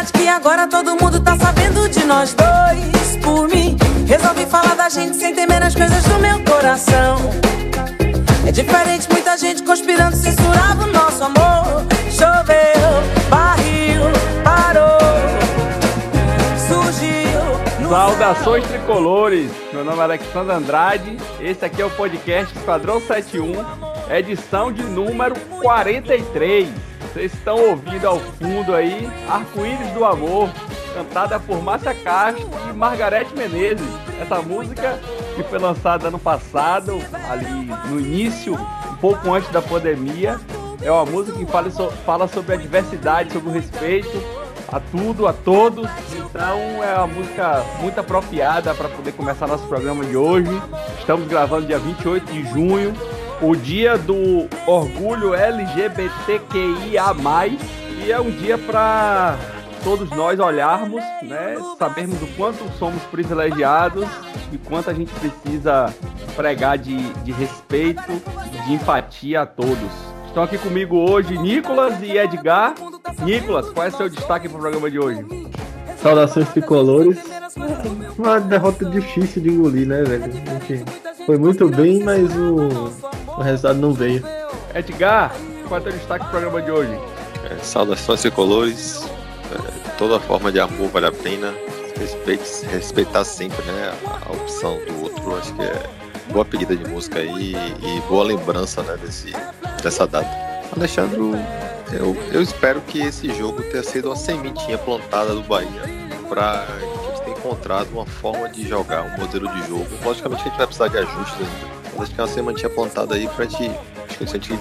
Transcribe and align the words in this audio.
verdade 0.00 0.12
que 0.12 0.28
agora 0.28 0.66
todo 0.66 0.96
mundo 0.96 1.20
tá 1.20 1.36
sabendo 1.36 1.88
de 1.88 2.04
nós 2.04 2.34
dois. 2.34 3.16
Por 3.22 3.48
mim, 3.48 3.76
resolvi 4.06 4.46
falar 4.46 4.74
da 4.74 4.88
gente 4.88 5.16
sem 5.16 5.34
temer 5.34 5.62
as 5.62 5.74
coisas 5.74 6.02
do 6.04 6.18
meu 6.18 6.42
coração. 6.44 7.18
É 8.46 8.52
diferente, 8.52 9.06
muita 9.10 9.36
gente 9.36 9.62
conspirando, 9.62 10.16
censurava 10.16 10.84
o 10.84 10.86
nosso 10.86 11.22
amor. 11.24 11.84
Choveu, 12.10 13.28
barril, 13.28 14.02
parou, 14.42 14.98
surgiu. 16.66 17.88
Saudações 17.88 18.66
tricolores! 18.66 19.50
Meu 19.72 19.84
nome 19.84 19.98
é 19.98 20.02
Alexandre 20.02 20.54
Andrade, 20.54 21.16
esse 21.40 21.64
aqui 21.64 21.82
é 21.82 21.84
o 21.84 21.90
podcast 21.90 22.56
Padrão 22.60 23.00
71, 23.00 23.52
edição 24.10 24.72
de 24.72 24.82
número 24.82 25.34
43. 25.60 26.89
Vocês 27.12 27.34
estão 27.34 27.58
ouvindo 27.58 28.06
ao 28.06 28.20
fundo 28.20 28.72
aí 28.72 29.10
Arco-Íris 29.28 29.90
do 29.90 30.04
Amor, 30.04 30.48
cantada 30.94 31.40
por 31.40 31.60
Márcia 31.60 31.92
Castro 31.92 32.48
e 32.70 32.72
Margarete 32.72 33.34
Menezes. 33.36 33.88
Essa 34.20 34.40
música 34.40 34.96
que 35.34 35.42
foi 35.42 35.58
lançada 35.58 36.06
ano 36.06 36.20
passado, 36.20 37.00
ali 37.28 37.68
no 37.88 37.98
início, 37.98 38.54
um 38.54 38.96
pouco 38.96 39.32
antes 39.34 39.50
da 39.50 39.60
pandemia. 39.60 40.38
É 40.80 40.90
uma 40.90 41.04
música 41.04 41.36
que 41.36 41.46
fala, 41.46 41.68
so, 41.70 41.90
fala 42.06 42.28
sobre 42.28 42.54
a 42.54 42.56
diversidade, 42.56 43.32
sobre 43.32 43.48
o 43.48 43.52
respeito 43.52 44.40
a 44.68 44.78
tudo, 44.78 45.26
a 45.26 45.32
todos. 45.32 45.88
Então 46.14 46.84
é 46.84 46.94
uma 46.94 47.06
música 47.08 47.64
muito 47.80 47.98
apropriada 47.98 48.72
para 48.72 48.88
poder 48.88 49.12
começar 49.12 49.48
nosso 49.48 49.66
programa 49.66 50.04
de 50.04 50.16
hoje. 50.16 50.50
Estamos 50.98 51.26
gravando 51.26 51.66
dia 51.66 51.78
28 51.78 52.32
de 52.32 52.44
junho, 52.48 52.94
o 53.40 53.56
dia 53.56 53.96
do 53.96 54.48
orgulho 54.66 55.34
LGBTQIA+, 55.34 57.14
e 58.04 58.12
é 58.12 58.20
um 58.20 58.30
dia 58.30 58.58
para 58.58 59.38
todos 59.82 60.10
nós 60.10 60.38
olharmos, 60.38 61.02
né, 61.22 61.56
sabermos 61.78 62.20
o 62.22 62.26
quanto 62.36 62.62
somos 62.78 63.02
privilegiados 63.04 64.06
e 64.52 64.58
quanto 64.58 64.90
a 64.90 64.94
gente 64.94 65.12
precisa 65.14 65.94
pregar 66.36 66.76
de, 66.76 66.96
de 67.22 67.32
respeito, 67.32 68.12
de 68.66 68.74
empatia 68.74 69.42
a 69.42 69.46
todos. 69.46 69.90
Estão 70.26 70.42
aqui 70.42 70.58
comigo 70.58 70.96
hoje 70.96 71.36
Nicolas 71.38 72.00
e 72.02 72.16
Edgar. 72.16 72.74
Nicolas, 73.22 73.70
qual 73.70 73.86
é 73.86 73.88
o 73.88 73.96
seu 73.96 74.08
destaque 74.08 74.48
para 74.48 74.58
o 74.58 74.60
programa 74.60 74.90
de 74.90 74.98
hoje? 74.98 75.24
Saudações 76.00 76.48
tricolores. 76.50 77.18
Uma 78.16 78.38
derrota 78.38 78.84
difícil 78.84 79.42
de 79.42 79.50
engolir, 79.50 79.88
né, 79.88 80.02
velho? 80.02 80.32
Gente 80.32 80.84
foi 81.26 81.36
muito 81.36 81.68
bem, 81.68 82.02
mas 82.02 82.30
o, 82.36 82.90
o 83.36 83.42
resultado 83.42 83.78
não 83.78 83.92
veio. 83.92 84.24
Edgar, 84.74 85.34
qual 85.68 85.80
é 85.80 85.88
o 85.88 85.92
destaque 85.92 86.24
para 86.24 86.28
o 86.28 86.30
programa 86.30 86.62
de 86.62 86.70
hoje? 86.70 87.00
É, 87.50 87.56
saudações 87.62 88.20
tricolores. 88.20 89.04
É, 89.52 89.96
toda 89.96 90.20
forma 90.20 90.52
de 90.52 90.60
amor 90.60 90.88
vale 90.88 91.06
a 91.06 91.12
pena. 91.12 91.54
Respeite, 91.98 92.64
respeitar 92.66 93.24
sempre 93.24 93.62
né, 93.62 93.92
a, 94.06 94.28
a 94.28 94.32
opção 94.32 94.78
do 94.86 95.02
outro. 95.02 95.36
Acho 95.36 95.54
que 95.54 95.62
é 95.62 95.82
boa 96.32 96.44
pedida 96.44 96.76
de 96.76 96.88
música 96.88 97.18
aí 97.18 97.54
e 97.54 98.00
boa 98.08 98.24
lembrança 98.24 98.82
né, 98.82 98.96
desse, 98.96 99.32
dessa 99.82 100.06
data. 100.06 100.30
Alexandre, 100.76 101.18
eu, 101.92 102.16
eu 102.32 102.40
espero 102.40 102.80
que 102.82 103.00
esse 103.00 103.32
jogo 103.34 103.62
tenha 103.62 103.82
sido 103.82 104.06
uma 104.06 104.16
sementinha 104.16 104.78
plantada 104.78 105.34
do 105.34 105.42
Bahia 105.42 105.82
para 106.28 106.62
a 106.62 106.78
gente 106.78 107.22
ter 107.24 107.30
encontrado 107.32 107.90
uma 107.90 108.06
forma 108.06 108.48
de 108.48 108.68
jogar, 108.68 109.02
um 109.02 109.20
modelo 109.20 109.48
de 109.48 109.66
jogo. 109.66 109.88
Logicamente 110.04 110.42
a 110.42 110.44
gente 110.44 110.56
vai 110.56 110.66
precisar 110.66 110.88
de 110.88 110.98
ajustes 110.98 111.34
ainda, 111.34 111.66
mas 111.74 111.79
acho 112.02 112.14
que 112.14 112.20
é 112.20 112.24
uma 112.24 112.30
sementinha 112.30 112.70
plantada 112.70 113.14
aí 113.14 113.28
para 113.28 113.44
a 113.44 113.48
gente, 113.48 113.78
a 114.20 114.24
gente 114.24 114.52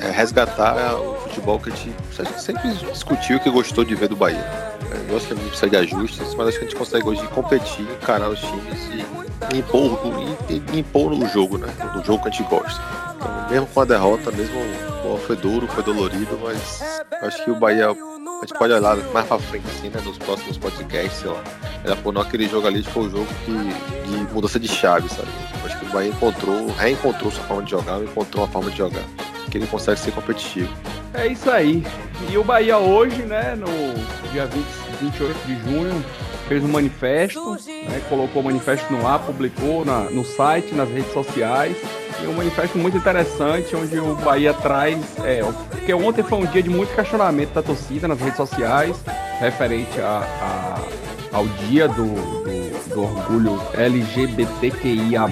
é, 0.00 0.10
resgatar 0.10 0.94
o 0.94 1.14
futebol 1.20 1.58
que 1.58 1.70
a 1.70 1.74
gente, 1.74 1.94
a 2.18 2.24
gente 2.24 2.42
sempre 2.42 2.70
discutiu 2.92 3.40
que 3.40 3.50
gostou 3.50 3.84
de 3.84 3.94
ver 3.94 4.08
do 4.08 4.16
Bahia. 4.16 4.44
Eu 5.08 5.16
acho 5.16 5.26
que 5.26 5.32
a 5.32 5.36
gente 5.36 5.48
precisa 5.48 5.70
de 5.70 5.76
ajustes, 5.76 6.34
mas 6.34 6.48
acho 6.48 6.58
que 6.58 6.64
a 6.64 6.68
gente 6.68 6.78
consegue 6.78 7.08
hoje 7.08 7.26
competir, 7.28 7.86
encarar 7.90 8.28
os 8.28 8.40
times 8.40 8.88
e 9.52 9.58
impor, 9.58 10.00
impor 10.72 11.12
o 11.12 11.28
jogo, 11.28 11.58
né? 11.58 11.68
No 11.94 12.04
jogo 12.04 12.22
que 12.22 12.28
a 12.28 12.30
gente 12.30 12.48
gosta. 12.48 12.80
Então, 13.16 13.50
mesmo 13.50 13.66
com 13.66 13.80
a 13.80 13.84
derrota, 13.84 14.30
mesmo 14.32 14.60
foi 15.26 15.36
duro, 15.36 15.66
foi 15.66 15.82
dolorido, 15.82 16.38
mas 16.42 16.82
acho 17.22 17.44
que 17.44 17.50
o 17.50 17.56
Bahia. 17.56 17.90
A 17.90 18.40
gente 18.40 18.58
pode 18.58 18.72
olhar 18.72 18.96
mais 19.14 19.26
pra 19.26 19.38
frente, 19.38 19.66
assim, 19.66 19.88
né? 19.88 20.00
Nos 20.04 20.18
próximos 20.18 20.58
podcasts, 20.58 21.20
sei 21.20 21.30
lá. 21.30 21.42
Ela 21.84 22.22
aquele 22.22 22.46
jogo 22.48 22.66
ali 22.66 22.82
foi 22.82 23.06
o 23.06 23.10
jogo 23.10 23.26
que, 23.44 23.52
de 24.10 24.34
mudança 24.34 24.60
de 24.60 24.68
chave, 24.68 25.08
sabe? 25.08 25.28
O 25.88 25.92
Bahia 25.92 26.10
encontrou, 26.10 26.66
reencontrou 26.68 27.30
sua 27.30 27.44
forma 27.44 27.62
de 27.62 27.70
jogar, 27.70 28.02
encontrou 28.02 28.44
uma 28.44 28.50
forma 28.50 28.70
de 28.70 28.78
jogar. 28.78 29.04
Que 29.50 29.58
ele 29.58 29.66
consegue 29.66 29.98
ser 29.98 30.12
competitivo. 30.12 30.72
É 31.14 31.26
isso 31.28 31.50
aí. 31.50 31.82
E 32.30 32.36
o 32.36 32.44
Bahia 32.44 32.78
hoje, 32.78 33.22
né, 33.22 33.54
no 33.54 33.66
dia 34.32 34.46
20, 34.46 34.64
28 35.00 35.46
de 35.46 35.54
junho, 35.62 36.04
fez 36.48 36.62
um 36.62 36.68
manifesto, 36.68 37.52
né, 37.88 38.02
colocou 38.08 38.42
o 38.42 38.44
manifesto 38.44 38.92
no 38.92 39.06
ar, 39.06 39.20
publicou 39.20 39.84
na, 39.84 40.10
no 40.10 40.24
site, 40.24 40.74
nas 40.74 40.88
redes 40.88 41.12
sociais. 41.12 41.76
E 42.22 42.26
um 42.26 42.32
manifesto 42.32 42.78
muito 42.78 42.96
interessante, 42.96 43.76
onde 43.76 43.98
o 43.98 44.14
Bahia 44.16 44.54
traz. 44.54 44.98
É, 45.24 45.42
porque 45.70 45.92
ontem 45.92 46.22
foi 46.22 46.38
um 46.38 46.46
dia 46.46 46.62
de 46.62 46.70
muito 46.70 46.94
questionamento 46.94 47.52
da 47.52 47.62
torcida 47.62 48.08
nas 48.08 48.18
redes 48.18 48.36
sociais, 48.36 48.96
referente 49.38 50.00
a, 50.00 50.22
a 50.40 51.06
ao 51.36 51.46
dia 51.68 51.86
do, 51.86 52.44
do, 52.88 53.02
orgulho 53.02 53.60
LGBTQIA. 53.74 55.26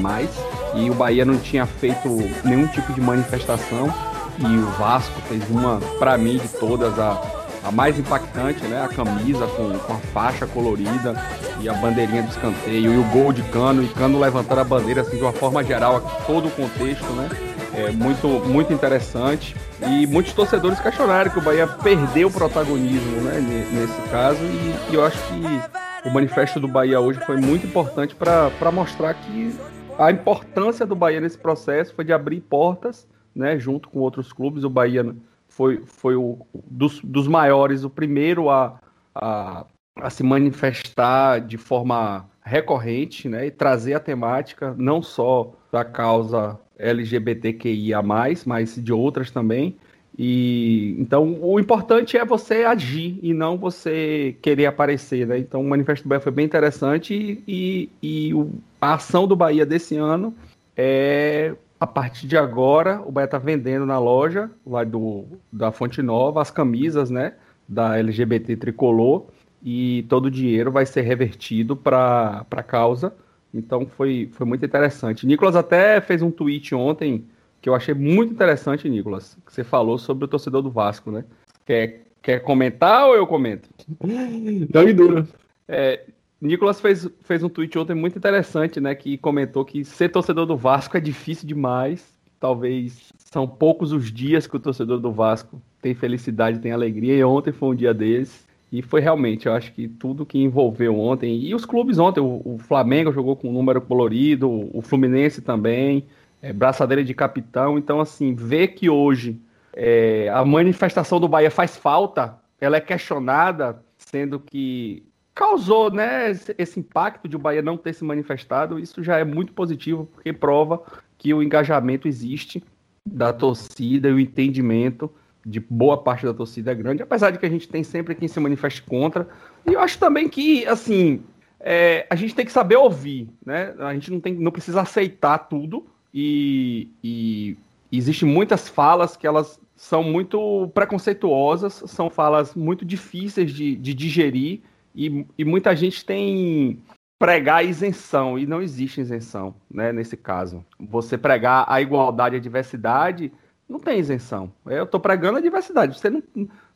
E 0.75 0.91
o 0.91 0.95
Bahia 0.95 1.25
não 1.25 1.39
tinha 1.39 1.67
feito 1.67 2.09
nenhum 2.45 2.67
tipo 2.67 2.93
de 2.93 3.01
manifestação. 3.01 3.93
E 4.39 4.47
o 4.47 4.67
Vasco 4.79 5.21
fez 5.29 5.49
uma, 5.49 5.79
para 5.99 6.19
mim, 6.19 6.39
de 6.39 6.49
todas, 6.49 6.99
a, 6.99 7.21
a 7.65 7.71
mais 7.71 7.99
impactante, 7.99 8.63
né? 8.65 8.85
A 8.85 8.89
camisa 8.89 9.47
com, 9.47 9.79
com 9.79 9.93
a 9.93 9.99
faixa 10.13 10.47
colorida 10.47 11.15
e 11.61 11.69
a 11.69 11.73
bandeirinha 11.75 12.23
do 12.23 12.31
escanteio 12.31 12.93
e 12.93 12.99
o 12.99 13.05
gol 13.05 13.33
de 13.33 13.43
Cano 13.45 13.83
e 13.83 13.89
Cano 13.89 14.21
levantando 14.21 14.61
a 14.61 14.65
bandeira 14.65 15.01
assim 15.01 15.17
de 15.17 15.23
uma 15.23 15.33
forma 15.33 15.65
geral, 15.65 16.01
todo 16.27 16.49
o 16.49 16.51
contexto, 16.51 17.11
né? 17.13 17.31
É 17.77 17.91
muito, 17.91 18.29
muito 18.29 18.73
interessante. 18.73 19.57
E 19.81 20.07
muitos 20.07 20.33
torcedores 20.33 20.79
questionaram 20.79 21.31
que 21.31 21.39
o 21.39 21.43
Bahia 21.43 21.67
perdeu 21.67 22.29
o 22.29 22.31
protagonismo 22.31 23.21
né, 23.23 23.67
nesse 23.73 24.01
caso. 24.11 24.39
E, 24.39 24.91
e 24.91 24.95
eu 24.95 25.05
acho 25.05 25.19
que 25.29 25.84
o 26.05 26.11
manifesto 26.11 26.61
do 26.61 26.69
Bahia 26.69 27.01
hoje 27.01 27.19
foi 27.21 27.37
muito 27.37 27.67
importante 27.67 28.15
para 28.15 28.71
mostrar 28.71 29.15
que 29.15 29.55
a 29.99 30.11
importância 30.11 30.85
do 30.85 30.95
Bahia 30.95 31.21
nesse 31.21 31.39
processo 31.39 31.95
foi 31.95 32.05
de 32.05 32.13
abrir 32.13 32.41
portas, 32.41 33.09
né, 33.35 33.59
junto 33.59 33.89
com 33.89 34.01
outros 34.01 34.33
clubes. 34.33 34.65
O 34.65 34.71
Bahia 34.71 35.15
foi, 35.49 35.83
foi 35.85 36.15
o 36.15 36.39
dos, 36.67 37.01
dos 37.01 37.27
maiores, 37.27 37.85
o 37.85 37.91
primeiro 37.91 38.51
a, 38.51 38.79
a, 39.15 39.65
a 39.97 40.11
se 40.11 40.23
manifestar 40.23 41.41
de 41.41 41.57
forma 41.57 42.29
recorrente, 42.45 43.29
né, 43.29 43.47
e 43.47 43.51
trazer 43.51 43.95
a 43.95 44.01
temática 44.01 44.75
não 44.77 45.01
só 45.01 45.53
da 45.73 45.85
causa 45.85 46.59
LGBTQIA+, 46.79 48.03
mas 48.45 48.75
de 48.77 48.93
outras 48.93 49.31
também. 49.31 49.77
E 50.17 50.95
então 50.99 51.39
o 51.43 51.59
importante 51.59 52.17
é 52.17 52.25
você 52.25 52.65
agir 52.65 53.19
e 53.21 53.35
não 53.35 53.59
você 53.59 54.37
querer 54.41 54.67
aparecer, 54.67 55.27
né? 55.27 55.39
Então 55.39 55.61
o 55.61 55.69
Manifesto 55.69 56.05
do 56.05 56.09
Bahia 56.09 56.21
foi 56.21 56.31
bem 56.31 56.45
interessante 56.45 57.43
e, 57.47 57.91
e, 58.01 58.29
e 58.29 58.35
o, 58.35 58.51
a 58.81 58.95
ação 58.95 59.27
do 59.27 59.35
Bahia 59.35 59.67
desse 59.67 59.97
ano 59.97 60.33
é 60.77 61.55
a 61.81 61.87
partir 61.87 62.29
de 62.29 62.37
agora 62.37 63.03
o 63.05 63.11
Bahia 63.11 63.25
está 63.25 63.39
vendendo 63.39 63.85
na 63.85 63.99
loja 63.99 64.51
lá 64.65 64.85
do 64.85 65.25
da 65.53 65.73
Fonte 65.73 66.01
Nova 66.01 66.41
as 66.41 66.51
camisas, 66.51 67.11
né? 67.11 67.35
Da 67.69 67.99
LGBT 67.99 68.57
tricolor 68.57 69.27
e 69.65 70.05
todo 70.09 70.27
o 70.27 70.31
dinheiro 70.31 70.71
vai 70.71 70.87
ser 70.87 71.03
revertido 71.03 71.75
para 71.75 72.47
a 72.49 72.63
causa. 72.63 73.13
Então 73.53 73.87
foi, 73.87 74.29
foi 74.33 74.47
muito 74.47 74.65
interessante. 74.65 75.27
Nicolas 75.27 75.57
até 75.57 76.01
fez 76.01 76.23
um 76.23 76.31
tweet 76.31 76.75
ontem 76.75 77.25
que 77.65 77.69
eu 77.71 77.75
achei 77.75 77.95
muito 77.95 78.31
interessante, 78.31 78.91
Nicolas, 78.91 79.39
que 79.47 79.51
você 79.51 79.65
falou 79.65 79.97
sobre 79.97 80.27
o 80.27 80.29
torcedor 80.29 80.61
do 80.61 80.71
Vasco, 80.71 81.11
né? 81.11 81.25
Quer, 81.65 82.03
quer 82.21 82.41
comentar 82.41 83.07
ou 83.07 83.15
eu 83.15 83.27
comento? 83.27 83.71
Dá 84.69 84.85
dura. 84.93 85.27
É, 85.67 86.05
Nicolas 86.39 86.79
fez, 86.79 87.09
fez 87.23 87.43
um 87.43 87.49
tweet 87.49 87.79
ontem 87.79 87.95
muito 87.95 88.19
interessante, 88.19 88.83
né? 88.83 88.95
Que 88.95 89.17
comentou 89.17 89.65
que 89.65 89.83
ser 89.83 90.11
torcedor 90.11 90.45
do 90.45 90.59
Vasco 90.59 90.99
é 90.99 91.01
difícil 91.01 91.49
demais. 91.49 92.07
Talvez 92.39 93.11
são 93.17 93.49
poucos 93.49 93.93
os 93.93 94.13
dias 94.13 94.47
que 94.47 94.57
o 94.57 94.61
torcedor 94.61 95.01
do 95.01 95.11
Vasco 95.11 95.59
tem 95.81 95.95
felicidade, 95.95 96.59
tem 96.59 96.71
alegria. 96.71 97.17
E 97.17 97.25
ontem 97.25 97.51
foi 97.51 97.71
um 97.71 97.75
dia 97.75 97.95
desses. 97.95 98.45
E 98.71 98.83
foi 98.83 99.01
realmente, 99.01 99.47
eu 99.47 99.55
acho 99.55 99.73
que 99.73 99.89
tudo 99.89 100.27
que 100.27 100.37
envolveu 100.37 101.01
ontem. 101.01 101.41
E 101.41 101.55
os 101.55 101.65
clubes 101.65 101.99
ontem, 101.99 102.21
o, 102.21 102.43
o 102.45 102.59
Flamengo 102.59 103.11
jogou 103.11 103.35
com 103.35 103.49
um 103.49 103.55
número 103.55 103.81
colorido, 103.81 104.51
o 104.71 104.83
Fluminense 104.83 105.41
também 105.41 106.05
é, 106.45 106.53
braçadeira 106.53 107.03
de 107.03 107.15
capitão. 107.15 107.79
Então, 107.79 108.01
assim, 108.01 108.35
ver 108.35 108.69
que 108.69 108.91
hoje 108.91 109.41
é, 109.73 110.29
a 110.29 110.45
manifestação 110.45 111.19
do 111.19 111.27
Bahia 111.27 111.51
faz 111.51 111.75
falta, 111.75 112.37
ela 112.61 112.77
é 112.77 112.81
questionada, 112.81 113.83
sendo 113.97 114.39
que 114.39 115.03
causou 115.35 115.91
né, 115.91 116.33
esse 116.59 116.79
impacto 116.79 117.27
de 117.27 117.35
o 117.35 117.39
Bahia 117.39 117.63
não 117.63 117.79
ter 117.79 117.95
se 117.95 118.05
manifestado, 118.05 118.79
isso 118.79 119.03
já 119.03 119.19
é 119.19 119.25
muito 119.25 119.55
positivo, 119.55 120.07
porque 120.13 120.35
prova 120.35 120.83
que 121.17 121.33
o 121.33 121.43
engajamento 121.43 122.07
existe 122.07 122.63
da 123.07 123.33
torcida 123.33 124.09
e 124.09 124.13
o 124.13 124.21
entendimento 124.21 125.11
de 125.45 125.59
boa 125.59 125.97
parte 125.97 126.27
da 126.27 126.35
torcida 126.35 126.73
é 126.73 126.75
grande, 126.75 127.03
apesar 127.03 127.31
de 127.31 127.39
que 127.39 127.47
a 127.47 127.51
gente 127.51 127.69
tem 127.69 127.83
sempre 127.83 128.15
quem 128.15 128.29
se 128.29 128.39
manifeste 128.39 128.83
contra. 128.83 129.27
E 129.67 129.73
eu 129.73 129.81
acho 129.81 129.99
também 129.99 130.29
que, 130.29 130.67
assim, 130.67 131.23
é, 131.59 132.07
a 132.11 132.17
gente 132.17 132.35
tem 132.35 132.45
que 132.45 132.53
saber 132.53 132.77
ouvir, 132.77 133.31
né? 133.45 133.75
A 133.79 133.95
gente 133.95 134.11
não, 134.11 134.21
tem, 134.21 134.35
não 134.35 134.53
precisa 134.53 134.83
aceitar 134.83 135.39
tudo 135.39 135.87
e, 136.15 136.89
e 137.03 137.57
existem 137.91 138.29
muitas 138.29 138.69
falas 138.69 139.17
que 139.17 139.27
elas 139.27 139.61
são 139.75 140.05
muito 140.05 140.71
preconceituosas, 140.73 141.83
são 141.87 142.09
falas 142.09 142.55
muito 142.55 142.85
difíceis 142.85 143.53
de, 143.53 143.75
de 143.75 143.93
digerir 143.93 144.61
e, 144.95 145.27
e, 145.37 145.45
muita 145.45 145.75
gente 145.75 146.05
tem 146.05 146.81
pregar 147.19 147.65
isenção 147.65 148.39
e 148.39 148.47
não 148.47 148.63
existe 148.63 149.01
isenção, 149.01 149.57
né? 149.69 149.93
Nesse 149.93 150.17
caso, 150.17 150.65
você 150.79 151.19
pregar 151.19 151.65
a 151.69 151.81
igualdade 151.81 152.37
e 152.37 152.39
a 152.39 152.41
diversidade 152.41 153.33
não 153.69 153.81
tem 153.81 153.99
isenção. 153.99 154.53
Eu 154.67 154.85
estou 154.85 155.01
pregando 155.01 155.39
a 155.39 155.41
diversidade. 155.41 155.99
Você 155.99 156.11
não, 156.11 156.23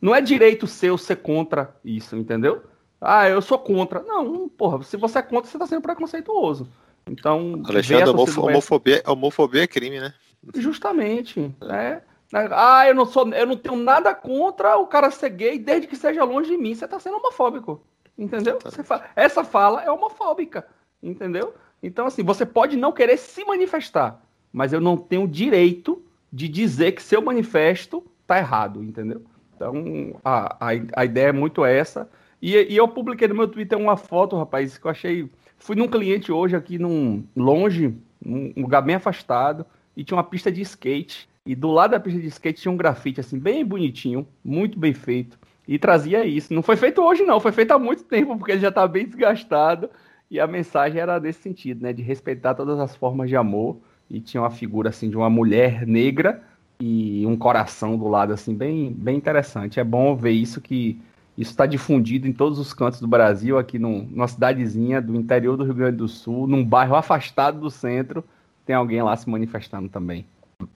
não 0.00 0.14
é 0.14 0.20
direito 0.20 0.66
seu 0.66 0.98
ser 0.98 1.16
contra 1.16 1.76
isso, 1.84 2.16
entendeu? 2.16 2.62
Ah, 3.00 3.28
eu 3.28 3.40
sou 3.40 3.58
contra. 3.58 4.02
Não, 4.02 4.48
porra, 4.48 4.82
se 4.82 4.96
você 4.96 5.18
é 5.18 5.22
contra, 5.22 5.48
você 5.48 5.56
está 5.56 5.66
sendo 5.66 5.82
preconceituoso. 5.82 6.68
Então. 7.10 7.62
Alexandre, 7.66 8.10
homof 8.10 8.38
homofobia, 8.38 9.02
homofobia 9.06 9.62
é 9.64 9.66
crime, 9.66 10.00
né? 10.00 10.14
Justamente. 10.54 11.54
É. 11.62 12.00
Ah, 12.32 12.86
eu 12.86 12.94
não 12.94 13.06
sou, 13.06 13.32
eu 13.32 13.46
não 13.46 13.56
tenho 13.56 13.76
nada 13.76 14.14
contra 14.14 14.76
o 14.76 14.86
cara 14.86 15.10
ser 15.10 15.30
gay 15.30 15.58
desde 15.58 15.86
que 15.86 15.96
seja 15.96 16.24
longe 16.24 16.50
de 16.50 16.58
mim. 16.58 16.74
Você 16.74 16.84
está 16.84 16.98
sendo 16.98 17.16
homofóbico. 17.16 17.82
Entendeu? 18.16 18.58
Fala, 18.84 19.04
essa 19.16 19.44
fala 19.44 19.82
é 19.82 19.90
homofóbica. 19.90 20.66
Entendeu? 21.02 21.54
Então, 21.82 22.06
assim, 22.06 22.22
você 22.22 22.44
pode 22.44 22.76
não 22.76 22.92
querer 22.92 23.16
se 23.16 23.44
manifestar, 23.44 24.20
mas 24.52 24.72
eu 24.72 24.80
não 24.80 24.96
tenho 24.96 25.28
direito 25.28 26.02
de 26.32 26.48
dizer 26.48 26.92
que 26.92 27.02
seu 27.02 27.22
manifesto 27.22 28.04
tá 28.26 28.38
errado, 28.38 28.82
entendeu? 28.82 29.22
Então, 29.54 30.20
a, 30.24 30.56
a, 30.60 30.68
a 30.96 31.04
ideia 31.04 31.28
é 31.28 31.32
muito 31.32 31.64
essa. 31.64 32.08
E, 32.40 32.56
e, 32.56 32.76
eu 32.76 32.86
publiquei 32.86 33.26
no 33.26 33.34
meu 33.34 33.48
Twitter 33.48 33.76
uma 33.76 33.96
foto, 33.96 34.36
rapaz, 34.36 34.78
que 34.78 34.86
eu 34.86 34.90
achei. 34.90 35.30
Fui 35.58 35.76
num 35.76 35.88
cliente 35.88 36.32
hoje 36.32 36.56
aqui, 36.56 36.78
num 36.78 37.24
longe, 37.36 37.94
num 38.24 38.52
lugar 38.56 38.82
bem 38.82 38.96
afastado, 38.96 39.66
e 39.96 40.04
tinha 40.04 40.16
uma 40.16 40.24
pista 40.24 40.50
de 40.50 40.62
skate. 40.62 41.28
E 41.44 41.54
do 41.54 41.70
lado 41.70 41.92
da 41.92 42.00
pista 42.00 42.20
de 42.20 42.26
skate 42.28 42.62
tinha 42.62 42.72
um 42.72 42.76
grafite, 42.76 43.20
assim, 43.20 43.38
bem 43.38 43.64
bonitinho, 43.64 44.26
muito 44.44 44.78
bem 44.78 44.94
feito. 44.94 45.38
E 45.66 45.78
trazia 45.78 46.24
isso. 46.24 46.52
Não 46.54 46.62
foi 46.62 46.76
feito 46.76 47.02
hoje, 47.02 47.24
não, 47.24 47.40
foi 47.40 47.52
feito 47.52 47.72
há 47.72 47.78
muito 47.78 48.04
tempo, 48.04 48.36
porque 48.36 48.52
ele 48.52 48.60
já 48.60 48.72
tá 48.72 48.86
bem 48.86 49.06
desgastado. 49.06 49.90
E 50.30 50.38
a 50.38 50.46
mensagem 50.46 51.00
era 51.00 51.18
desse 51.18 51.40
sentido, 51.40 51.82
né? 51.82 51.92
De 51.92 52.02
respeitar 52.02 52.54
todas 52.54 52.78
as 52.78 52.94
formas 52.94 53.28
de 53.28 53.36
amor 53.36 53.78
e 54.10 54.20
tinha 54.20 54.42
uma 54.42 54.50
figura 54.50 54.88
assim 54.88 55.10
de 55.10 55.16
uma 55.16 55.28
mulher 55.28 55.86
negra 55.86 56.42
e 56.80 57.26
um 57.26 57.36
coração 57.36 57.96
do 57.98 58.08
lado 58.08 58.32
assim 58.32 58.54
bem 58.54 58.92
bem 58.92 59.16
interessante. 59.16 59.80
É 59.80 59.84
bom 59.84 60.14
ver 60.16 60.30
isso 60.30 60.60
que 60.60 61.00
isso 61.38 61.52
está 61.52 61.66
difundido 61.66 62.26
em 62.26 62.32
todos 62.32 62.58
os 62.58 62.74
cantos 62.74 63.00
do 63.00 63.06
Brasil, 63.06 63.56
aqui 63.56 63.78
num, 63.78 64.02
numa 64.10 64.26
cidadezinha 64.26 65.00
do 65.00 65.14
interior 65.14 65.56
do 65.56 65.62
Rio 65.62 65.74
Grande 65.74 65.98
do 65.98 66.08
Sul, 66.08 66.48
num 66.48 66.64
bairro 66.64 66.96
afastado 66.96 67.60
do 67.60 67.70
centro, 67.70 68.24
tem 68.66 68.74
alguém 68.74 69.00
lá 69.00 69.16
se 69.16 69.30
manifestando 69.30 69.88
também. 69.88 70.26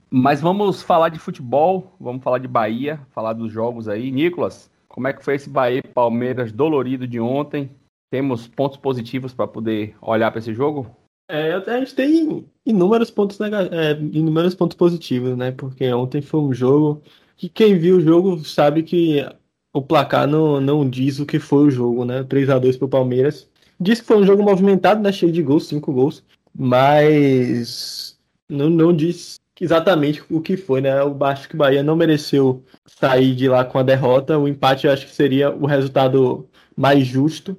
Mas 0.09 0.41
vamos 0.41 0.81
falar 0.81 1.09
de 1.09 1.19
futebol, 1.19 1.93
vamos 1.99 2.23
falar 2.23 2.39
de 2.39 2.47
Bahia, 2.47 3.01
falar 3.11 3.33
dos 3.33 3.51
jogos 3.51 3.89
aí. 3.89 4.13
Nicolas, 4.13 4.71
como 4.87 5.09
é 5.09 5.13
que 5.13 5.25
foi 5.25 5.35
esse 5.35 5.51
Bahia 5.51 5.83
Palmeiras 5.93 6.53
dolorido 6.53 7.09
de 7.09 7.19
ontem? 7.19 7.69
Temos 8.09 8.47
pontos 8.47 8.77
positivos 8.77 9.35
para 9.35 9.49
poder 9.49 9.97
olhar 10.01 10.31
para 10.31 10.39
esse 10.39 10.55
jogo? 10.55 10.87
É, 11.29 11.55
a 11.55 11.79
gente 11.81 11.95
tem 11.97 12.47
inúmeros 12.65 13.11
pontos, 13.11 13.41
é, 13.41 13.99
inúmeros 14.13 14.55
pontos 14.55 14.77
positivos, 14.77 15.37
né? 15.37 15.51
Porque 15.51 15.93
ontem 15.93 16.23
foi 16.23 16.41
um 16.41 16.55
jogo 16.55 17.03
que 17.37 17.49
quem 17.49 17.77
viu 17.77 17.97
o 17.97 18.01
jogo 18.01 18.45
sabe 18.45 18.85
que 18.85 19.27
o 19.73 19.83
placar 19.83 20.27
não, 20.27 20.61
não 20.61 20.89
diz 20.89 21.19
o 21.19 21.27
que 21.27 21.39
foi 21.39 21.65
o 21.65 21.71
jogo, 21.71 22.05
né? 22.05 22.25
3 22.25 22.51
a 22.51 22.59
2 22.59 22.77
pro 22.77 22.89
Palmeiras. 22.89 23.49
Diz 23.81 24.01
que 24.01 24.07
foi 24.07 24.19
um 24.19 24.27
jogo 24.27 24.43
movimentado, 24.43 25.03
né? 25.03 25.11
Cheio 25.13 25.33
de 25.33 25.43
gols, 25.43 25.67
5 25.69 25.93
gols. 25.93 26.23
Mas 26.57 28.19
não, 28.49 28.69
não 28.69 28.95
diz 28.95 29.37
exatamente 29.61 30.23
o 30.31 30.41
que 30.41 30.57
foi, 30.57 30.81
né? 30.81 31.01
Eu 31.01 31.17
acho 31.25 31.49
que 31.49 31.55
o 31.55 31.59
Bahia 31.59 31.83
não 31.83 31.97
mereceu 31.97 32.63
sair 32.87 33.35
de 33.35 33.49
lá 33.49 33.65
com 33.65 33.79
a 33.79 33.83
derrota. 33.83 34.39
O 34.39 34.49
empate 34.49 34.89
acho 34.89 35.07
que 35.07 35.15
seria 35.15 35.51
o 35.51 35.67
resultado 35.67 36.49
mais 36.77 37.07
justo. 37.07 37.57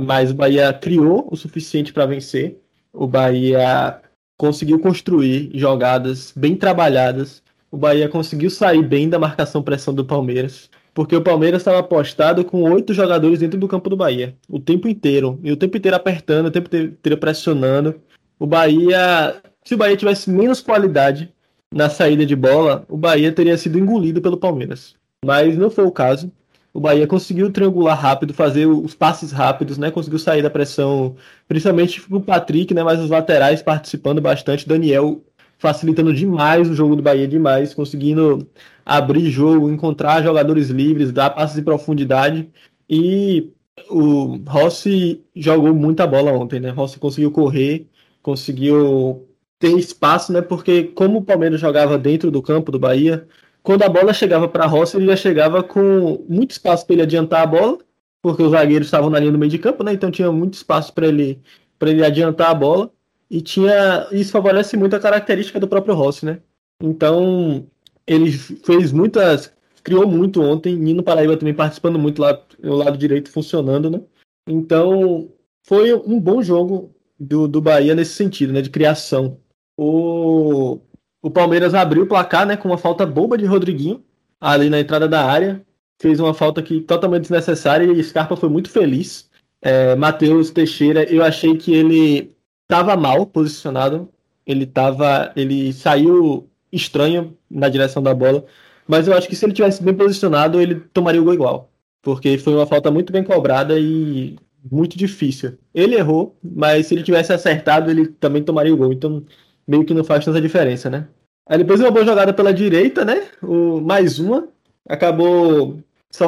Mas 0.00 0.30
o 0.30 0.34
Bahia 0.34 0.72
criou 0.72 1.28
o 1.30 1.36
suficiente 1.36 1.92
para 1.92 2.06
vencer 2.06 2.60
o 2.92 3.06
Bahia 3.06 4.00
conseguiu 4.36 4.78
construir 4.78 5.50
jogadas 5.54 6.32
bem 6.34 6.56
trabalhadas. 6.56 7.42
O 7.70 7.76
Bahia 7.76 8.08
conseguiu 8.08 8.50
sair 8.50 8.82
bem 8.82 9.08
da 9.08 9.18
marcação 9.18 9.62
pressão 9.62 9.94
do 9.94 10.04
Palmeiras, 10.04 10.70
porque 10.94 11.14
o 11.16 11.22
Palmeiras 11.22 11.60
estava 11.60 11.78
apostado 11.78 12.44
com 12.44 12.62
oito 12.70 12.92
jogadores 12.92 13.38
dentro 13.38 13.58
do 13.58 13.68
campo 13.68 13.88
do 13.90 13.96
Bahia, 13.96 14.36
o 14.48 14.58
tempo 14.58 14.88
inteiro, 14.88 15.38
e 15.42 15.52
o 15.52 15.56
tempo 15.56 15.76
inteiro 15.76 15.96
apertando, 15.96 16.46
o 16.46 16.50
tempo 16.50 16.68
inteiro 16.74 17.18
pressionando. 17.18 18.00
O 18.38 18.46
Bahia, 18.46 19.40
se 19.64 19.74
o 19.74 19.78
Bahia 19.78 19.96
tivesse 19.96 20.30
menos 20.30 20.60
qualidade 20.60 21.32
na 21.72 21.88
saída 21.88 22.26
de 22.26 22.34
bola, 22.34 22.84
o 22.88 22.96
Bahia 22.96 23.32
teria 23.32 23.56
sido 23.56 23.78
engolido 23.78 24.20
pelo 24.20 24.36
Palmeiras. 24.36 24.94
Mas 25.24 25.56
não 25.56 25.70
foi 25.70 25.84
o 25.84 25.92
caso 25.92 26.32
o 26.72 26.80
Bahia 26.80 27.06
conseguiu 27.06 27.50
triangular 27.50 27.98
rápido, 27.98 28.32
fazer 28.32 28.66
os 28.66 28.94
passes 28.94 29.32
rápidos, 29.32 29.76
né? 29.76 29.90
Conseguiu 29.90 30.18
sair 30.18 30.42
da 30.42 30.50
pressão, 30.50 31.16
principalmente 31.48 32.02
o 32.08 32.20
Patrick, 32.20 32.72
né? 32.72 32.82
Mas 32.82 33.00
os 33.00 33.10
laterais 33.10 33.60
participando 33.60 34.20
bastante. 34.20 34.68
Daniel 34.68 35.20
facilitando 35.60 36.12
demais 36.12 36.68
o 36.70 36.74
jogo 36.74 36.96
do 36.96 37.02
Bahia, 37.02 37.28
demais, 37.28 37.74
conseguindo 37.74 38.48
abrir 38.84 39.30
jogo, 39.30 39.70
encontrar 39.70 40.22
jogadores 40.22 40.70
livres, 40.70 41.12
dar 41.12 41.30
passes 41.30 41.56
de 41.56 41.62
profundidade. 41.62 42.50
E 42.88 43.52
o 43.90 44.40
Rossi 44.48 45.22
jogou 45.36 45.74
muita 45.74 46.06
bola 46.06 46.32
ontem, 46.32 46.60
né? 46.60 46.70
Rossi 46.70 46.98
conseguiu 46.98 47.30
correr, 47.30 47.86
conseguiu 48.22 49.28
ter 49.58 49.78
espaço, 49.78 50.32
né? 50.32 50.40
Porque 50.40 50.84
como 50.84 51.18
o 51.18 51.24
Palmeiras 51.24 51.60
jogava 51.60 51.98
dentro 51.98 52.30
do 52.30 52.40
campo 52.42 52.72
do 52.72 52.78
Bahia, 52.78 53.28
quando 53.62 53.82
a 53.82 53.88
bola 53.88 54.14
chegava 54.14 54.48
para 54.48 54.66
Rossi, 54.66 54.96
ele 54.96 55.06
já 55.06 55.16
chegava 55.16 55.62
com 55.62 56.24
muito 56.26 56.52
espaço 56.52 56.86
para 56.86 56.94
ele 56.94 57.02
adiantar 57.02 57.42
a 57.42 57.46
bola, 57.46 57.78
porque 58.22 58.42
os 58.42 58.52
zagueiros 58.52 58.86
estavam 58.86 59.10
na 59.10 59.18
linha 59.18 59.32
do 59.32 59.38
meio 59.38 59.50
de 59.50 59.58
campo, 59.58 59.84
né? 59.84 59.92
Então 59.92 60.10
tinha 60.10 60.32
muito 60.32 60.54
espaço 60.54 60.92
para 60.94 61.06
ele 61.06 61.40
para 61.78 61.90
ele 61.90 62.04
adiantar 62.04 62.50
a 62.50 62.54
bola 62.54 62.90
e 63.30 63.40
tinha 63.40 64.08
isso 64.12 64.32
favorece 64.32 64.76
muito 64.76 64.96
a 64.96 65.00
característica 65.00 65.60
do 65.60 65.68
próprio 65.68 65.94
Rossi, 65.94 66.26
né? 66.26 66.40
Então 66.82 67.66
ele 68.06 68.32
fez 68.32 68.92
muitas, 68.92 69.52
criou 69.84 70.06
muito 70.06 70.42
ontem, 70.42 70.76
Nino 70.76 71.02
Paraíba 71.02 71.36
também 71.36 71.54
participando 71.54 71.98
muito 71.98 72.20
lá 72.20 72.42
no 72.62 72.74
lado 72.74 72.98
direito 72.98 73.30
funcionando, 73.30 73.90
né? 73.90 74.00
Então 74.48 75.30
foi 75.66 75.94
um 75.94 76.18
bom 76.18 76.42
jogo 76.42 76.94
do, 77.18 77.46
do 77.46 77.60
Bahia 77.60 77.94
nesse 77.94 78.14
sentido, 78.14 78.52
né? 78.52 78.62
De 78.62 78.70
criação. 78.70 79.38
O 79.78 80.80
o 81.22 81.30
Palmeiras 81.30 81.74
abriu 81.74 82.04
o 82.04 82.06
placar, 82.06 82.46
né, 82.46 82.56
com 82.56 82.68
uma 82.68 82.78
falta 82.78 83.04
boba 83.04 83.36
de 83.36 83.44
Rodriguinho 83.44 84.02
ali 84.40 84.70
na 84.70 84.80
entrada 84.80 85.06
da 85.06 85.24
área. 85.24 85.64
Fez 86.00 86.18
uma 86.18 86.32
falta 86.32 86.62
que 86.62 86.80
totalmente 86.80 87.22
desnecessária 87.22 87.84
e 87.84 88.02
Scarpa 88.02 88.36
foi 88.36 88.48
muito 88.48 88.70
feliz. 88.70 89.28
É, 89.60 89.94
Matheus 89.94 90.50
Teixeira, 90.50 91.04
eu 91.04 91.22
achei 91.22 91.58
que 91.58 91.74
ele 91.74 92.34
estava 92.70 92.96
mal 92.96 93.26
posicionado. 93.26 94.08
Ele 94.46 94.64
tava, 94.64 95.32
ele 95.36 95.72
saiu 95.72 96.48
estranho 96.72 97.36
na 97.50 97.68
direção 97.68 98.02
da 98.02 98.14
bola, 98.14 98.44
mas 98.86 99.06
eu 99.06 99.14
acho 99.14 99.28
que 99.28 99.36
se 99.36 99.44
ele 99.44 99.52
tivesse 99.52 99.82
bem 99.82 99.94
posicionado, 99.94 100.60
ele 100.60 100.76
tomaria 100.92 101.20
o 101.20 101.24
gol 101.24 101.34
igual, 101.34 101.70
porque 102.02 102.38
foi 102.38 102.54
uma 102.54 102.66
falta 102.66 102.90
muito 102.90 103.12
bem 103.12 103.22
cobrada 103.22 103.78
e 103.78 104.36
muito 104.70 104.96
difícil. 104.96 105.58
Ele 105.74 105.96
errou, 105.96 106.36
mas 106.42 106.86
se 106.86 106.94
ele 106.94 107.02
tivesse 107.02 107.32
acertado, 107.32 107.90
ele 107.90 108.06
também 108.06 108.42
tomaria 108.42 108.72
o 108.72 108.76
gol. 108.76 108.92
Então, 108.92 109.22
meio 109.66 109.84
que 109.84 109.94
não 109.94 110.04
faz 110.04 110.24
tanta 110.24 110.40
diferença, 110.40 110.88
né? 110.88 111.06
Aí 111.48 111.58
depois 111.58 111.80
uma 111.80 111.90
boa 111.90 112.04
jogada 112.04 112.32
pela 112.32 112.52
direita, 112.52 113.04
né? 113.04 113.24
O, 113.42 113.80
mais 113.80 114.18
uma. 114.18 114.48
Acabou. 114.88 115.78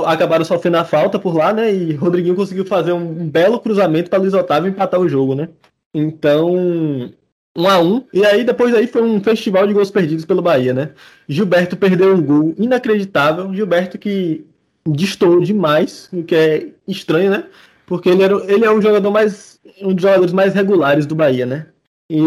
Acabaram 0.06 0.44
sofrendo 0.44 0.76
a 0.78 0.84
falta 0.84 1.18
por 1.18 1.36
lá, 1.36 1.52
né? 1.52 1.72
E 1.72 1.94
Rodriguinho 1.94 2.36
conseguiu 2.36 2.64
fazer 2.64 2.92
um, 2.92 3.22
um 3.22 3.28
belo 3.28 3.58
cruzamento 3.60 4.08
para 4.08 4.18
Luiz 4.20 4.34
Otávio 4.34 4.70
empatar 4.70 5.00
o 5.00 5.08
jogo, 5.08 5.34
né? 5.34 5.48
Então, 5.94 7.12
um 7.56 7.66
a 7.68 7.80
um. 7.80 8.04
E 8.12 8.24
aí, 8.24 8.44
depois 8.44 8.74
aí 8.74 8.86
foi 8.86 9.02
um 9.02 9.20
festival 9.22 9.66
de 9.66 9.74
gols 9.74 9.90
perdidos 9.90 10.24
pelo 10.24 10.42
Bahia, 10.42 10.72
né? 10.72 10.90
Gilberto 11.28 11.76
perdeu 11.76 12.14
um 12.14 12.22
gol 12.22 12.54
inacreditável. 12.58 13.52
Gilberto 13.54 13.98
que 13.98 14.46
destoou 14.86 15.40
demais, 15.40 16.08
o 16.12 16.24
que 16.24 16.34
é 16.34 16.68
estranho, 16.88 17.30
né? 17.30 17.44
Porque 17.86 18.08
ele, 18.08 18.22
era, 18.22 18.34
ele 18.52 18.64
é 18.64 18.70
um 18.70 18.80
jogador 18.80 19.10
mais. 19.10 19.60
um 19.82 19.94
dos 19.94 20.02
jogadores 20.02 20.32
mais 20.32 20.54
regulares 20.54 21.06
do 21.06 21.14
Bahia, 21.14 21.46
né? 21.46 21.66
E, 22.10 22.18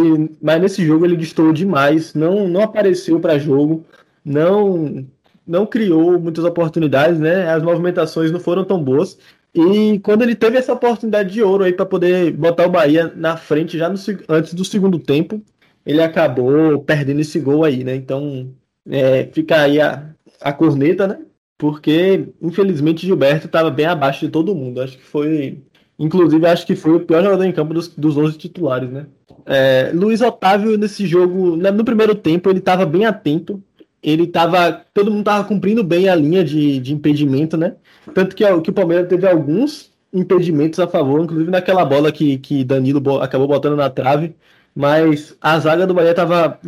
mas 0.41 0.62
nesse 0.62 0.86
jogo 0.86 1.05
ele 1.05 1.17
destoou 1.17 1.53
demais, 1.53 2.13
não, 2.13 2.48
não 2.48 2.62
apareceu 2.62 3.19
para 3.19 3.38
jogo, 3.38 3.86
não 4.24 5.05
não 5.45 5.65
criou 5.65 6.19
muitas 6.19 6.43
oportunidades, 6.43 7.19
né? 7.19 7.50
As 7.51 7.62
movimentações 7.62 8.31
não 8.31 8.39
foram 8.39 8.65
tão 8.65 8.84
boas. 8.84 9.17
E 9.56 10.00
quando 10.00 10.22
ele 10.22 10.36
teve 10.36 10.58
essa 10.58 10.74
oportunidade 10.74 11.32
de 11.32 11.42
ouro 11.42 11.64
aí 11.64 11.72
para 11.72 11.86
poder 11.86 12.34
botar 12.34 12.68
o 12.68 12.70
Bahia 12.70 13.14
na 13.16 13.38
frente 13.38 13.78
já 13.78 13.88
no, 13.88 13.96
antes 14.28 14.54
do 14.54 14.66
segundo 14.66 15.00
tempo, 15.00 15.42
ele 15.86 16.02
acabou 16.02 16.82
perdendo 16.82 17.22
esse 17.22 17.40
gol 17.40 17.64
aí, 17.64 17.84
né? 17.84 17.96
Então 17.96 18.54
é, 18.86 19.26
fica 19.32 19.62
aí 19.62 19.80
a, 19.80 20.10
a 20.42 20.52
corneta, 20.52 21.08
né? 21.08 21.20
Porque, 21.58 22.28
infelizmente, 22.42 23.06
Gilberto 23.06 23.46
estava 23.46 23.72
bem 23.72 23.86
abaixo 23.86 24.26
de 24.26 24.32
todo 24.32 24.56
mundo. 24.56 24.82
Acho 24.82 24.98
que 24.98 25.04
foi. 25.06 25.64
Inclusive, 25.98 26.46
acho 26.46 26.66
que 26.66 26.76
foi 26.76 26.94
o 26.94 27.00
pior 27.00 27.24
jogador 27.24 27.46
em 27.46 27.54
campo 27.54 27.74
dos, 27.74 27.88
dos 27.88 28.18
11 28.18 28.38
titulares, 28.38 28.90
né? 28.90 29.06
É, 29.46 29.92
Luiz 29.94 30.20
Otávio, 30.20 30.78
nesse 30.78 31.06
jogo, 31.06 31.56
no 31.56 31.86
primeiro 31.86 32.14
tempo, 32.14 32.50
ele 32.50 32.60
estava 32.60 32.86
bem 32.86 33.06
atento. 33.06 33.64
Ele 34.06 34.26
estava. 34.26 34.86
Todo 34.94 35.10
mundo 35.10 35.22
estava 35.22 35.44
cumprindo 35.44 35.84
bem 35.84 36.08
a 36.08 36.16
linha 36.16 36.44
de, 36.44 36.80
de 36.80 36.94
impedimento, 36.94 37.58
né? 37.58 37.76
Tanto 38.14 38.36
que, 38.36 38.44
que 38.62 38.70
o 38.70 38.74
Palmeiras 38.74 39.08
teve 39.10 39.28
alguns 39.28 39.92
impedimentos 40.14 40.80
a 40.80 40.88
favor, 40.88 41.22
inclusive 41.24 41.50
naquela 41.50 41.84
bola 41.84 42.12
que, 42.12 42.38
que 42.38 42.64
Danilo 42.64 43.20
acabou 43.20 43.48
botando 43.48 43.76
na 43.76 43.90
trave. 43.90 44.36
Mas 44.76 45.36
a 45.42 45.58
zaga 45.60 45.88
do 45.88 45.94
Bahia 45.94 46.12
estava 46.12 46.60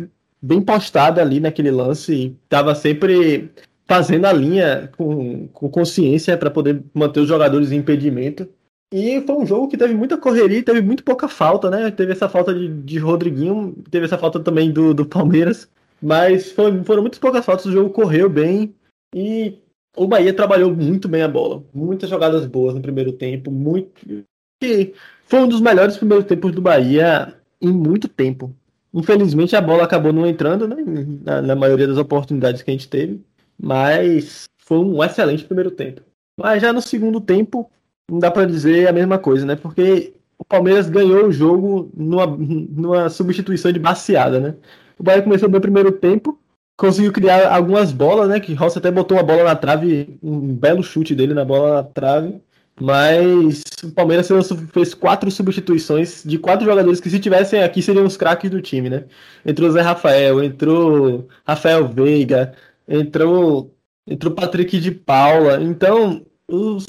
bem 0.42 0.60
postada 0.60 1.22
ali 1.22 1.38
naquele 1.38 1.70
lance 1.70 2.12
e 2.12 2.36
estava 2.44 2.74
sempre 2.74 3.50
fazendo 3.86 4.26
a 4.26 4.32
linha 4.32 4.90
com, 4.96 5.46
com 5.48 5.68
consciência 5.68 6.36
para 6.36 6.50
poder 6.50 6.82
manter 6.92 7.20
os 7.20 7.28
jogadores 7.28 7.70
em 7.70 7.76
impedimento. 7.76 8.48
E 8.92 9.20
foi 9.20 9.36
um 9.36 9.46
jogo 9.46 9.68
que 9.68 9.76
teve 9.76 9.94
muita 9.94 10.16
correria 10.16 10.62
teve 10.62 10.80
muito 10.80 11.04
pouca 11.04 11.28
falta, 11.28 11.70
né? 11.70 11.90
Teve 11.90 12.12
essa 12.12 12.28
falta 12.28 12.52
de, 12.54 12.68
de 12.82 12.98
Rodriguinho, 12.98 13.76
teve 13.90 14.06
essa 14.06 14.18
falta 14.18 14.40
também 14.40 14.72
do, 14.72 14.92
do 14.92 15.06
Palmeiras. 15.06 15.68
Mas 16.00 16.52
foi, 16.52 16.82
foram 16.84 17.02
muitas 17.02 17.18
poucas 17.18 17.44
faltas, 17.44 17.66
o 17.66 17.72
jogo 17.72 17.90
correu 17.90 18.28
bem 18.28 18.74
e 19.14 19.58
o 19.96 20.06
Bahia 20.06 20.32
trabalhou 20.32 20.74
muito 20.74 21.08
bem 21.08 21.22
a 21.22 21.28
bola. 21.28 21.64
Muitas 21.74 22.08
jogadas 22.08 22.46
boas 22.46 22.74
no 22.74 22.80
primeiro 22.80 23.12
tempo, 23.12 23.50
muito. 23.50 24.24
E 24.62 24.94
foi 25.24 25.40
um 25.40 25.48
dos 25.48 25.60
melhores 25.60 25.96
primeiros 25.96 26.26
tempos 26.26 26.52
do 26.52 26.62
Bahia 26.62 27.34
em 27.60 27.72
muito 27.72 28.08
tempo. 28.08 28.54
Infelizmente 28.94 29.54
a 29.56 29.60
bola 29.60 29.84
acabou 29.84 30.12
não 30.12 30.26
entrando, 30.26 30.66
né? 30.66 30.76
Na, 31.24 31.42
na 31.42 31.56
maioria 31.56 31.86
das 31.86 31.98
oportunidades 31.98 32.62
que 32.62 32.70
a 32.70 32.74
gente 32.74 32.88
teve. 32.88 33.20
Mas 33.60 34.44
foi 34.58 34.78
um 34.78 35.02
excelente 35.02 35.44
primeiro 35.44 35.70
tempo. 35.70 36.02
Mas 36.38 36.62
já 36.62 36.72
no 36.72 36.80
segundo 36.80 37.20
tempo, 37.20 37.70
não 38.10 38.18
dá 38.18 38.30
para 38.30 38.46
dizer 38.46 38.88
a 38.88 38.92
mesma 38.92 39.18
coisa, 39.18 39.44
né? 39.44 39.56
Porque 39.56 40.14
o 40.38 40.44
Palmeiras 40.44 40.88
ganhou 40.88 41.26
o 41.26 41.32
jogo 41.32 41.90
numa, 41.94 42.26
numa 42.26 43.10
substituição 43.10 43.72
de 43.72 43.80
baseada, 43.80 44.38
né? 44.38 44.54
O 44.98 45.02
Bahia 45.02 45.22
começou 45.22 45.48
bem 45.48 45.58
o 45.58 45.62
primeiro 45.62 45.92
tempo, 45.92 46.38
conseguiu 46.76 47.12
criar 47.12 47.52
algumas 47.52 47.92
bolas, 47.92 48.28
né? 48.28 48.40
Que 48.40 48.54
Rossi 48.54 48.78
até 48.78 48.90
botou 48.90 49.18
a 49.18 49.22
bola 49.22 49.44
na 49.44 49.56
trave, 49.56 50.18
um 50.22 50.54
belo 50.54 50.82
chute 50.82 51.14
dele 51.14 51.34
na 51.34 51.44
bola 51.44 51.74
na 51.74 51.82
trave. 51.82 52.40
Mas 52.80 53.62
o 53.82 53.90
Palmeiras 53.90 54.28
fez 54.72 54.94
quatro 54.94 55.30
substituições 55.30 56.22
de 56.24 56.38
quatro 56.38 56.64
jogadores 56.64 57.00
que, 57.00 57.10
se 57.10 57.18
tivessem 57.18 57.62
aqui, 57.62 57.82
seriam 57.82 58.06
os 58.06 58.16
craques 58.16 58.50
do 58.50 58.62
time, 58.62 58.88
né? 58.88 59.04
Entrou 59.44 59.70
Zé 59.70 59.80
Rafael, 59.80 60.42
entrou 60.42 61.28
Rafael 61.46 61.88
Veiga, 61.88 62.54
entrou, 62.86 63.74
entrou 64.06 64.32
Patrick 64.32 64.78
de 64.78 64.92
Paula. 64.92 65.60
Então, 65.60 66.24
os, 66.46 66.86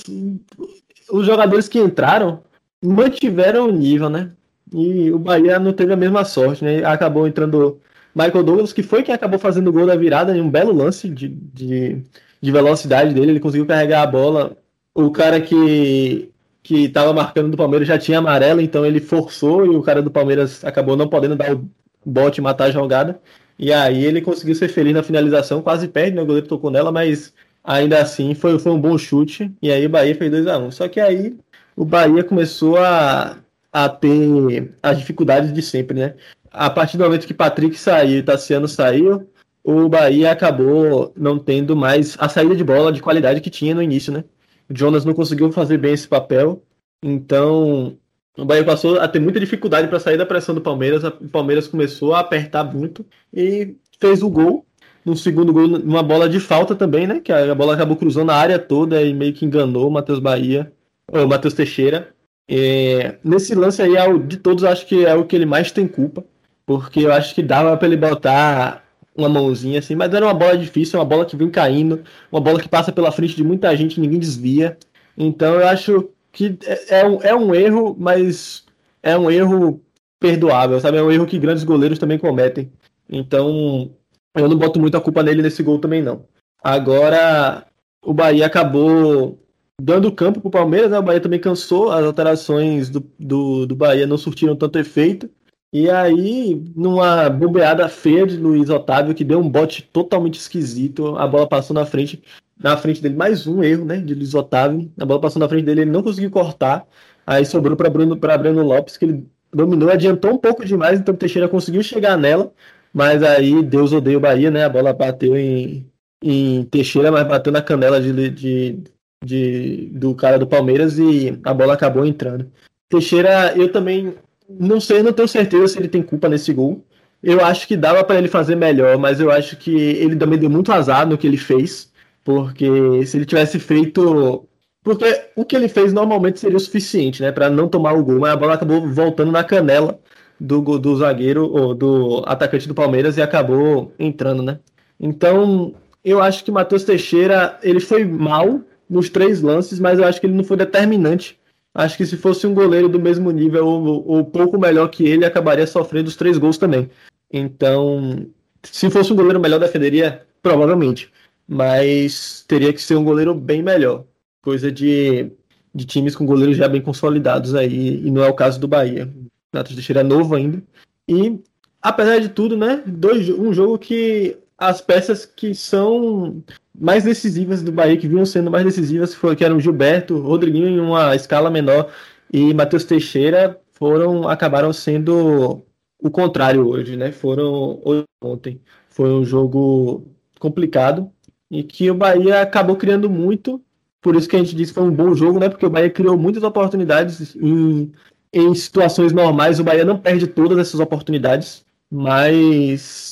os 1.11 1.25
jogadores 1.25 1.67
que 1.67 1.79
entraram 1.79 2.43
mantiveram 2.83 3.67
o 3.67 3.71
nível, 3.71 4.09
né? 4.09 4.31
E 4.71 5.11
o 5.11 5.17
Bahia 5.17 5.57
não 5.57 5.73
teve 5.73 5.91
a 5.91 5.97
mesma 5.97 6.23
sorte, 6.23 6.63
né? 6.63 6.83
Acabou 6.83 7.27
entrando 7.27 7.81
Michael 8.15 8.43
Douglas, 8.43 8.73
que 8.73 8.83
foi 8.83 9.03
quem 9.03 9.13
acabou 9.13 9.39
fazendo 9.39 9.69
o 9.69 9.73
gol 9.73 9.85
da 9.85 9.95
virada 9.95 10.35
em 10.35 10.41
um 10.41 10.49
belo 10.49 10.73
lance 10.73 11.09
de, 11.09 11.27
de, 11.27 12.03
de 12.41 12.51
velocidade 12.51 13.13
dele. 13.13 13.31
Ele 13.31 13.39
conseguiu 13.39 13.65
carregar 13.65 14.03
a 14.03 14.07
bola 14.07 14.57
o 14.93 15.11
cara 15.11 15.39
que 15.39 16.31
que 16.61 16.85
estava 16.85 17.13
marcando 17.13 17.49
do 17.49 17.57
Palmeiras 17.57 17.87
já 17.87 17.97
tinha 17.97 18.19
amarelo, 18.19 18.61
então 18.61 18.85
ele 18.85 18.99
forçou 18.99 19.65
e 19.65 19.69
o 19.69 19.81
cara 19.81 20.01
do 20.03 20.11
Palmeiras 20.11 20.63
acabou 20.63 20.95
não 20.95 21.07
podendo 21.07 21.35
dar 21.35 21.55
o 21.55 21.67
bote 22.05 22.39
e 22.39 22.43
matar 22.43 22.65
a 22.65 22.71
jogada. 22.71 23.19
E 23.57 23.73
aí 23.73 24.05
ele 24.05 24.21
conseguiu 24.21 24.53
ser 24.53 24.67
feliz 24.67 24.93
na 24.93 25.01
finalização, 25.01 25.61
quase 25.61 25.87
perde, 25.87 26.15
né? 26.15 26.21
O 26.21 26.25
goleiro 26.25 26.47
tocou 26.47 26.69
nela, 26.69 26.91
mas 26.91 27.33
ainda 27.63 27.99
assim 27.99 28.35
foi, 28.35 28.59
foi 28.59 28.71
um 28.71 28.79
bom 28.79 28.97
chute. 28.97 29.51
E 29.61 29.71
aí 29.71 29.85
o 29.85 29.89
Bahia 29.89 30.15
fez 30.15 30.29
2 30.29 30.47
a 30.47 30.57
1 30.59 30.65
um. 30.65 30.71
Só 30.71 30.87
que 30.87 30.99
aí 30.99 31.35
o 31.75 31.83
Bahia 31.85 32.23
começou 32.23 32.77
a, 32.77 33.37
a 33.71 33.89
ter 33.89 34.73
as 34.83 34.99
dificuldades 34.99 35.51
de 35.51 35.61
sempre, 35.61 35.97
né? 35.99 36.15
A 36.51 36.69
partir 36.69 36.97
do 36.97 37.03
momento 37.03 37.27
que 37.27 37.33
Patrick 37.33 37.77
saiu 37.77 38.19
e 38.19 38.23
Tassiano 38.23 38.67
saiu, 38.67 39.29
o 39.63 39.87
Bahia 39.87 40.31
acabou 40.31 41.13
não 41.15 41.37
tendo 41.37 41.75
mais 41.75 42.15
a 42.19 42.27
saída 42.27 42.55
de 42.55 42.63
bola 42.63 42.91
de 42.91 43.01
qualidade 43.01 43.41
que 43.41 43.49
tinha 43.49 43.75
no 43.75 43.83
início, 43.83 44.11
né? 44.11 44.23
O 44.69 44.77
Jonas 44.77 45.05
não 45.05 45.13
conseguiu 45.13 45.51
fazer 45.51 45.77
bem 45.77 45.93
esse 45.93 46.07
papel. 46.07 46.63
Então, 47.03 47.97
o 48.37 48.45
Bahia 48.45 48.63
passou 48.63 48.99
a 48.99 49.07
ter 49.07 49.19
muita 49.19 49.39
dificuldade 49.39 49.87
para 49.87 49.99
sair 49.99 50.17
da 50.17 50.25
pressão 50.25 50.55
do 50.55 50.61
Palmeiras. 50.61 51.03
O 51.03 51.29
Palmeiras 51.29 51.67
começou 51.67 52.13
a 52.13 52.19
apertar 52.19 52.63
muito 52.63 53.05
e 53.33 53.75
fez 53.99 54.23
o 54.23 54.29
gol. 54.29 54.65
No 55.05 55.15
segundo 55.15 55.53
gol, 55.53 55.67
numa 55.67 56.03
bola 56.03 56.27
de 56.27 56.39
falta 56.39 56.75
também, 56.75 57.07
né? 57.07 57.19
Que 57.19 57.31
a 57.31 57.55
bola 57.55 57.73
acabou 57.73 57.95
cruzando 57.95 58.31
a 58.31 58.35
área 58.35 58.59
toda 58.59 59.01
e 59.01 59.13
meio 59.13 59.33
que 59.33 59.45
enganou 59.45 59.87
o 59.87 59.91
Matheus 59.91 60.19
Bahia, 60.19 60.71
ou 61.11 61.27
Matheus 61.27 61.53
Teixeira. 61.53 62.13
É, 62.47 63.17
nesse 63.23 63.55
lance 63.55 63.81
aí, 63.81 63.93
de 64.27 64.37
todos, 64.37 64.63
acho 64.63 64.85
que 64.87 65.05
é 65.05 65.13
o 65.15 65.25
que 65.25 65.35
ele 65.35 65.45
mais 65.45 65.71
tem 65.71 65.87
culpa, 65.87 66.23
porque 66.69 66.99
eu 66.99 67.11
acho 67.11 67.33
que 67.33 67.41
dava 67.41 67.75
para 67.75 67.87
ele 67.87 67.97
botar 67.97 68.85
uma 69.17 69.27
mãozinha 69.27 69.79
assim, 69.79 69.95
mas 69.95 70.13
era 70.13 70.23
uma 70.23 70.35
bola 70.35 70.55
difícil, 70.55 70.99
uma 70.99 71.05
bola 71.05 71.25
que 71.25 71.35
vem 71.35 71.49
caindo, 71.49 72.03
uma 72.31 72.39
bola 72.39 72.61
que 72.61 72.69
passa 72.69 72.91
pela 72.91 73.11
frente 73.11 73.35
de 73.35 73.43
muita 73.43 73.75
gente, 73.75 73.99
ninguém 73.99 74.19
desvia. 74.19 74.77
Então 75.17 75.55
eu 75.55 75.67
acho 75.67 76.11
que 76.31 76.59
é, 76.63 76.99
é, 76.99 77.07
um, 77.07 77.21
é 77.23 77.35
um 77.35 77.55
erro, 77.55 77.95
mas 77.97 78.65
é 79.01 79.17
um 79.17 79.31
erro 79.31 79.81
perdoável, 80.19 80.79
sabe? 80.79 80.99
É 80.99 81.01
um 81.01 81.11
erro 81.11 81.25
que 81.25 81.39
grandes 81.39 81.63
goleiros 81.63 81.97
também 81.97 82.19
cometem. 82.19 82.71
Então 83.09 83.89
eu 84.35 84.47
não 84.47 84.55
boto 84.55 84.79
muita 84.79 85.01
culpa 85.01 85.23
nele 85.23 85.41
nesse 85.41 85.63
gol 85.63 85.79
também 85.79 86.03
não. 86.03 86.23
Agora 86.63 87.65
o 88.05 88.13
Bahia 88.13 88.45
acabou 88.45 89.39
dando 89.81 90.11
campo 90.11 90.39
pro 90.39 90.51
Palmeiras, 90.51 90.91
né? 90.91 90.99
O 90.99 91.03
Bahia 91.03 91.19
também 91.19 91.39
cansou, 91.39 91.91
as 91.91 92.05
alterações 92.05 92.91
do, 92.91 93.03
do, 93.17 93.65
do 93.65 93.75
Bahia 93.75 94.05
não 94.05 94.19
surtiram 94.19 94.55
tanto 94.55 94.77
efeito. 94.77 95.31
E 95.71 95.89
aí, 95.89 96.63
numa 96.75 97.29
bobeada 97.29 97.87
feia 97.87 98.25
de 98.25 98.37
Luiz 98.37 98.69
Otávio, 98.69 99.13
que 99.13 99.23
deu 99.23 99.39
um 99.39 99.47
bote 99.47 99.83
totalmente 99.83 100.39
esquisito, 100.39 101.15
a 101.15 101.27
bola 101.27 101.47
passou 101.47 101.75
na 101.75 101.85
frente, 101.85 102.23
na 102.57 102.75
frente 102.75 103.01
dele, 103.01 103.15
mais 103.15 103.45
um 103.45 103.63
erro, 103.63 103.85
né, 103.85 103.97
de 103.97 104.15
Luiz 104.15 104.33
Otávio. 104.33 104.91
A 104.99 105.05
bola 105.05 105.21
passou 105.21 105.39
na 105.39 105.47
frente 105.47 105.65
dele, 105.65 105.81
ele 105.81 105.91
não 105.91 106.01
conseguiu 106.01 106.31
cortar. 106.31 106.87
Aí 107.25 107.45
sobrou 107.45 107.77
para 107.77 107.89
Bruno, 107.89 108.17
para 108.17 108.37
Bruno 108.37 108.63
Lopes, 108.63 108.97
que 108.97 109.05
ele 109.05 109.27
dominou, 109.53 109.91
adiantou 109.91 110.33
um 110.33 110.37
pouco 110.39 110.65
demais, 110.65 110.99
então 110.99 111.13
o 111.13 111.17
Teixeira 111.17 111.47
conseguiu 111.47 111.83
chegar 111.83 112.17
nela, 112.17 112.51
mas 112.91 113.21
aí 113.21 113.61
Deus 113.63 113.93
odeia 113.93 114.17
o 114.17 114.21
Bahia, 114.21 114.49
né? 114.49 114.63
A 114.63 114.69
bola 114.69 114.91
bateu 114.91 115.37
em, 115.37 115.87
em 116.23 116.63
Teixeira, 116.65 117.11
mas 117.11 117.27
bateu 117.27 117.53
na 117.53 117.61
canela 117.61 118.01
de, 118.01 118.29
de, 118.31 118.83
de, 119.23 119.91
do 119.93 120.15
cara 120.15 120.39
do 120.39 120.47
Palmeiras 120.47 120.97
e 120.97 121.39
a 121.45 121.53
bola 121.53 121.75
acabou 121.75 122.03
entrando. 122.03 122.51
Teixeira, 122.89 123.55
eu 123.55 123.71
também 123.71 124.15
não 124.49 124.79
sei, 124.79 125.03
não 125.03 125.13
tenho 125.13 125.27
certeza 125.27 125.67
se 125.67 125.79
ele 125.79 125.87
tem 125.87 126.01
culpa 126.01 126.27
nesse 126.27 126.51
gol. 126.53 126.83
Eu 127.21 127.43
acho 127.43 127.67
que 127.67 127.75
dava 127.75 128.03
para 128.03 128.17
ele 128.17 128.27
fazer 128.27 128.55
melhor, 128.55 128.97
mas 128.97 129.19
eu 129.19 129.29
acho 129.29 129.57
que 129.57 129.75
ele 129.75 130.15
também 130.15 130.39
deu 130.39 130.49
muito 130.49 130.71
azar 130.71 131.07
no 131.07 131.17
que 131.17 131.27
ele 131.27 131.37
fez, 131.37 131.91
porque 132.23 133.05
se 133.05 133.17
ele 133.17 133.25
tivesse 133.25 133.59
feito, 133.59 134.47
porque 134.81 135.23
o 135.35 135.43
que 135.43 135.55
ele 135.55 135.67
fez 135.67 135.91
normalmente 135.91 136.39
seria 136.39 136.57
o 136.57 136.59
suficiente, 136.59 137.21
né, 137.21 137.31
para 137.31 137.49
não 137.49 137.67
tomar 137.67 137.93
o 137.93 138.03
gol, 138.03 138.19
mas 138.19 138.31
a 138.31 138.37
bola 138.37 138.53
acabou 138.53 138.87
voltando 138.87 139.31
na 139.31 139.43
canela 139.43 139.99
do, 140.39 140.61
do 140.79 140.95
zagueiro 140.95 141.45
ou 141.51 141.75
do 141.75 142.23
atacante 142.25 142.67
do 142.67 142.73
Palmeiras 142.73 143.17
e 143.17 143.21
acabou 143.21 143.93
entrando, 143.99 144.41
né? 144.41 144.59
Então, 144.99 145.73
eu 146.03 146.21
acho 146.21 146.43
que 146.43 146.51
Matheus 146.51 146.83
Teixeira, 146.83 147.59
ele 147.61 147.79
foi 147.79 148.05
mal 148.05 148.61
nos 148.89 149.09
três 149.09 149.41
lances, 149.41 149.79
mas 149.79 149.99
eu 149.99 150.05
acho 150.05 150.19
que 150.19 150.27
ele 150.27 150.33
não 150.35 150.43
foi 150.43 150.57
determinante 150.57 151.38
acho 151.79 151.97
que 151.97 152.05
se 152.05 152.17
fosse 152.17 152.45
um 152.45 152.53
goleiro 152.53 152.89
do 152.89 152.99
mesmo 152.99 153.31
nível 153.31 153.65
ou, 153.65 154.07
ou 154.07 154.25
pouco 154.25 154.59
melhor 154.59 154.89
que 154.89 155.05
ele, 155.05 155.25
acabaria 155.25 155.65
sofrendo 155.65 156.09
os 156.09 156.15
três 156.15 156.37
gols 156.37 156.57
também. 156.57 156.89
Então, 157.31 158.27
se 158.63 158.89
fosse 158.89 159.13
um 159.13 159.15
goleiro 159.15 159.39
melhor, 159.39 159.59
defenderia 159.59 160.25
provavelmente. 160.41 161.11
Mas 161.47 162.43
teria 162.47 162.73
que 162.73 162.81
ser 162.81 162.95
um 162.95 163.03
goleiro 163.03 163.33
bem 163.33 163.63
melhor. 163.63 164.03
Coisa 164.41 164.71
de, 164.71 165.31
de 165.73 165.85
times 165.85 166.15
com 166.15 166.25
goleiros 166.25 166.57
já 166.57 166.67
bem 166.67 166.81
consolidados 166.81 167.55
aí, 167.55 168.05
e 168.05 168.11
não 168.11 168.23
é 168.23 168.29
o 168.29 168.35
caso 168.35 168.59
do 168.59 168.67
Bahia. 168.67 169.09
Natos 169.51 169.73
Teixeira 169.73 170.01
é 170.01 170.03
novo 170.03 170.35
ainda. 170.35 170.61
E, 171.07 171.39
apesar 171.81 172.19
de 172.19 172.29
tudo, 172.29 172.57
né? 172.57 172.83
Dois, 172.85 173.29
um 173.29 173.53
jogo 173.53 173.79
que 173.79 174.37
as 174.59 174.81
peças 174.81 175.25
que 175.25 175.55
são 175.55 176.43
mais 176.77 177.03
decisivas 177.03 177.61
do 177.61 177.71
Bahia, 177.71 177.97
que 177.97 178.07
vinham 178.07 178.25
sendo 178.25 178.51
mais 178.51 178.65
decisivas, 178.65 179.13
foi, 179.15 179.35
que 179.35 179.43
eram 179.43 179.59
Gilberto, 179.59 180.19
Rodriguinho 180.19 180.67
em 180.67 180.79
uma 180.79 181.15
escala 181.15 181.49
menor 181.49 181.91
e 182.31 182.53
Matheus 182.53 182.83
Teixeira, 182.83 183.59
foram 183.71 184.27
acabaram 184.27 184.73
sendo 184.73 185.65
o 186.01 186.09
contrário 186.09 186.67
hoje, 186.67 186.95
né? 186.97 187.11
Foram 187.11 187.81
ontem. 188.21 188.61
Foi 188.89 189.09
um 189.09 189.23
jogo 189.23 190.05
complicado 190.39 191.09
e 191.49 191.63
que 191.63 191.89
o 191.89 191.95
Bahia 191.95 192.41
acabou 192.41 192.75
criando 192.75 193.09
muito. 193.09 193.61
Por 194.01 194.15
isso 194.15 194.27
que 194.27 194.35
a 194.35 194.39
gente 194.39 194.55
disse 194.55 194.71
que 194.71 194.79
foi 194.79 194.87
um 194.87 194.93
bom 194.93 195.13
jogo, 195.13 195.39
né? 195.39 195.49
Porque 195.49 195.65
o 195.65 195.69
Bahia 195.69 195.89
criou 195.89 196.17
muitas 196.17 196.43
oportunidades 196.43 197.35
em, 197.35 197.91
em 198.31 198.55
situações 198.55 199.11
normais. 199.13 199.59
O 199.59 199.63
Bahia 199.63 199.85
não 199.85 199.97
perde 199.97 200.27
todas 200.27 200.57
essas 200.57 200.79
oportunidades, 200.79 201.65
mas 201.91 203.08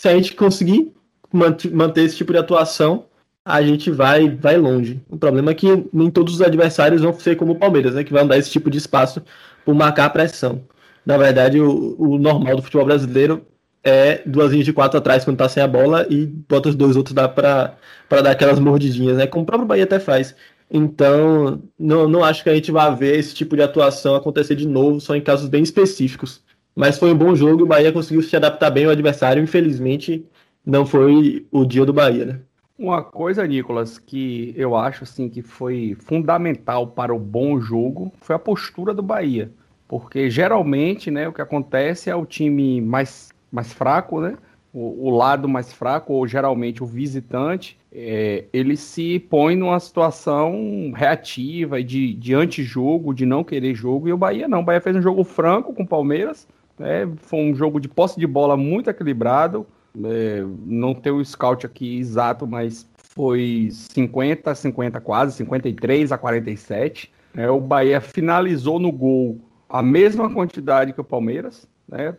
se 0.00 0.08
a 0.08 0.14
gente 0.14 0.34
conseguir 0.34 0.94
manter 1.30 2.00
esse 2.00 2.16
tipo 2.16 2.32
de 2.32 2.38
atuação, 2.38 3.04
a 3.44 3.60
gente 3.60 3.90
vai, 3.90 4.30
vai 4.30 4.56
longe. 4.56 4.98
O 5.10 5.18
problema 5.18 5.50
é 5.50 5.54
que 5.54 5.66
nem 5.92 6.10
todos 6.10 6.36
os 6.36 6.40
adversários 6.40 7.02
vão 7.02 7.12
ser 7.20 7.36
como 7.36 7.52
o 7.52 7.58
Palmeiras, 7.58 7.94
né? 7.94 8.02
Que 8.02 8.10
vão 8.10 8.26
dar 8.26 8.38
esse 8.38 8.50
tipo 8.50 8.70
de 8.70 8.78
espaço 8.78 9.22
por 9.62 9.74
marcar 9.74 10.06
a 10.06 10.10
pressão. 10.10 10.62
Na 11.04 11.18
verdade, 11.18 11.60
o, 11.60 11.96
o 11.98 12.16
normal 12.16 12.56
do 12.56 12.62
futebol 12.62 12.86
brasileiro 12.86 13.44
é 13.84 14.22
duas 14.24 14.52
linhas 14.52 14.64
de 14.64 14.72
quatro 14.72 14.96
atrás 14.96 15.22
quando 15.22 15.36
tá 15.36 15.50
sem 15.50 15.62
a 15.62 15.68
bola 15.68 16.06
e 16.08 16.24
bota 16.24 16.70
os 16.70 16.74
dois 16.74 16.96
outros 16.96 17.12
para 17.14 17.76
dar 18.22 18.30
aquelas 18.30 18.58
mordidinhas, 18.58 19.18
né? 19.18 19.26
Como 19.26 19.42
o 19.42 19.46
próprio 19.46 19.68
Bahia 19.68 19.84
até 19.84 20.00
faz. 20.00 20.34
Então, 20.70 21.62
não, 21.78 22.08
não 22.08 22.24
acho 22.24 22.42
que 22.42 22.48
a 22.48 22.54
gente 22.54 22.72
vá 22.72 22.88
ver 22.88 23.18
esse 23.18 23.34
tipo 23.34 23.54
de 23.54 23.60
atuação 23.62 24.14
acontecer 24.14 24.54
de 24.54 24.66
novo, 24.66 24.98
só 24.98 25.14
em 25.14 25.20
casos 25.20 25.46
bem 25.46 25.62
específicos. 25.62 26.40
Mas 26.74 26.98
foi 26.98 27.12
um 27.12 27.16
bom 27.16 27.34
jogo 27.34 27.64
o 27.64 27.66
Bahia 27.66 27.92
conseguiu 27.92 28.22
se 28.22 28.36
adaptar 28.36 28.70
bem 28.70 28.84
ao 28.84 28.92
adversário. 28.92 29.42
Infelizmente, 29.42 30.24
não 30.64 30.86
foi 30.86 31.46
o 31.50 31.64
dia 31.64 31.84
do 31.84 31.92
Bahia, 31.92 32.24
né? 32.24 32.40
Uma 32.78 33.02
coisa, 33.02 33.46
Nicolas, 33.46 33.98
que 33.98 34.54
eu 34.56 34.74
acho 34.74 35.04
assim 35.04 35.28
que 35.28 35.42
foi 35.42 35.94
fundamental 36.00 36.86
para 36.86 37.14
o 37.14 37.18
bom 37.18 37.60
jogo 37.60 38.10
foi 38.20 38.34
a 38.34 38.38
postura 38.38 38.94
do 38.94 39.02
Bahia. 39.02 39.52
Porque 39.86 40.30
geralmente, 40.30 41.10
né, 41.10 41.28
o 41.28 41.32
que 41.32 41.42
acontece 41.42 42.08
é 42.08 42.16
o 42.16 42.24
time 42.24 42.80
mais, 42.80 43.28
mais 43.52 43.72
fraco, 43.72 44.20
né? 44.20 44.38
O, 44.72 45.08
o 45.08 45.10
lado 45.10 45.48
mais 45.48 45.72
fraco, 45.72 46.14
ou 46.14 46.26
geralmente 46.26 46.82
o 46.82 46.86
visitante, 46.86 47.76
é, 47.92 48.44
ele 48.52 48.76
se 48.76 49.18
põe 49.18 49.56
numa 49.56 49.80
situação 49.80 50.92
reativa 50.94 51.82
de, 51.82 52.14
de 52.14 52.34
antijogo, 52.34 53.12
de 53.12 53.26
não 53.26 53.42
querer 53.42 53.74
jogo, 53.74 54.08
e 54.08 54.12
o 54.12 54.16
Bahia 54.16 54.46
não. 54.46 54.60
O 54.60 54.64
Bahia 54.64 54.80
fez 54.80 54.94
um 54.94 55.02
jogo 55.02 55.24
franco 55.24 55.74
com 55.74 55.82
o 55.82 55.88
Palmeiras, 55.88 56.46
né? 56.80 57.06
foi 57.18 57.38
um 57.40 57.54
jogo 57.54 57.78
de 57.78 57.88
posse 57.88 58.18
de 58.18 58.26
bola 58.26 58.56
muito 58.56 58.88
equilibrado. 58.88 59.66
É, 60.02 60.42
não 60.64 60.94
tem 60.94 61.12
o 61.12 61.22
scout 61.22 61.66
aqui 61.66 61.98
exato, 61.98 62.46
mas 62.46 62.88
foi 62.96 63.68
50 63.70 64.50
a 64.50 64.54
50 64.54 65.00
quase, 65.00 65.36
53 65.36 66.10
a 66.10 66.16
47. 66.16 67.12
É, 67.36 67.50
o 67.50 67.60
Bahia 67.60 68.00
finalizou 68.00 68.78
no 68.78 68.90
gol 68.90 69.38
a 69.68 69.82
mesma 69.82 70.32
quantidade 70.32 70.92
que 70.94 71.00
o 71.00 71.04
Palmeiras, 71.04 71.68
né? 71.86 72.16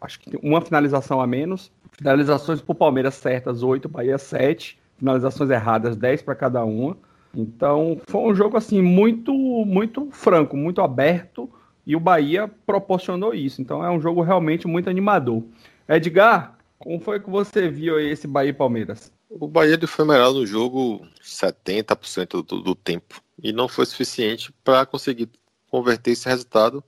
Acho 0.00 0.18
que 0.20 0.38
uma 0.42 0.62
finalização 0.62 1.20
a 1.20 1.26
menos. 1.26 1.70
Finalizações 1.92 2.62
para 2.62 2.72
o 2.72 2.74
Palmeiras 2.74 3.14
certas, 3.14 3.62
8, 3.62 3.88
Bahia 3.88 4.16
7. 4.16 4.78
Finalizações 4.96 5.50
erradas, 5.50 5.96
10 5.96 6.22
para 6.22 6.34
cada 6.34 6.64
uma. 6.64 6.96
Então, 7.36 8.00
foi 8.06 8.22
um 8.22 8.34
jogo 8.34 8.56
assim 8.56 8.80
muito 8.80 9.32
muito 9.66 10.08
franco, 10.10 10.56
muito 10.56 10.80
aberto 10.80 11.50
e 11.86 11.94
o 11.94 12.00
Bahia 12.00 12.48
proporcionou 12.66 13.34
isso. 13.34 13.60
Então, 13.60 13.84
é 13.84 13.90
um 13.90 14.00
jogo 14.00 14.22
realmente 14.22 14.66
muito 14.66 14.88
animador. 14.88 15.42
Edgar, 15.88 16.56
como 16.78 17.00
foi 17.00 17.20
que 17.20 17.28
você 17.28 17.68
viu 17.68 17.98
esse 18.00 18.26
Bahia 18.26 18.50
e 18.50 18.54
Palmeiras? 18.54 19.12
O 19.28 19.48
Bahia 19.48 19.78
foi 19.86 20.04
melhor 20.04 20.32
no 20.32 20.46
jogo 20.46 21.06
70% 21.22 22.44
do, 22.44 22.62
do 22.62 22.74
tempo. 22.74 23.22
E 23.42 23.52
não 23.52 23.68
foi 23.68 23.84
suficiente 23.86 24.52
para 24.62 24.86
conseguir 24.86 25.28
converter 25.68 26.12
esse 26.12 26.28
resultado. 26.28 26.82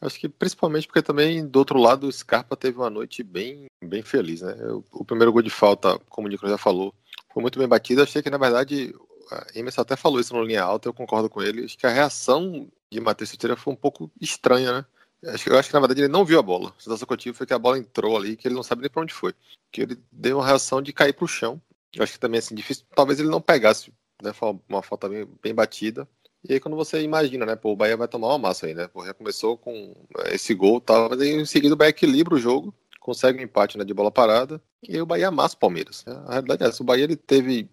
Acho 0.00 0.18
que 0.18 0.28
principalmente 0.28 0.86
porque 0.86 1.00
também, 1.00 1.46
do 1.46 1.58
outro 1.58 1.78
lado, 1.78 2.06
o 2.06 2.12
Scarpa 2.12 2.56
teve 2.56 2.76
uma 2.76 2.90
noite 2.90 3.22
bem, 3.22 3.66
bem 3.82 4.02
feliz. 4.02 4.42
Né? 4.42 4.54
O, 4.90 5.04
primeiro 5.04 5.32
gol 5.32 5.42
de 5.42 5.50
falta, 5.50 5.98
como 6.08 6.26
o 6.26 6.30
Nicolas 6.30 6.52
já 6.52 6.58
falou, 6.58 6.92
foi 7.32 7.40
muito 7.40 7.58
bem 7.58 7.68
batido. 7.68 8.02
Achei 8.02 8.20
que, 8.20 8.28
na 8.28 8.38
verdade, 8.38 8.92
a 9.30 9.46
Emerson 9.54 9.80
até 9.80 9.96
falou 9.96 10.20
isso 10.20 10.34
no 10.34 10.44
linha 10.44 10.62
alta, 10.62 10.88
eu 10.88 10.94
concordo 10.94 11.30
com 11.30 11.40
ele. 11.40 11.64
Acho 11.64 11.78
que 11.78 11.86
a 11.86 11.90
reação 11.90 12.68
de 12.92 13.00
Matheus 13.00 13.30
Teixeira 13.30 13.56
foi 13.56 13.72
um 13.72 13.76
pouco 13.76 14.10
estranha, 14.20 14.72
né? 14.72 14.86
Eu 15.22 15.58
acho 15.58 15.68
que 15.68 15.74
na 15.74 15.80
verdade 15.80 16.00
ele 16.00 16.08
não 16.08 16.24
viu 16.24 16.38
a 16.38 16.42
bola. 16.42 16.74
A 16.76 16.80
sensação 16.80 17.06
que 17.06 17.12
eu 17.12 17.16
tive 17.16 17.36
foi 17.36 17.46
que 17.46 17.54
a 17.54 17.58
bola 17.58 17.78
entrou 17.78 18.16
ali, 18.16 18.36
que 18.36 18.46
ele 18.46 18.54
não 18.54 18.62
sabe 18.62 18.82
nem 18.82 18.90
para 18.90 19.02
onde 19.02 19.14
foi. 19.14 19.32
Que 19.70 19.82
ele 19.82 19.98
deu 20.10 20.38
uma 20.38 20.46
reação 20.46 20.82
de 20.82 20.92
cair 20.92 21.12
para 21.12 21.24
o 21.24 21.28
chão. 21.28 21.60
Eu 21.94 22.02
acho 22.02 22.12
que 22.12 22.18
também 22.18 22.38
assim, 22.38 22.54
difícil. 22.54 22.84
Talvez 22.94 23.20
ele 23.20 23.28
não 23.28 23.40
pegasse, 23.40 23.92
né? 24.20 24.32
Foi 24.32 24.58
uma 24.68 24.82
falta 24.82 25.08
bem, 25.08 25.28
bem 25.40 25.54
batida. 25.54 26.08
E 26.44 26.54
aí 26.54 26.60
quando 26.60 26.76
você 26.76 27.00
imagina, 27.02 27.46
né? 27.46 27.54
Pô, 27.54 27.72
o 27.72 27.76
Bahia 27.76 27.96
vai 27.96 28.08
tomar 28.08 28.28
uma 28.28 28.38
massa 28.38 28.66
aí, 28.66 28.74
né? 28.74 28.88
Pô, 28.88 29.06
já 29.06 29.14
começou 29.14 29.56
com 29.56 29.94
esse 30.26 30.52
gol 30.54 30.78
e 30.78 30.80
tal, 30.80 31.08
mas 31.08 31.20
aí 31.20 31.30
em 31.30 31.46
seguida 31.46 31.74
o 31.74 31.76
Bahia 31.76 31.90
equilibra 31.90 32.34
o 32.34 32.40
jogo, 32.40 32.74
consegue 32.98 33.38
um 33.38 33.42
empate 33.42 33.78
né, 33.78 33.84
de 33.84 33.94
bola 33.94 34.10
parada, 34.10 34.60
e 34.82 34.94
aí 34.96 35.00
o 35.00 35.06
Bahia 35.06 35.28
amassa 35.28 35.54
o 35.54 35.58
Palmeiras. 35.58 36.04
Né? 36.04 36.20
A 36.26 36.32
realidade 36.32 36.64
é 36.64 36.66
essa, 36.66 36.82
o 36.82 36.86
Bahia 36.86 37.04
ele 37.04 37.16
teve 37.16 37.68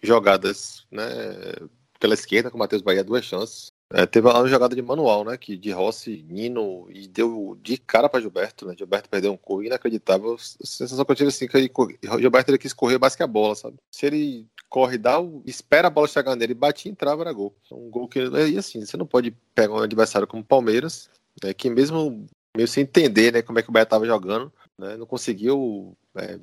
jogadas, 0.00 0.86
né? 0.90 1.04
Pela 1.98 2.14
esquerda, 2.14 2.50
com 2.50 2.56
o 2.56 2.60
Matheus 2.60 2.82
Bahia, 2.82 3.02
duas 3.02 3.24
chances. 3.24 3.72
É, 3.94 4.06
teve 4.06 4.26
uma 4.26 4.48
jogada 4.48 4.74
de 4.74 4.80
manual, 4.80 5.24
né? 5.24 5.36
Que 5.36 5.56
de 5.56 5.70
Rossi, 5.70 6.24
Nino 6.28 6.86
e 6.90 7.06
deu 7.06 7.58
de 7.62 7.76
cara 7.76 8.08
para 8.08 8.20
Gilberto, 8.20 8.66
né? 8.66 8.74
Gilberto 8.76 9.08
perdeu 9.08 9.32
um 9.32 9.36
corpo 9.36 9.62
inacreditável. 9.62 10.34
A 10.34 10.66
sensação 10.66 11.04
que 11.04 11.12
eu 11.12 11.16
tive 11.16 11.28
assim 11.28 11.46
que 11.46 11.56
ele, 11.56 11.70
Gilberto 12.18 12.50
ele 12.50 12.58
quis 12.58 12.72
correr 12.72 12.98
mais 12.98 13.14
que 13.14 13.22
a 13.22 13.26
bola, 13.26 13.54
sabe? 13.54 13.76
Se 13.90 14.06
ele 14.06 14.46
corre, 14.70 14.96
dá 14.96 15.16
espera 15.44 15.88
a 15.88 15.90
bola 15.90 16.08
chegar 16.08 16.34
nele, 16.34 16.54
bate 16.54 16.88
e 16.88 16.90
entrava, 16.90 17.20
era 17.22 17.32
gol. 17.32 17.54
Um 17.70 17.90
gol 17.90 18.08
que. 18.08 18.20
E 18.20 18.56
assim, 18.56 18.84
você 18.84 18.96
não 18.96 19.06
pode 19.06 19.30
pegar 19.54 19.74
um 19.74 19.82
adversário 19.82 20.26
como 20.26 20.42
o 20.42 20.46
Palmeiras, 20.46 21.10
né, 21.44 21.52
que 21.52 21.68
mesmo 21.68 22.26
meio 22.56 22.68
sem 22.68 22.82
entender 22.82 23.32
né, 23.32 23.42
como 23.42 23.58
é 23.58 23.62
que 23.62 23.68
o 23.68 23.72
Bahia 23.72 23.84
estava 23.84 24.06
jogando, 24.06 24.50
né, 24.78 24.96
não 24.96 25.04
conseguiu. 25.06 25.94
É, 26.14 26.38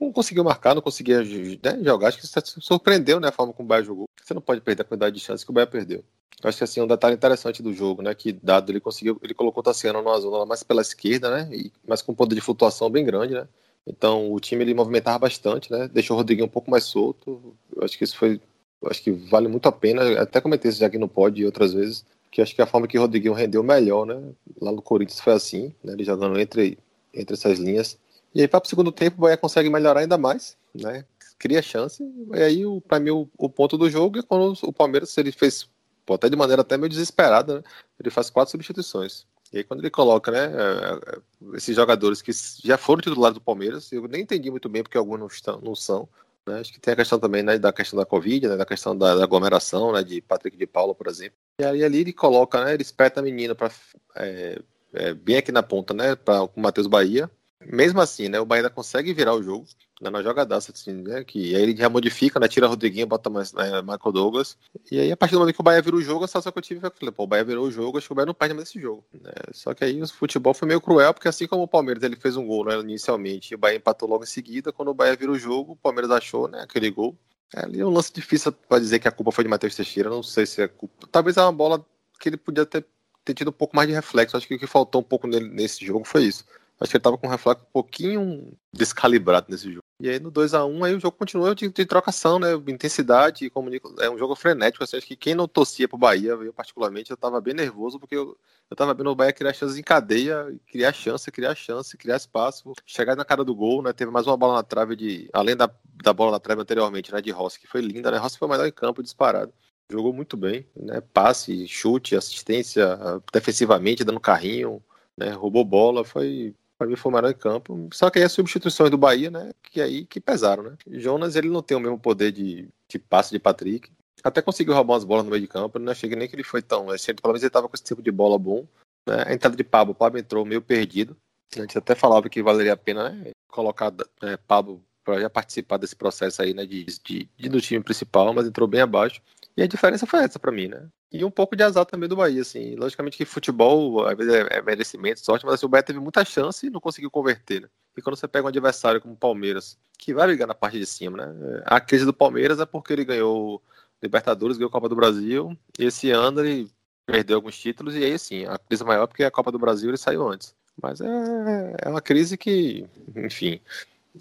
não 0.00 0.12
conseguiu 0.12 0.44
marcar, 0.44 0.74
não 0.74 0.82
conseguia 0.82 1.22
né, 1.22 1.82
jogar. 1.82 2.08
Acho 2.08 2.18
que 2.18 2.26
surpreendeu 2.60 3.20
né, 3.20 3.28
a 3.28 3.32
forma 3.32 3.52
como 3.52 3.66
o 3.66 3.68
Bahia 3.68 3.84
jogou. 3.84 4.08
Você 4.22 4.32
não 4.32 4.42
pode 4.42 4.62
perder 4.62 4.82
a 4.82 4.84
quantidade 4.84 5.16
de 5.16 5.22
chances 5.22 5.44
que 5.44 5.50
o 5.50 5.54
Bahia 5.54 5.66
perdeu. 5.66 6.02
Acho 6.42 6.58
que 6.58 6.64
assim, 6.64 6.80
um 6.80 6.86
detalhe 6.86 7.14
interessante 7.14 7.62
do 7.62 7.72
jogo, 7.72 8.02
né? 8.02 8.14
Que 8.14 8.32
dado 8.32 8.70
ele 8.70 8.80
conseguiu, 8.80 9.18
ele 9.22 9.34
colocou 9.34 9.60
o 9.60 9.64
Tassiano 9.64 10.02
numa 10.02 10.18
zona 10.20 10.44
mais 10.44 10.62
pela 10.62 10.82
esquerda, 10.82 11.30
né? 11.30 11.48
E, 11.52 11.72
mas 11.86 12.02
com 12.02 12.12
um 12.12 12.14
poder 12.14 12.34
de 12.34 12.40
flutuação 12.40 12.90
bem 12.90 13.04
grande, 13.04 13.34
né? 13.34 13.48
Então 13.86 14.32
o 14.32 14.40
time 14.40 14.64
ele 14.64 14.74
movimentava 14.74 15.20
bastante, 15.20 15.70
né? 15.72 15.88
Deixou 15.88 16.14
o 16.14 16.18
Rodriguinho 16.18 16.46
um 16.46 16.50
pouco 16.50 16.70
mais 16.70 16.84
solto. 16.84 17.56
Eu 17.74 17.84
acho 17.84 17.96
que 17.96 18.04
isso 18.04 18.16
foi. 18.16 18.40
acho 18.86 19.02
que 19.02 19.10
vale 19.10 19.48
muito 19.48 19.66
a 19.68 19.72
pena. 19.72 20.20
Até 20.20 20.40
comentei 20.40 20.70
isso 20.70 20.80
já 20.80 20.86
aqui 20.86 20.98
no 20.98 21.08
pod 21.08 21.44
outras 21.44 21.72
vezes. 21.72 22.04
Que 22.30 22.42
acho 22.42 22.54
que 22.54 22.60
a 22.60 22.66
forma 22.66 22.86
que 22.86 22.98
o 22.98 23.00
Rodriguinho 23.00 23.32
rendeu 23.32 23.62
melhor, 23.62 24.04
né? 24.04 24.20
Lá 24.60 24.72
no 24.72 24.82
Corinthians 24.82 25.20
foi 25.20 25.32
assim, 25.32 25.72
né? 25.82 25.94
Ele 25.94 26.04
jogando 26.04 26.38
entre, 26.38 26.78
entre 27.14 27.34
essas 27.34 27.58
linhas. 27.58 27.96
E 28.34 28.42
aí, 28.42 28.48
para 28.48 28.62
o 28.62 28.68
segundo 28.68 28.92
tempo, 28.92 29.16
o 29.16 29.20
Bahia 29.22 29.36
consegue 29.38 29.70
melhorar 29.70 30.00
ainda 30.00 30.18
mais, 30.18 30.58
né? 30.74 31.06
Cria 31.38 31.62
chance. 31.62 32.02
E 32.34 32.42
aí, 32.42 32.64
para 32.86 33.00
mim, 33.00 33.10
o, 33.10 33.28
o, 33.38 33.48
ponto 33.48 33.78
do 33.78 33.88
jogo 33.88 34.18
é 34.18 34.22
quando 34.22 34.52
o 34.62 34.72
Palmeiras 34.72 35.16
ele 35.16 35.32
fez 35.32 35.66
pô, 36.06 36.14
até 36.14 36.28
de 36.28 36.36
maneira 36.36 36.62
até 36.62 36.78
meio 36.78 36.88
desesperada, 36.88 37.56
né? 37.56 37.62
Ele 38.00 38.10
faz 38.10 38.30
quatro 38.30 38.52
substituições. 38.52 39.26
E 39.52 39.58
aí 39.58 39.64
quando 39.64 39.80
ele 39.80 39.90
coloca, 39.90 40.30
né, 40.30 40.44
é, 40.46 41.14
é, 41.14 41.56
esses 41.56 41.74
jogadores 41.74 42.22
que 42.22 42.32
já 42.64 42.78
foram 42.78 43.00
titulares 43.00 43.34
do 43.34 43.40
Palmeiras, 43.40 43.90
eu 43.92 44.06
nem 44.08 44.22
entendi 44.22 44.50
muito 44.50 44.68
bem 44.68 44.82
porque 44.82 44.96
alguns 44.96 45.18
não, 45.18 45.26
estão, 45.26 45.60
não 45.60 45.74
são. 45.74 46.08
Né? 46.46 46.60
Acho 46.60 46.72
que 46.72 46.80
tem 46.80 46.92
a 46.94 46.96
questão 46.96 47.18
também 47.18 47.42
né, 47.42 47.58
da 47.58 47.72
questão 47.72 47.98
da 47.98 48.06
Covid, 48.06 48.48
né, 48.48 48.56
da 48.56 48.64
questão 48.64 48.96
da, 48.96 49.16
da, 49.16 49.24
aglomeração, 49.24 49.92
né, 49.92 50.02
de 50.02 50.20
Patrick 50.20 50.56
de 50.56 50.66
Paula, 50.66 50.94
por 50.94 51.08
exemplo. 51.08 51.36
E 51.60 51.64
aí 51.64 51.82
ali 51.82 51.98
ele 51.98 52.12
coloca, 52.12 52.64
né, 52.64 52.74
ele 52.74 52.82
espeta 52.82 53.20
a 53.20 53.22
menina 53.22 53.54
para 53.54 53.70
é, 54.14 54.60
é, 54.94 55.14
bem 55.14 55.36
aqui 55.36 55.50
na 55.50 55.62
ponta, 55.62 55.92
né, 55.92 56.14
para 56.14 56.44
o 56.44 56.50
Matheus 56.56 56.86
Bahia, 56.86 57.30
mesmo 57.64 58.00
assim, 58.00 58.28
né, 58.28 58.38
o 58.38 58.46
Bahia 58.46 58.70
consegue 58.70 59.12
virar 59.12 59.34
o 59.34 59.42
jogo, 59.42 59.66
na 60.00 60.22
jogadaça, 60.22 60.72
assim, 60.72 60.92
né, 60.92 61.24
que 61.24 61.54
aí 61.54 61.62
ele 61.62 61.76
já 61.76 61.88
modifica, 61.88 62.38
né, 62.38 62.46
tira 62.48 62.66
Rodriguinho, 62.66 63.06
bota 63.06 63.30
mais 63.30 63.52
né, 63.52 63.80
Michael 63.80 64.12
Douglas, 64.12 64.56
e 64.90 65.00
aí 65.00 65.10
a 65.10 65.16
partir 65.16 65.34
do 65.34 65.40
momento 65.40 65.54
que 65.54 65.60
o 65.60 65.64
Bahia 65.64 65.80
virou 65.80 65.98
o 65.98 66.02
jogo, 66.02 66.24
a 66.24 66.28
sensação 66.28 66.52
que 66.52 66.58
eu 66.58 66.62
tive 66.62 66.80
foi 66.80 66.90
que, 66.90 67.10
pô, 67.10 67.24
o 67.24 67.26
Bahia 67.26 67.44
virou 67.44 67.66
o 67.66 67.70
jogo, 67.70 67.96
acho 67.96 68.06
que 68.06 68.12
o 68.12 68.14
Bahia 68.14 68.26
não 68.26 68.34
perde 68.34 68.54
mais 68.54 68.68
esse 68.68 68.80
jogo, 68.80 69.04
né, 69.14 69.32
só 69.52 69.72
que 69.72 69.84
aí 69.84 70.02
o 70.02 70.08
futebol 70.08 70.52
foi 70.52 70.68
meio 70.68 70.80
cruel, 70.80 71.14
porque 71.14 71.28
assim 71.28 71.46
como 71.46 71.62
o 71.62 71.68
Palmeiras, 71.68 72.02
ele 72.02 72.16
fez 72.16 72.36
um 72.36 72.46
gol, 72.46 72.66
né, 72.66 72.78
inicialmente, 72.78 73.52
e 73.52 73.54
o 73.54 73.58
Bahia 73.58 73.78
empatou 73.78 74.08
logo 74.08 74.24
em 74.24 74.26
seguida, 74.26 74.70
quando 74.70 74.88
o 74.88 74.94
Bahia 74.94 75.16
virou 75.16 75.34
o 75.34 75.38
jogo, 75.38 75.72
o 75.72 75.76
Palmeiras 75.76 76.10
achou, 76.10 76.46
né, 76.46 76.60
aquele 76.60 76.90
gol, 76.90 77.16
é, 77.54 77.64
ali 77.64 77.80
é 77.80 77.86
um 77.86 77.90
lance 77.90 78.12
difícil 78.12 78.52
para 78.52 78.78
dizer 78.78 78.98
que 78.98 79.08
a 79.08 79.12
culpa 79.12 79.32
foi 79.32 79.44
de 79.44 79.50
Matheus 79.50 79.74
Teixeira, 79.74 80.10
não 80.10 80.22
sei 80.22 80.44
se 80.44 80.60
é 80.60 80.68
culpa, 80.68 81.06
talvez 81.10 81.38
é 81.38 81.42
uma 81.42 81.52
bola 81.52 81.84
que 82.20 82.28
ele 82.28 82.36
podia 82.36 82.66
ter, 82.66 82.84
ter 83.24 83.32
tido 83.32 83.48
um 83.48 83.52
pouco 83.52 83.74
mais 83.74 83.88
de 83.88 83.94
reflexo, 83.94 84.36
acho 84.36 84.46
que 84.46 84.56
o 84.56 84.58
que 84.58 84.66
faltou 84.66 85.00
um 85.00 85.04
pouco 85.04 85.26
nele, 85.26 85.48
nesse 85.48 85.86
jogo 85.86 86.04
foi 86.04 86.24
isso, 86.24 86.44
Acho 86.80 86.90
que 86.90 86.96
ele 86.96 87.02
tava 87.02 87.16
com 87.16 87.26
o 87.26 87.30
reflexo 87.30 87.64
um 87.64 87.72
pouquinho 87.72 88.52
descalibrado 88.72 89.46
nesse 89.48 89.72
jogo. 89.72 89.85
E 89.98 90.10
aí 90.10 90.20
no 90.20 90.30
2 90.30 90.52
a 90.52 90.64
1 90.64 90.84
aí 90.84 90.94
o 90.94 91.00
jogo 91.00 91.16
continua 91.16 91.54
de, 91.54 91.68
de 91.70 91.86
trocação, 91.86 92.38
né? 92.38 92.52
Intensidade, 92.68 93.48
como 93.48 93.70
é 93.98 94.10
um 94.10 94.18
jogo 94.18 94.34
frenético. 94.34 94.84
Assim, 94.84 94.98
acho 94.98 95.06
que 95.06 95.16
quem 95.16 95.34
não 95.34 95.48
torcia 95.48 95.88
pro 95.88 95.96
Bahia, 95.96 96.32
eu 96.32 96.52
particularmente, 96.52 97.10
eu 97.10 97.16
tava 97.16 97.40
bem 97.40 97.54
nervoso, 97.54 97.98
porque 97.98 98.14
eu, 98.14 98.36
eu 98.70 98.76
tava 98.76 98.92
vendo 98.92 99.10
o 99.10 99.14
Bahia 99.14 99.32
criar 99.32 99.54
chances 99.54 99.78
em 99.78 99.82
cadeia, 99.82 100.54
criar 100.66 100.92
chance, 100.92 101.30
criar 101.30 101.54
chance, 101.54 101.96
criar 101.96 102.16
espaço, 102.16 102.74
chegar 102.84 103.16
na 103.16 103.24
cara 103.24 103.42
do 103.42 103.54
gol, 103.54 103.82
né? 103.82 103.92
Teve 103.94 104.10
mais 104.10 104.26
uma 104.26 104.36
bola 104.36 104.56
na 104.56 104.62
trave 104.62 104.94
de. 104.94 105.30
Além 105.32 105.56
da, 105.56 105.70
da 106.02 106.12
bola 106.12 106.32
na 106.32 106.40
trave 106.40 106.60
anteriormente, 106.60 107.10
né? 107.10 107.22
De 107.22 107.30
Rossi, 107.30 107.58
que 107.58 107.66
foi 107.66 107.80
linda, 107.80 108.10
né? 108.10 108.18
Rossi 108.18 108.38
foi 108.38 108.48
o 108.48 108.50
melhor 108.50 108.66
em 108.66 108.72
campo 108.72 109.02
disparado. 109.02 109.52
Jogou 109.90 110.12
muito 110.12 110.36
bem, 110.36 110.66
né? 110.76 111.00
Passe, 111.00 111.66
chute, 111.66 112.16
assistência, 112.16 112.98
defensivamente, 113.32 114.04
dando 114.04 114.20
carrinho, 114.20 114.82
né? 115.16 115.30
Roubou 115.30 115.64
bola, 115.64 116.04
foi 116.04 116.54
para 116.78 116.86
mim 116.86 116.96
foi 116.96 117.10
o 117.10 117.14
melhor 117.14 117.30
em 117.30 117.34
campo. 117.34 117.88
Só 117.92 118.10
que 118.10 118.18
aí 118.18 118.24
as 118.24 118.32
substituições 118.32 118.90
do 118.90 118.98
Bahia, 118.98 119.30
né? 119.30 119.52
Que 119.62 119.80
aí 119.80 120.04
que 120.04 120.20
pesaram, 120.20 120.62
né? 120.62 120.76
Jonas, 120.86 121.36
ele 121.36 121.48
não 121.48 121.62
tem 121.62 121.76
o 121.76 121.80
mesmo 121.80 121.98
poder 121.98 122.32
de, 122.32 122.68
de 122.88 122.98
passe 122.98 123.30
de 123.30 123.38
Patrick. 123.38 123.90
Até 124.22 124.42
conseguiu 124.42 124.74
roubar 124.74 124.94
umas 124.94 125.04
bolas 125.04 125.24
no 125.24 125.30
meio 125.30 125.42
de 125.42 125.48
campo. 125.48 125.78
Não 125.78 125.92
achei 125.92 126.08
nem 126.10 126.28
que 126.28 126.34
ele 126.34 126.42
foi 126.42 126.62
tão. 126.62 126.90
Achei, 126.90 127.14
pelo 127.14 127.32
menos 127.32 127.42
ele 127.42 127.48
estava 127.48 127.68
com 127.68 127.74
esse 127.74 127.84
tipo 127.84 128.02
de 128.02 128.10
bola 128.10 128.38
bom. 128.38 128.66
Né? 129.06 129.24
A 129.26 129.34
entrada 129.34 129.56
de 129.56 129.64
Pablo, 129.64 129.92
o 129.92 129.94
Pablo 129.94 130.18
entrou 130.18 130.44
meio 130.44 130.60
perdido. 130.60 131.16
A 131.54 131.60
gente 131.60 131.78
até 131.78 131.94
falava 131.94 132.28
que 132.28 132.42
valeria 132.42 132.72
a 132.72 132.76
pena 132.76 133.10
né? 133.10 133.30
colocar 133.48 133.92
é, 134.22 134.36
Pablo 134.36 134.82
para 135.04 135.20
já 135.20 135.30
participar 135.30 135.76
desse 135.76 135.94
processo 135.94 136.42
aí, 136.42 136.52
né, 136.52 136.66
de, 136.66 136.84
de, 136.84 137.28
de 137.36 137.48
do 137.48 137.60
time 137.60 137.82
principal, 137.82 138.34
mas 138.34 138.48
entrou 138.48 138.66
bem 138.66 138.80
abaixo. 138.80 139.22
E 139.56 139.62
a 139.62 139.66
diferença 139.66 140.06
foi 140.06 140.20
essa 140.20 140.38
para 140.38 140.52
mim, 140.52 140.68
né? 140.68 140.86
E 141.10 141.24
um 141.24 141.30
pouco 141.30 141.56
de 141.56 141.62
azar 141.62 141.86
também 141.86 142.08
do 142.08 142.16
Bahia, 142.16 142.42
assim. 142.42 142.76
Logicamente 142.76 143.16
que 143.16 143.24
futebol, 143.24 144.06
às 144.06 144.16
vezes, 144.16 144.34
é, 144.34 144.58
é 144.58 144.62
merecimento, 144.62 145.20
sorte, 145.20 145.46
mas 145.46 145.54
assim, 145.54 145.66
o 145.66 145.68
Bahia 145.68 145.82
teve 145.82 145.98
muita 145.98 146.24
chance 146.24 146.66
e 146.66 146.70
não 146.70 146.80
conseguiu 146.80 147.10
converter, 147.10 147.62
né? 147.62 147.68
E 147.96 148.02
quando 148.02 148.16
você 148.16 148.28
pega 148.28 148.44
um 148.44 148.48
adversário 148.48 149.00
como 149.00 149.14
o 149.14 149.16
Palmeiras, 149.16 149.78
que 149.98 150.12
vai 150.12 150.26
brigar 150.26 150.46
na 150.46 150.54
parte 150.54 150.78
de 150.78 150.84
cima, 150.84 151.26
né? 151.26 151.62
A 151.64 151.80
crise 151.80 152.04
do 152.04 152.12
Palmeiras 152.12 152.60
é 152.60 152.66
porque 152.66 152.92
ele 152.92 153.04
ganhou 153.04 153.62
Libertadores, 154.02 154.58
ganhou 154.58 154.68
a 154.68 154.72
Copa 154.72 154.90
do 154.90 154.96
Brasil, 154.96 155.56
e 155.78 155.86
esse 155.86 156.10
ano 156.10 156.44
ele 156.44 156.70
perdeu 157.06 157.36
alguns 157.36 157.58
títulos, 157.58 157.94
e 157.94 158.04
aí 158.04 158.18
sim, 158.18 158.44
a 158.44 158.58
crise 158.58 158.84
maior 158.84 159.04
é 159.04 159.06
porque 159.06 159.24
a 159.24 159.30
Copa 159.30 159.50
do 159.50 159.58
Brasil 159.58 159.88
ele 159.88 159.96
saiu 159.96 160.28
antes. 160.28 160.54
Mas 160.82 161.00
é, 161.00 161.76
é 161.82 161.88
uma 161.88 162.02
crise 162.02 162.36
que, 162.36 162.86
enfim, 163.14 163.58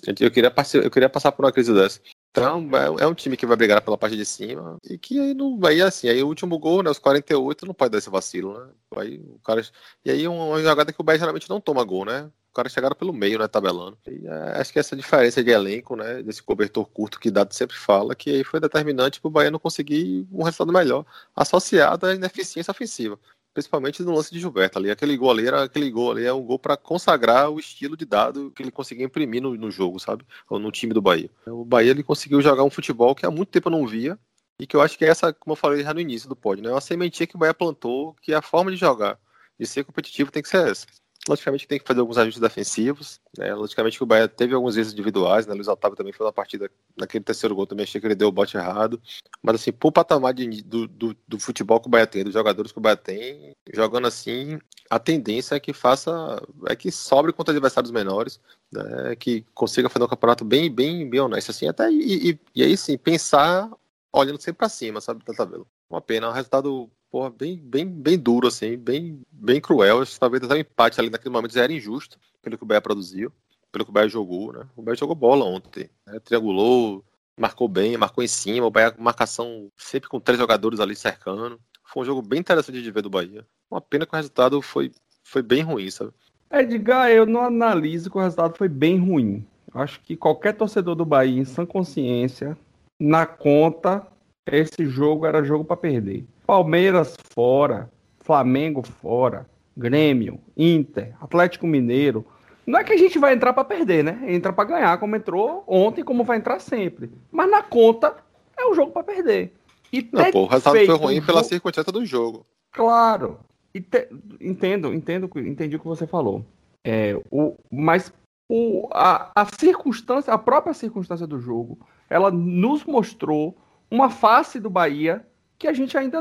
eu 0.08 0.32
queria, 0.32 0.54
eu 0.82 0.92
queria 0.92 1.10
passar 1.10 1.32
por 1.34 1.44
uma 1.44 1.52
crise 1.52 1.74
dessa. 1.74 2.00
Então, 2.36 2.68
é, 3.00 3.04
é 3.04 3.08
um 3.08 3.14
time 3.14 3.38
que 3.38 3.46
vai 3.46 3.56
brigar 3.56 3.82
pela 3.82 3.98
parte 3.98 4.18
de 4.18 4.26
cima 4.26 4.78
e 4.84 4.98
que 4.98 5.18
aí 5.18 5.34
não 5.34 5.58
vai 5.58 5.80
assim. 5.80 6.10
Aí 6.10 6.22
o 6.22 6.28
último 6.28 6.60
gol, 6.60 6.84
né, 6.84 6.90
os 6.90 7.00
48, 7.00 7.66
não 7.66 7.74
pode 7.74 7.92
dar 7.94 7.98
esse 7.98 8.10
vacilo, 8.10 8.60
né? 8.60 8.72
Aí 8.98 9.20
o 9.20 9.40
cara 9.40 9.62
e 10.04 10.12
aí 10.12 10.28
uma 10.28 10.62
jogada 10.62 10.92
que 10.92 11.00
o 11.00 11.04
Bahia 11.04 11.20
geralmente 11.20 11.50
não 11.50 11.62
toma 11.62 11.82
gol, 11.86 12.04
né? 12.04 12.30
O 12.52 12.54
cara 12.54 12.68
chegaram 12.68 12.94
pelo 12.94 13.14
meio, 13.14 13.40
né, 13.40 13.48
tabelando. 13.48 13.98
E 14.06 14.28
é, 14.28 14.60
acho 14.60 14.74
que 14.74 14.80
essa 14.80 14.98
diferença 14.98 15.42
de 15.42 15.50
elenco, 15.50 15.96
né, 15.96 16.22
desse 16.24 16.44
cobertor 16.44 16.86
curto 16.88 17.22
que 17.22 17.32
Dado 17.32 17.54
sempre 17.54 17.78
fala, 17.78 18.14
que 18.14 18.30
aí 18.30 18.44
foi 18.44 18.60
determinante 18.60 19.22
para 19.22 19.30
o 19.30 19.32
Bahia 19.32 19.50
não 19.50 19.60
conseguir 19.60 20.28
um 20.30 20.44
resultado 20.44 20.74
melhor, 20.74 21.06
associado 21.34 22.06
à 22.06 22.16
ineficiência 22.16 22.72
ofensiva 22.72 23.18
principalmente 23.56 24.04
no 24.04 24.14
lance 24.14 24.32
de 24.32 24.40
Gilberto 24.40 24.78
ali. 24.78 24.92
Aquele 24.92 25.16
gol 25.16 25.32
ali 25.32 25.48
era 25.48 25.64
aquele 25.64 25.90
gol 25.90 26.12
ali, 26.12 26.26
é 26.26 26.34
um 26.34 26.44
gol 26.44 26.60
para 26.60 26.76
consagrar 26.76 27.50
o 27.50 27.58
estilo 27.58 27.96
de 27.96 28.06
dado 28.06 28.52
que 28.52 28.62
ele 28.62 28.70
conseguia 28.70 29.06
imprimir 29.06 29.42
no, 29.42 29.56
no, 29.56 29.72
jogo, 29.72 29.98
sabe? 29.98 30.26
Ou 30.50 30.60
no 30.60 30.70
time 30.72 30.94
do 30.94 31.02
Bahia. 31.02 31.32
O 31.48 31.64
Bahia 31.64 31.92
ele 31.92 32.04
conseguiu 32.04 32.42
jogar 32.42 32.64
um 32.64 32.70
futebol 32.70 33.16
que 33.16 33.26
há 33.26 33.32
muito 33.32 33.50
tempo 33.50 33.70
eu 33.70 33.72
não 33.72 33.88
via. 33.88 34.20
E 34.60 34.68
que 34.68 34.76
eu 34.76 34.82
acho 34.82 34.98
que 34.98 35.04
é 35.04 35.10
essa, 35.10 35.34
como 35.34 35.52
eu 35.54 35.58
falei 35.58 35.84
já 35.84 35.94
no 35.94 36.00
início 36.00 36.30
do 36.30 36.36
pódio, 36.36 36.64
né? 36.64 36.70
É 36.70 36.74
uma 36.74 36.80
sementinha 36.80 37.28
que 37.28 37.36
o 37.36 37.40
Bahia 37.40 37.54
plantou, 37.54 38.14
que 38.22 38.32
é 38.32 38.36
a 38.36 38.42
forma 38.42 38.72
de 38.72 38.78
jogar, 38.78 39.20
de 39.60 39.66
ser 39.66 39.84
competitivo 39.84 40.32
tem 40.32 40.42
que 40.44 40.48
ser 40.48 40.70
essa. 40.70 40.88
Logicamente 41.28 41.68
tem 41.68 41.80
que 41.80 41.88
fazer 41.88 42.00
alguns 42.00 42.18
ajustes 42.18 42.40
defensivos. 42.40 43.20
Né? 43.38 43.54
Logicamente 43.54 44.02
o 44.02 44.06
Bahia 44.06 44.28
teve 44.28 44.54
alguns 44.54 44.78
erros 44.78 44.94
individuais, 44.94 45.48
né? 45.48 45.54
Luiz 45.56 45.68
Otávio 45.68 45.98
também 45.98 46.14
foi 46.14 46.26
uma 46.26 46.32
partida, 46.32 46.70
naquele 46.96 47.24
terceiro 47.24 47.56
gol 47.56 47.66
também 47.66 47.84
achei 47.84 48.00
que 48.00 48.06
ele 48.06 48.16
deu 48.16 48.28
o 48.28 48.32
bote 48.32 48.58
errado. 48.58 49.02
Mas 49.42 49.56
assim, 49.56 49.72
pro 49.72 49.92
patamar 49.92 50.34
de, 50.34 50.62
do, 50.62 50.88
do, 50.88 51.18
do, 51.28 51.40
futebol 51.40 51.80
que 51.80 51.88
o 51.88 51.90
Bahia 51.90 52.06
tem, 52.06 52.24
dos 52.24 52.34
jogadores 52.34 52.72
que 52.72 52.78
o 52.78 52.82
Bahia 52.82 52.98
tem, 52.98 53.56
jogando 53.74 54.06
assim, 54.06 54.60
a 54.90 55.00
tendência 55.00 55.56
é 55.56 55.60
que 55.60 55.74
faça, 55.74 56.40
é 56.68 56.76
que 56.76 56.92
sobre 56.92 57.34
contra 57.34 57.52
adversários 57.54 57.92
menores, 57.92 58.40
né? 58.72 59.16
que 59.16 59.44
consiga 59.54 59.90
fazer 59.90 60.06
um 60.06 60.10
campeonato 60.10 60.46
bem, 60.46 60.72
bem, 60.72 61.10
bem 61.10 61.20
honesto, 61.20 61.50
assim, 61.50 61.68
até 61.68 61.90
e, 61.90 62.32
e, 62.32 62.40
e 62.54 62.64
aí 62.64 62.78
sim, 62.78 62.98
pensar 62.98 63.72
olhando 64.14 64.40
sempre 64.40 64.60
para 64.60 64.70
cima, 64.70 65.02
sabe, 65.02 65.24
da 65.26 65.34
tabela. 65.34 65.66
Uma 65.90 66.02
pena, 66.02 66.30
um 66.30 66.34
resultado 66.34 66.90
porra, 67.16 67.30
bem, 67.30 67.58
bem, 67.58 67.88
bem 67.88 68.20
duro, 68.20 68.50
assim, 68.50 68.76
bem, 68.76 69.22
bem 69.32 69.62
cruel. 69.62 70.04
Talvez 70.20 70.44
até 70.44 70.54
o 70.54 70.58
empate 70.58 71.00
ali 71.00 71.10
naquele 71.10 71.34
momento 71.34 71.54
já 71.54 71.64
era 71.64 71.72
injusto, 71.72 72.20
pelo 72.42 72.58
que 72.58 72.64
o 72.66 72.68
Bahia 72.68 72.82
produziu, 72.82 73.32
pelo 73.72 73.86
que 73.86 73.90
o 73.90 73.94
Bahia 73.94 74.10
jogou, 74.10 74.52
né? 74.52 74.68
O 74.76 74.82
Bahia 74.82 74.98
jogou 74.98 75.16
bola 75.16 75.46
ontem, 75.46 75.90
né? 76.06 76.20
triangulou, 76.20 77.06
marcou 77.40 77.70
bem, 77.70 77.96
marcou 77.96 78.22
em 78.22 78.28
cima, 78.28 78.68
o 78.68 78.70
Bahia 78.70 78.94
marcação 79.00 79.72
sempre 79.78 80.10
com 80.10 80.20
três 80.20 80.38
jogadores 80.38 80.82
ali 80.82 80.94
cercando. 80.94 81.58
Foi 81.86 82.04
um 82.04 82.06
jogo 82.06 82.22
bem 82.22 82.42
interessante 82.42 82.82
de 82.82 82.92
ver 82.92 83.02
do 83.02 83.10
Bahia. 83.10 83.48
Uma 83.72 83.80
pena 83.80 84.06
que 84.06 84.14
o 84.14 84.18
resultado 84.18 84.62
foi, 84.62 84.92
foi 85.24 85.42
bem 85.42 85.62
ruim, 85.62 85.90
sabe? 85.90 86.12
Edgar, 86.52 87.10
eu 87.12 87.26
não 87.26 87.46
analiso 87.46 88.12
que 88.12 88.18
o 88.18 88.22
resultado 88.22 88.58
foi 88.58 88.68
bem 88.68 89.00
ruim. 89.00 89.48
Acho 89.74 90.02
que 90.02 90.18
qualquer 90.18 90.52
torcedor 90.52 90.96
do 90.96 91.06
Bahia, 91.06 91.40
em 91.40 91.46
sã 91.46 91.66
consciência, 91.66 92.58
na 93.00 93.26
conta, 93.26 94.06
esse 94.46 94.86
jogo 94.86 95.26
era 95.26 95.44
jogo 95.44 95.66
para 95.66 95.78
perder. 95.78 96.26
Palmeiras 96.46 97.16
fora, 97.34 97.90
Flamengo 98.20 98.84
fora, 98.84 99.48
Grêmio, 99.76 100.40
Inter, 100.56 101.14
Atlético 101.20 101.66
Mineiro. 101.66 102.26
Não 102.66 102.80
é 102.80 102.84
que 102.84 102.94
a 102.94 102.98
gente 102.98 103.20
vai 103.20 103.34
entrar 103.34 103.54
para 103.54 103.64
perder, 103.64 104.04
né? 104.04 104.20
Entra 104.28 104.54
para 104.54 104.70
ganhar, 104.70 104.98
como 104.98 105.16
entrou 105.16 105.64
ontem, 105.68 106.04
como 106.04 106.24
vai 106.24 106.38
entrar 106.38 106.60
sempre. 106.60 107.12
Mas 107.32 107.50
na 107.50 107.62
conta 107.62 108.16
é 108.58 108.66
o 108.66 108.74
jogo 108.74 108.92
para 108.92 109.04
perder. 109.04 109.54
E 109.92 110.08
não, 110.12 110.32
pô, 110.32 110.44
o 110.44 110.48
resultado 110.48 110.86
foi 110.86 110.98
ruim 110.98 111.22
pela 111.22 111.44
circunstância 111.44 111.92
do 111.92 112.06
jogo. 112.06 112.46
Claro. 112.72 113.40
Te... 113.74 114.08
Entendo, 114.40 114.94
entendo, 114.94 115.30
entendi 115.38 115.76
o 115.76 115.80
que 115.80 115.88
você 115.88 116.08
falou. 116.08 116.44
É, 116.84 117.20
o, 117.32 117.56
mas 117.72 118.12
o, 118.50 118.88
a, 118.92 119.32
a 119.36 119.46
circunstância, 119.60 120.34
a 120.34 120.38
própria 120.38 120.74
circunstância 120.74 121.26
do 121.28 121.40
jogo, 121.40 121.78
ela 122.10 122.32
nos 122.32 122.84
mostrou 122.86 123.56
uma 123.96 124.10
face 124.10 124.60
do 124.60 124.70
Bahia 124.70 125.26
que 125.58 125.68
a 125.68 125.74
gente 125.74 125.98
ainda 125.98 126.20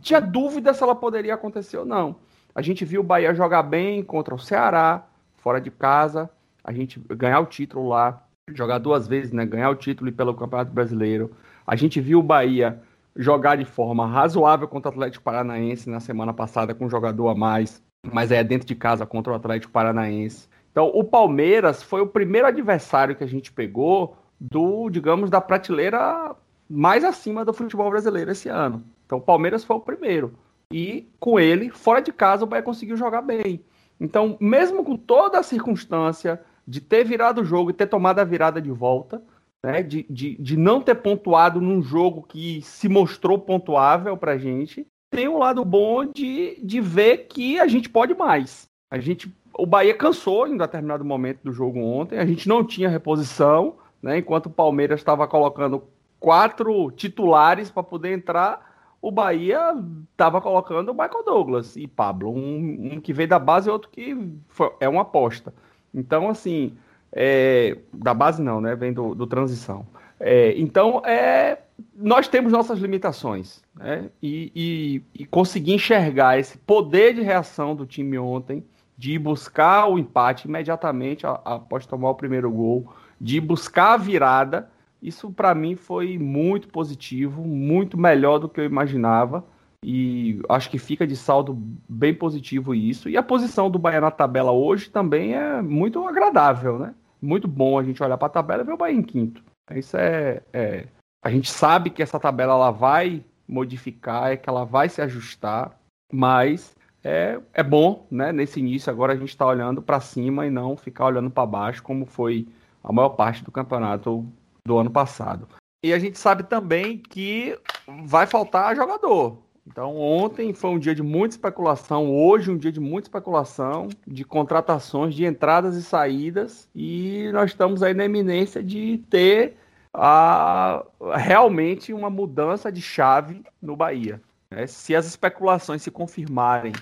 tinha 0.00 0.20
dúvida 0.20 0.72
se 0.72 0.82
ela 0.82 0.94
poderia 0.94 1.34
acontecer 1.34 1.76
ou 1.76 1.84
não. 1.84 2.16
A 2.54 2.62
gente 2.62 2.84
viu 2.84 3.00
o 3.00 3.04
Bahia 3.04 3.34
jogar 3.34 3.62
bem 3.62 4.02
contra 4.02 4.34
o 4.34 4.38
Ceará, 4.38 5.06
fora 5.38 5.60
de 5.60 5.70
casa, 5.70 6.30
a 6.62 6.72
gente 6.72 7.00
ganhar 7.00 7.40
o 7.40 7.46
título 7.46 7.88
lá, 7.88 8.24
jogar 8.52 8.78
duas 8.78 9.06
vezes, 9.08 9.32
né? 9.32 9.44
Ganhar 9.44 9.70
o 9.70 9.74
título 9.74 10.08
e 10.08 10.12
pelo 10.12 10.34
Campeonato 10.34 10.72
Brasileiro. 10.72 11.32
A 11.66 11.76
gente 11.76 12.00
viu 12.00 12.20
o 12.20 12.22
Bahia 12.22 12.80
jogar 13.16 13.56
de 13.56 13.64
forma 13.64 14.06
razoável 14.06 14.68
contra 14.68 14.90
o 14.90 14.92
Atlético 14.92 15.24
Paranaense 15.24 15.90
na 15.90 16.00
semana 16.00 16.32
passada 16.32 16.74
com 16.74 16.86
um 16.86 16.90
jogador 16.90 17.28
a 17.28 17.34
mais, 17.34 17.82
mas 18.12 18.30
é 18.30 18.42
dentro 18.44 18.66
de 18.66 18.74
casa 18.74 19.04
contra 19.04 19.32
o 19.32 19.36
Atlético 19.36 19.72
Paranaense. 19.72 20.48
Então, 20.70 20.90
o 20.94 21.02
Palmeiras 21.02 21.82
foi 21.82 22.00
o 22.00 22.06
primeiro 22.06 22.46
adversário 22.46 23.16
que 23.16 23.24
a 23.24 23.28
gente 23.28 23.50
pegou 23.50 24.16
do, 24.40 24.88
digamos, 24.88 25.28
da 25.28 25.40
prateleira 25.40 26.34
mais 26.70 27.02
acima 27.02 27.44
do 27.44 27.52
futebol 27.52 27.90
brasileiro 27.90 28.30
esse 28.30 28.48
ano. 28.48 28.84
Então 29.04 29.18
o 29.18 29.22
Palmeiras 29.22 29.64
foi 29.64 29.76
o 29.76 29.80
primeiro. 29.80 30.32
E 30.72 31.08
com 31.18 31.40
ele, 31.40 31.68
fora 31.70 32.00
de 32.00 32.12
casa, 32.12 32.44
o 32.44 32.46
Bahia 32.46 32.62
conseguiu 32.62 32.96
jogar 32.96 33.22
bem. 33.22 33.60
Então, 33.98 34.36
mesmo 34.40 34.84
com 34.84 34.96
toda 34.96 35.40
a 35.40 35.42
circunstância 35.42 36.40
de 36.66 36.80
ter 36.80 37.04
virado 37.04 37.40
o 37.40 37.44
jogo 37.44 37.70
e 37.70 37.74
ter 37.74 37.86
tomado 37.86 38.20
a 38.20 38.24
virada 38.24 38.62
de 38.62 38.70
volta, 38.70 39.20
né, 39.64 39.82
de, 39.82 40.06
de, 40.08 40.36
de 40.36 40.56
não 40.56 40.80
ter 40.80 40.94
pontuado 40.94 41.60
num 41.60 41.82
jogo 41.82 42.22
que 42.22 42.62
se 42.62 42.88
mostrou 42.88 43.38
pontuável 43.38 44.16
pra 44.16 44.38
gente, 44.38 44.86
tem 45.10 45.28
um 45.28 45.38
lado 45.38 45.64
bom 45.64 46.04
de, 46.04 46.58
de 46.62 46.80
ver 46.80 47.26
que 47.28 47.58
a 47.58 47.66
gente 47.66 47.88
pode 47.88 48.14
mais. 48.14 48.68
A 48.90 48.98
gente, 48.98 49.30
o 49.52 49.66
Bahia 49.66 49.92
cansou 49.92 50.46
em 50.46 50.56
determinado 50.56 51.04
momento 51.04 51.40
do 51.42 51.52
jogo 51.52 51.80
ontem, 51.80 52.18
a 52.18 52.24
gente 52.24 52.48
não 52.48 52.64
tinha 52.64 52.88
reposição, 52.88 53.74
né, 54.00 54.18
enquanto 54.18 54.46
o 54.46 54.50
Palmeiras 54.50 55.00
estava 55.00 55.26
colocando 55.26 55.82
quatro 56.20 56.90
titulares 56.92 57.70
para 57.70 57.82
poder 57.82 58.12
entrar, 58.12 58.70
o 59.02 59.10
Bahia 59.10 59.74
estava 60.12 60.40
colocando 60.40 60.90
o 60.90 60.94
Michael 60.94 61.24
Douglas 61.24 61.74
e 61.74 61.86
Pablo, 61.88 62.30
um, 62.30 62.92
um, 62.92 63.00
que 63.00 63.14
veio 63.14 63.28
da 63.28 63.38
base 63.38 63.68
e 63.68 63.72
outro 63.72 63.90
que 63.90 64.14
foi, 64.48 64.70
é 64.78 64.88
uma 64.88 65.02
aposta. 65.02 65.54
Então, 65.92 66.28
assim, 66.28 66.76
é, 67.10 67.78
da 67.92 68.12
base 68.12 68.42
não, 68.42 68.60
né? 68.60 68.76
Vem 68.76 68.92
do, 68.92 69.14
do 69.14 69.26
transição. 69.26 69.86
É, 70.20 70.52
então, 70.58 71.02
é, 71.06 71.60
nós 71.96 72.28
temos 72.28 72.52
nossas 72.52 72.78
limitações, 72.78 73.62
né? 73.74 74.10
E, 74.22 74.52
e, 74.54 75.22
e 75.22 75.24
conseguir 75.24 75.72
enxergar 75.72 76.38
esse 76.38 76.58
poder 76.58 77.14
de 77.14 77.22
reação 77.22 77.74
do 77.74 77.86
time 77.86 78.18
ontem, 78.18 78.62
de 78.98 79.18
buscar 79.18 79.86
o 79.86 79.98
empate 79.98 80.46
imediatamente 80.46 81.26
após 81.26 81.86
tomar 81.86 82.10
o 82.10 82.14
primeiro 82.14 82.50
gol, 82.50 82.92
de 83.18 83.40
buscar 83.40 83.94
a 83.94 83.96
virada 83.96 84.70
isso 85.02 85.30
para 85.30 85.54
mim 85.54 85.76
foi 85.76 86.18
muito 86.18 86.68
positivo, 86.68 87.46
muito 87.46 87.96
melhor 87.96 88.38
do 88.38 88.48
que 88.48 88.60
eu 88.60 88.64
imaginava. 88.64 89.44
E 89.82 90.40
acho 90.48 90.68
que 90.68 90.78
fica 90.78 91.06
de 91.06 91.16
saldo 91.16 91.54
bem 91.88 92.14
positivo 92.14 92.74
isso. 92.74 93.08
E 93.08 93.16
a 93.16 93.22
posição 93.22 93.70
do 93.70 93.78
Bahia 93.78 94.00
na 94.00 94.10
tabela 94.10 94.52
hoje 94.52 94.90
também 94.90 95.34
é 95.34 95.62
muito 95.62 96.06
agradável, 96.06 96.78
né? 96.78 96.94
Muito 97.20 97.48
bom 97.48 97.78
a 97.78 97.82
gente 97.82 98.02
olhar 98.02 98.18
para 98.18 98.26
a 98.26 98.30
tabela 98.30 98.62
e 98.62 98.66
ver 98.66 98.72
o 98.72 98.76
Bahia 98.76 98.96
em 98.96 99.02
quinto. 99.02 99.42
Isso 99.74 99.96
é, 99.96 100.42
é, 100.52 100.86
A 101.24 101.30
gente 101.30 101.50
sabe 101.50 101.88
que 101.88 102.02
essa 102.02 102.20
tabela 102.20 102.52
ela 102.52 102.70
vai 102.70 103.24
modificar, 103.48 104.32
é 104.32 104.36
que 104.36 104.48
ela 104.48 104.64
vai 104.64 104.88
se 104.88 105.00
ajustar, 105.00 105.78
mas 106.12 106.76
é, 107.02 107.40
é 107.54 107.62
bom, 107.62 108.06
né? 108.10 108.32
Nesse 108.32 108.60
início 108.60 108.90
agora 108.90 109.14
a 109.14 109.16
gente 109.16 109.30
está 109.30 109.46
olhando 109.46 109.80
para 109.80 110.00
cima 110.00 110.46
e 110.46 110.50
não 110.50 110.76
ficar 110.76 111.06
olhando 111.06 111.30
para 111.30 111.46
baixo, 111.46 111.82
como 111.82 112.04
foi 112.04 112.46
a 112.84 112.92
maior 112.92 113.10
parte 113.10 113.42
do 113.42 113.50
campeonato 113.50 114.26
do 114.70 114.78
ano 114.78 114.90
passado. 114.90 115.48
E 115.84 115.92
a 115.92 115.98
gente 115.98 116.16
sabe 116.16 116.44
também 116.44 116.96
que 116.96 117.58
vai 118.04 118.24
faltar 118.24 118.76
jogador. 118.76 119.38
Então, 119.66 119.96
ontem 119.96 120.54
foi 120.54 120.70
um 120.70 120.78
dia 120.78 120.94
de 120.94 121.02
muita 121.02 121.34
especulação, 121.34 122.08
hoje 122.08 122.50
um 122.50 122.56
dia 122.56 122.70
de 122.70 122.78
muita 122.80 123.08
especulação, 123.08 123.88
de 124.06 124.24
contratações, 124.24 125.14
de 125.14 125.24
entradas 125.24 125.74
e 125.76 125.82
saídas, 125.82 126.68
e 126.74 127.30
nós 127.32 127.50
estamos 127.50 127.82
aí 127.82 127.94
na 127.94 128.04
eminência 128.04 128.62
de 128.62 128.98
ter 129.10 129.56
a, 129.92 130.84
realmente 131.16 131.92
uma 131.92 132.08
mudança 132.08 132.70
de 132.70 132.80
chave 132.80 133.42
no 133.60 133.76
Bahia. 133.76 134.20
É, 134.50 134.66
se 134.66 134.94
as 134.94 135.06
especulações 135.06 135.82
se 135.82 135.90
confirmarem 135.90 136.72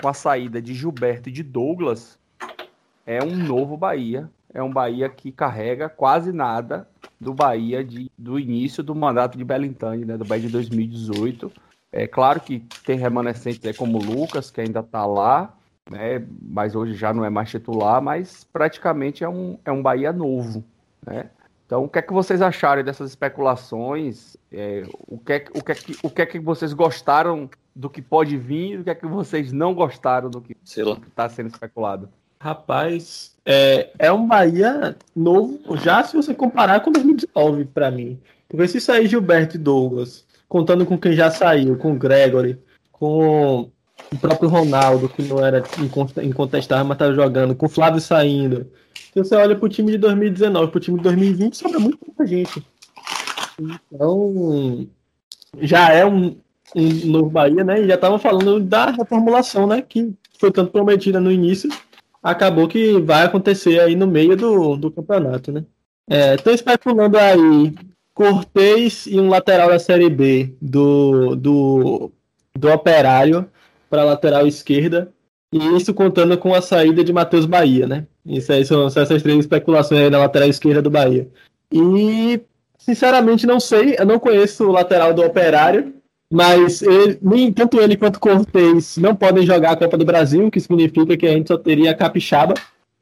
com 0.00 0.08
a 0.08 0.14
saída 0.14 0.60
de 0.60 0.74
Gilberto 0.74 1.28
e 1.28 1.32
de 1.32 1.42
Douglas, 1.42 2.18
é 3.04 3.22
um 3.22 3.36
novo 3.36 3.76
Bahia, 3.76 4.28
é 4.52 4.62
um 4.62 4.70
Bahia 4.70 5.08
que 5.08 5.30
carrega 5.32 5.88
quase 5.88 6.32
nada 6.32 6.88
do 7.20 7.32
Bahia 7.32 7.82
de, 7.82 8.10
do 8.16 8.38
início 8.38 8.82
do 8.82 8.94
mandato 8.94 9.36
de 9.36 9.44
Belintani, 9.44 10.04
né, 10.04 10.16
do 10.16 10.24
Bahia 10.24 10.46
de 10.46 10.52
2018. 10.52 11.50
É 11.92 12.06
claro 12.06 12.40
que 12.40 12.60
tem 12.84 12.98
remanescentes 12.98 13.64
aí 13.64 13.72
como 13.72 13.98
o 13.98 14.02
Lucas, 14.02 14.50
que 14.50 14.60
ainda 14.60 14.80
está 14.80 15.06
lá, 15.06 15.54
né, 15.90 16.24
mas 16.42 16.74
hoje 16.74 16.94
já 16.94 17.12
não 17.12 17.24
é 17.24 17.30
mais 17.30 17.50
titular, 17.50 18.02
mas 18.02 18.44
praticamente 18.44 19.24
é 19.24 19.28
um, 19.28 19.58
é 19.64 19.72
um 19.72 19.82
Bahia 19.82 20.12
novo. 20.12 20.64
Né? 21.04 21.30
Então, 21.64 21.84
o 21.84 21.88
que 21.88 21.98
é 21.98 22.02
que 22.02 22.12
vocês 22.12 22.40
acharam 22.40 22.84
dessas 22.84 23.10
especulações? 23.10 24.36
É, 24.52 24.84
o, 25.08 25.18
que 25.18 25.32
é, 25.32 25.44
o, 25.52 25.62
que 25.62 25.72
é 25.72 25.74
que, 25.74 25.96
o 26.02 26.10
que 26.10 26.22
é 26.22 26.26
que 26.26 26.38
vocês 26.38 26.72
gostaram 26.72 27.50
do 27.74 27.90
que 27.90 28.00
pode 28.00 28.36
vir 28.36 28.70
e 28.70 28.76
o 28.78 28.84
que 28.84 28.90
é 28.90 28.94
que 28.94 29.06
vocês 29.06 29.52
não 29.52 29.74
gostaram 29.74 30.30
do 30.30 30.40
que 30.40 30.56
está 30.62 31.28
sendo 31.28 31.48
especulado? 31.48 32.08
Rapaz, 32.38 33.34
é, 33.44 33.90
é 33.98 34.12
um 34.12 34.26
Bahia 34.26 34.96
novo, 35.14 35.58
já 35.82 36.02
se 36.04 36.16
você 36.16 36.34
comparar 36.34 36.80
com 36.80 36.92
2019, 36.92 37.64
para 37.66 37.90
mim. 37.90 38.18
Porque 38.48 38.68
se 38.68 38.80
sair 38.80 39.06
Gilberto 39.06 39.56
e 39.56 39.58
Douglas, 39.58 40.24
contando 40.48 40.84
com 40.86 40.98
quem 40.98 41.12
já 41.12 41.30
saiu, 41.30 41.76
com 41.76 41.92
o 41.92 41.98
Gregory, 41.98 42.58
com 42.92 43.70
o 44.12 44.18
próprio 44.20 44.48
Ronaldo, 44.48 45.08
que 45.08 45.22
não 45.22 45.44
era 45.44 45.62
incontestável, 46.22 46.84
mas 46.84 46.96
estava 46.96 47.14
jogando, 47.14 47.54
com 47.54 47.66
o 47.66 47.70
Flávio 47.70 48.00
saindo. 48.00 48.70
Se 49.12 49.18
você 49.18 49.34
olha 49.34 49.56
para 49.56 49.66
o 49.66 49.68
time 49.68 49.92
de 49.92 49.98
2019, 49.98 50.70
para 50.70 50.78
o 50.78 50.80
time 50.80 50.98
de 50.98 51.04
2020, 51.04 51.56
sobra 51.56 51.78
muito 51.78 51.98
pouca 51.98 52.26
gente. 52.26 52.64
Então, 53.90 54.86
já 55.60 55.92
é 55.92 56.04
um, 56.04 56.36
um 56.74 57.06
novo 57.06 57.30
Bahia, 57.30 57.64
né? 57.64 57.80
E 57.80 57.88
já 57.88 57.94
estavam 57.94 58.18
falando 58.18 58.60
da 58.60 58.90
reformulação, 58.90 59.66
né? 59.66 59.82
Que 59.82 60.12
foi 60.38 60.52
tanto 60.52 60.70
prometida 60.70 61.20
no 61.20 61.32
início, 61.32 61.70
acabou 62.26 62.66
que 62.66 62.98
vai 63.00 63.24
acontecer 63.24 63.80
aí 63.80 63.94
no 63.94 64.06
meio 64.06 64.36
do, 64.36 64.76
do 64.76 64.90
campeonato, 64.90 65.52
né? 65.52 65.64
Estou 66.34 66.52
é, 66.52 66.56
especulando 66.56 67.16
aí 67.16 67.72
Cortez 68.12 69.06
e 69.06 69.20
um 69.20 69.28
lateral 69.28 69.68
da 69.68 69.78
Série 69.78 70.10
B 70.10 70.54
do, 70.60 71.36
do, 71.36 72.12
do 72.58 72.72
Operário 72.72 73.48
para 73.88 74.04
lateral 74.04 74.46
esquerda. 74.46 75.12
E 75.52 75.58
isso 75.76 75.94
contando 75.94 76.36
com 76.36 76.52
a 76.52 76.60
saída 76.60 77.04
de 77.04 77.12
Matheus 77.12 77.46
Bahia, 77.46 77.86
né? 77.86 78.06
Isso 78.24 78.52
aí 78.52 78.64
são, 78.64 78.90
são 78.90 79.02
essas 79.02 79.22
três 79.22 79.38
especulações 79.38 80.00
aí 80.00 80.10
na 80.10 80.18
lateral 80.18 80.48
esquerda 80.48 80.82
do 80.82 80.90
Bahia. 80.90 81.28
E, 81.72 82.40
sinceramente, 82.76 83.46
não 83.46 83.60
sei. 83.60 83.94
Eu 83.98 84.06
não 84.06 84.18
conheço 84.18 84.64
o 84.64 84.72
lateral 84.72 85.14
do 85.14 85.22
Operário. 85.22 85.94
Mas 86.36 86.82
ele, 86.82 87.18
nem 87.22 87.50
tanto 87.50 87.80
ele 87.80 87.96
quanto 87.96 88.20
Cortez 88.20 88.98
não 88.98 89.16
podem 89.16 89.46
jogar 89.46 89.70
a 89.70 89.76
Copa 89.76 89.96
do 89.96 90.04
Brasil, 90.04 90.46
o 90.46 90.50
que 90.50 90.60
significa 90.60 91.16
que 91.16 91.26
a 91.26 91.30
gente 91.30 91.48
só 91.48 91.56
teria 91.56 91.94
Capixaba 91.94 92.52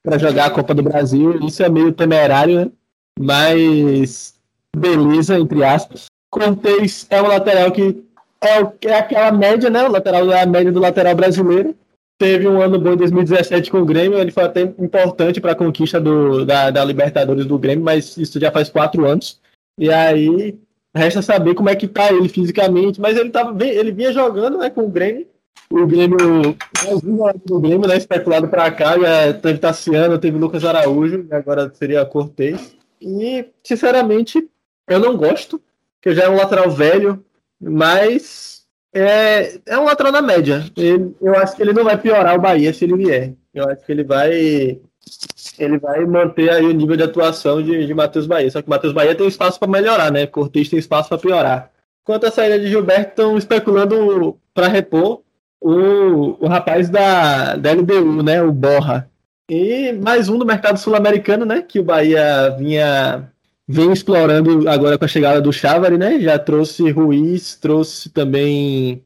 para 0.05 0.19
jogar 0.19 0.45
a 0.45 0.51
Copa 0.51 0.73
do 0.73 0.85
Brasil. 0.85 1.41
Isso 1.45 1.61
é 1.61 1.69
meio 1.69 1.91
temerário, 1.91 2.61
né? 2.61 2.71
Mas 3.19 4.37
beleza, 4.77 5.37
entre 5.37 5.65
aspas. 5.65 6.07
Cortez 6.31 7.09
é 7.11 7.21
um 7.21 7.27
lateral 7.27 7.73
que 7.73 8.05
é, 8.41 8.89
é 8.89 8.99
aquela 8.99 9.33
média, 9.33 9.69
né? 9.69 9.83
O 9.83 9.91
lateral 9.91 10.31
é 10.31 10.41
a 10.41 10.47
média 10.47 10.71
do 10.71 10.79
lateral 10.79 11.17
brasileiro. 11.17 11.75
Teve 12.17 12.47
um 12.47 12.63
ano 12.63 12.79
bom 12.79 12.93
em 12.93 12.97
2017 12.97 13.69
com 13.69 13.81
o 13.81 13.85
Grêmio, 13.85 14.17
ele 14.17 14.31
foi 14.31 14.45
até 14.45 14.61
importante 14.63 15.41
para 15.41 15.51
a 15.51 15.57
conquista 15.57 16.01
do, 16.01 16.45
da, 16.45 16.71
da 16.71 16.85
Libertadores 16.85 17.47
do 17.47 17.59
Grêmio, 17.59 17.85
mas 17.85 18.17
isso 18.17 18.39
já 18.39 18.53
faz 18.53 18.69
quatro 18.69 19.05
anos. 19.05 19.41
E 19.77 19.91
aí 19.91 20.57
resta 20.95 21.21
saber 21.21 21.55
como 21.55 21.69
é 21.69 21.75
que 21.75 21.89
tá 21.89 22.13
ele 22.13 22.29
fisicamente, 22.29 23.01
mas 23.01 23.17
ele 23.17 23.31
tava 23.31 23.55
ele 23.65 23.93
vinha 23.93 24.13
jogando, 24.13 24.59
né, 24.59 24.71
com 24.71 24.83
o 24.83 24.89
Grêmio. 24.89 25.27
O 25.71 25.87
Grêmio, 25.87 26.57
o 27.51 27.61
Grêmio, 27.61 27.89
né, 27.89 27.97
especulado 27.97 28.49
para 28.49 28.71
cá, 28.71 28.99
já 28.99 29.35
teve 29.35 29.59
Tassiano, 29.59 30.19
teve 30.19 30.39
Lucas 30.39 30.65
Araújo, 30.65 31.27
e 31.29 31.35
agora 31.35 31.73
seria 31.75 32.05
Cortez. 32.05 32.77
E, 33.01 33.47
sinceramente, 33.63 34.49
eu 34.89 35.01
não 35.01 35.17
gosto, 35.17 35.61
que 36.01 36.15
já 36.15 36.25
é 36.25 36.29
um 36.29 36.37
lateral 36.37 36.71
velho, 36.71 37.25
mas 37.61 38.67
é, 38.95 39.59
é 39.67 39.79
um 39.79 39.85
lateral 39.85 40.13
na 40.13 40.23
média. 40.23 40.65
Ele, 40.77 41.15
eu 41.21 41.35
acho 41.35 41.57
que 41.57 41.63
ele 41.63 41.73
não 41.73 41.83
vai 41.83 41.99
piorar 41.99 42.37
o 42.37 42.41
Bahia 42.41 42.73
se 42.73 42.85
ele 42.85 42.97
vier. 42.97 43.35
Eu 43.53 43.69
acho 43.69 43.85
que 43.85 43.91
ele 43.91 44.05
vai 44.05 44.79
ele 45.59 45.79
vai 45.79 46.05
manter 46.05 46.51
aí 46.51 46.65
o 46.65 46.73
nível 46.73 46.97
de 46.97 47.03
atuação 47.03 47.63
de, 47.63 47.87
de 47.87 47.95
Matheus 47.95 48.27
Bahia. 48.27 48.51
Só 48.51 48.61
que 48.63 48.69
Matheus 48.69 48.93
Bahia 48.93 49.15
tem 49.15 49.27
espaço 49.27 49.59
para 49.59 49.71
melhorar, 49.71 50.11
né? 50.11 50.27
Cortez 50.27 50.69
tem 50.69 50.79
espaço 50.79 51.09
para 51.09 51.19
piorar. 51.19 51.71
Quanto 52.05 52.27
à 52.27 52.31
saída 52.31 52.59
de 52.59 52.69
Gilberto, 52.69 53.11
estão 53.11 53.39
especulando 53.39 54.39
para 54.53 54.69
repor 54.69 55.23
o, 55.61 56.45
o 56.45 56.47
rapaz 56.47 56.91
da, 56.91 57.57
da 57.57 57.73
LDU, 57.73 58.23
né? 58.23 58.43
O 58.43 58.53
Borra. 58.53 59.09
E 59.49 59.93
mais 59.93 60.29
um 60.29 60.39
do 60.39 60.47
mercado 60.47 60.79
sul-americano, 60.79 61.45
né? 61.45 61.63
Que 61.63 61.81
o 61.81 61.85
Bahia 61.85 62.51
vinha 62.59 63.31
vem 63.67 63.93
explorando 63.93 64.69
agora 64.69 64.99
com 64.99 65.05
a 65.05 65.09
chegada 65.09 65.41
do 65.41 65.53
Chávari, 65.53 65.97
né? 65.97 66.21
Já 66.21 66.39
trouxe 66.39 66.91
Ruiz, 66.91 67.57
trouxe 67.57 68.11
também. 68.11 69.03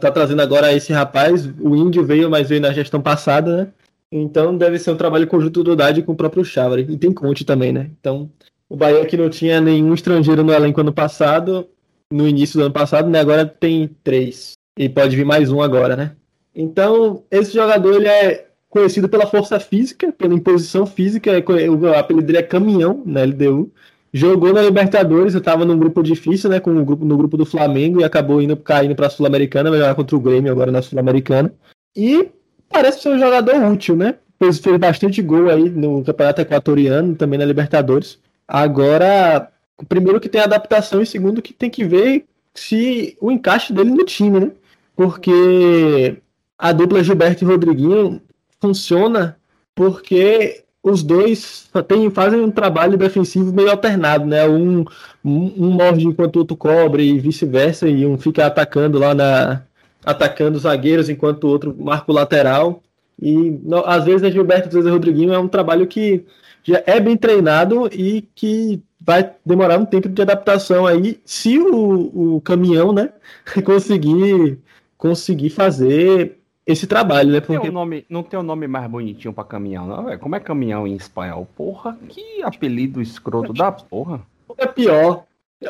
Tá 0.00 0.10
trazendo 0.10 0.40
agora 0.40 0.72
esse 0.72 0.92
rapaz. 0.92 1.46
O 1.60 1.76
Índio 1.76 2.04
veio, 2.04 2.30
mas 2.30 2.48
veio 2.48 2.60
na 2.60 2.72
gestão 2.72 3.00
passada, 3.00 3.56
né? 3.56 3.68
Então 4.10 4.56
deve 4.56 4.78
ser 4.78 4.90
um 4.90 4.96
trabalho 4.96 5.26
conjunto 5.26 5.64
do 5.64 5.74
Dade 5.74 6.02
com 6.02 6.12
o 6.12 6.16
próprio 6.16 6.44
Chávari. 6.44 6.86
E 6.88 6.96
tem 6.96 7.12
Conte 7.12 7.44
também, 7.44 7.72
né? 7.72 7.90
Então, 8.00 8.30
o 8.68 8.76
Bahia 8.76 9.04
que 9.04 9.16
não 9.16 9.28
tinha 9.28 9.60
nenhum 9.60 9.94
estrangeiro 9.94 10.44
no 10.44 10.52
elenco 10.52 10.80
ano 10.80 10.92
passado, 10.92 11.68
no 12.12 12.26
início 12.26 12.58
do 12.58 12.64
ano 12.64 12.72
passado, 12.72 13.10
né? 13.10 13.18
Agora 13.18 13.44
tem 13.44 13.90
três. 14.04 14.52
E 14.78 14.88
pode 14.88 15.16
vir 15.16 15.24
mais 15.24 15.50
um 15.50 15.60
agora, 15.60 15.96
né? 15.96 16.16
Então, 16.54 17.24
esse 17.30 17.52
jogador 17.52 17.94
ele 17.94 18.08
é 18.08 18.46
conhecido 18.68 19.08
pela 19.08 19.26
força 19.26 19.58
física, 19.58 20.12
pela 20.12 20.34
imposição 20.34 20.86
física. 20.86 21.32
O 21.70 21.94
apelido 21.94 22.26
dele 22.26 22.38
é 22.38 22.42
Caminhão, 22.42 23.02
na 23.04 23.22
LDU. 23.22 23.72
Jogou 24.12 24.52
na 24.52 24.62
Libertadores, 24.62 25.34
eu 25.34 25.40
tava 25.40 25.64
num 25.64 25.78
grupo 25.78 26.02
difícil, 26.02 26.48
né? 26.48 26.60
Com 26.60 26.76
o 26.76 26.84
grupo, 26.84 27.04
no 27.04 27.16
grupo 27.16 27.36
do 27.36 27.44
Flamengo 27.44 28.00
e 28.00 28.04
acabou 28.04 28.40
indo 28.40 28.56
caindo 28.56 28.94
pra 28.94 29.10
Sul-Americana, 29.10 29.68
vai 29.68 29.78
jogar 29.78 29.94
contra 29.94 30.16
o 30.16 30.20
Grêmio 30.20 30.52
agora 30.52 30.70
na 30.70 30.80
Sul-Americana. 30.80 31.52
E 31.94 32.30
parece 32.70 33.00
ser 33.00 33.10
um 33.10 33.18
jogador 33.18 33.56
útil, 33.72 33.96
né? 33.96 34.16
Fez, 34.38 34.58
fez 34.58 34.76
bastante 34.76 35.22
gol 35.22 35.48
aí 35.48 35.70
no 35.70 36.04
Campeonato 36.04 36.40
Equatoriano, 36.40 37.14
também 37.14 37.38
na 37.38 37.44
Libertadores. 37.44 38.18
Agora, 38.46 39.50
primeiro 39.88 40.20
que 40.20 40.28
tem 40.28 40.40
adaptação 40.40 41.02
e 41.02 41.06
segundo 41.06 41.42
que 41.42 41.52
tem 41.52 41.70
que 41.70 41.84
ver 41.84 42.26
se 42.54 43.16
o 43.20 43.30
encaixe 43.30 43.72
dele 43.72 43.90
no 43.90 44.04
time, 44.04 44.40
né? 44.40 44.50
Porque 44.94 46.16
a 46.58 46.72
dupla 46.72 47.02
Gilberto 47.02 47.44
e 47.44 47.46
Rodriguinho 47.46 48.20
funciona 48.60 49.36
porque 49.74 50.64
os 50.82 51.02
dois 51.02 51.68
tem, 51.88 52.08
fazem 52.10 52.40
um 52.40 52.50
trabalho 52.50 52.96
defensivo 52.96 53.52
meio 53.52 53.70
alternado, 53.70 54.24
né? 54.24 54.48
Um, 54.48 54.84
um, 55.24 55.66
um 55.66 55.70
morde 55.72 56.06
enquanto 56.06 56.36
o 56.36 56.38
outro 56.40 56.56
cobre 56.56 57.02
e 57.02 57.18
vice-versa, 57.18 57.88
e 57.88 58.06
um 58.06 58.16
fica 58.16 58.46
atacando 58.46 58.98
lá 58.98 59.12
na, 59.12 59.65
atacando 60.06 60.56
os 60.56 60.62
zagueiros 60.62 61.08
enquanto 61.08 61.44
o 61.44 61.48
outro 61.48 61.76
marca 61.76 62.10
o 62.10 62.14
lateral. 62.14 62.82
E 63.20 63.60
às 63.84 64.04
vezes 64.04 64.22
a 64.22 64.30
Gilberto, 64.30 64.68
às 64.68 64.74
vezes 64.74 64.88
a 64.88 64.92
Rodriguinho 64.92 65.32
é 65.32 65.38
um 65.38 65.48
trabalho 65.48 65.86
que 65.86 66.24
já 66.62 66.82
é 66.86 67.00
bem 67.00 67.16
treinado 67.16 67.88
e 67.92 68.22
que 68.34 68.80
vai 69.00 69.32
demorar 69.44 69.78
um 69.78 69.84
tempo 69.84 70.08
de 70.08 70.22
adaptação 70.22 70.86
aí, 70.86 71.20
se 71.24 71.58
o, 71.58 72.36
o 72.36 72.40
caminhão, 72.40 72.92
né, 72.92 73.10
conseguir 73.64 74.58
conseguir 74.98 75.50
fazer 75.50 76.38
esse 76.66 76.86
trabalho, 76.86 77.30
né? 77.30 77.40
Porque... 77.40 77.54
Não, 77.54 77.62
tem 77.62 77.70
um 77.70 77.74
nome, 77.74 78.06
não 78.08 78.22
tem 78.22 78.40
um 78.40 78.42
nome 78.42 78.66
mais 78.66 78.90
bonitinho 78.90 79.32
para 79.32 79.44
caminhão, 79.44 79.86
não, 79.86 80.04
véio. 80.04 80.18
Como 80.18 80.34
é 80.34 80.40
caminhão 80.40 80.86
em 80.86 80.96
espanhol? 80.96 81.46
Porra, 81.54 81.96
que 82.08 82.42
apelido 82.42 83.00
escroto 83.00 83.52
da 83.52 83.70
porra. 83.70 84.20
É 84.58 84.66
pior. 84.66 85.24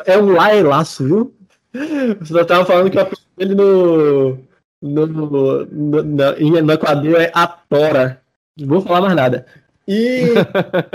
É 0.05 0.17
um 0.17 0.31
laelaço, 0.31 1.05
viu? 1.05 1.33
Você 2.19 2.45
tava 2.45 2.65
falando 2.65 2.89
que 2.89 2.97
o 2.97 3.01
apelido 3.01 3.27
dele 3.37 3.55
no, 3.55 4.37
no, 4.81 5.07
no, 5.07 5.65
no, 5.65 6.03
no 6.03 6.73
Equador 6.73 7.21
é 7.21 7.31
Atora. 7.33 8.21
Não 8.57 8.67
vou 8.67 8.81
falar 8.81 9.01
mais 9.01 9.15
nada. 9.15 9.45
E. 9.87 10.21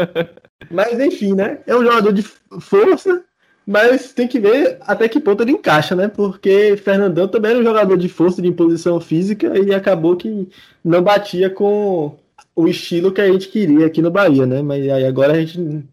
mas 0.71 0.99
enfim, 1.01 1.35
né? 1.35 1.61
É 1.67 1.75
um 1.75 1.83
jogador 1.83 2.13
de 2.13 2.23
força, 2.61 3.25
mas 3.67 4.13
tem 4.13 4.29
que 4.29 4.39
ver 4.39 4.79
até 4.83 5.09
que 5.09 5.21
ponto 5.21 5.43
ele 5.43 5.53
encaixa, 5.53 5.95
né? 5.95 6.09
Porque 6.09 6.77
Fernandão 6.77 7.29
também 7.29 7.53
era 7.53 7.61
um 7.61 7.65
jogador 7.65 7.97
de 7.97 8.09
força, 8.09 8.43
de 8.43 8.49
imposição 8.49 9.01
física, 9.01 9.59
e 9.59 9.73
acabou 9.75 10.17
que 10.17 10.49
não 10.85 11.03
batia 11.03 11.49
com 11.49 12.17
o 12.55 12.69
estilo 12.69 13.13
que 13.13 13.21
a 13.21 13.31
gente 13.31 13.49
queria 13.49 13.87
aqui 13.87 14.03
no 14.03 14.11
Bahia, 14.11 14.47
né? 14.47 14.61
Mas 14.63 14.89
aí 14.89 15.07
agora 15.07 15.33
a 15.33 15.41
gente 15.41 15.85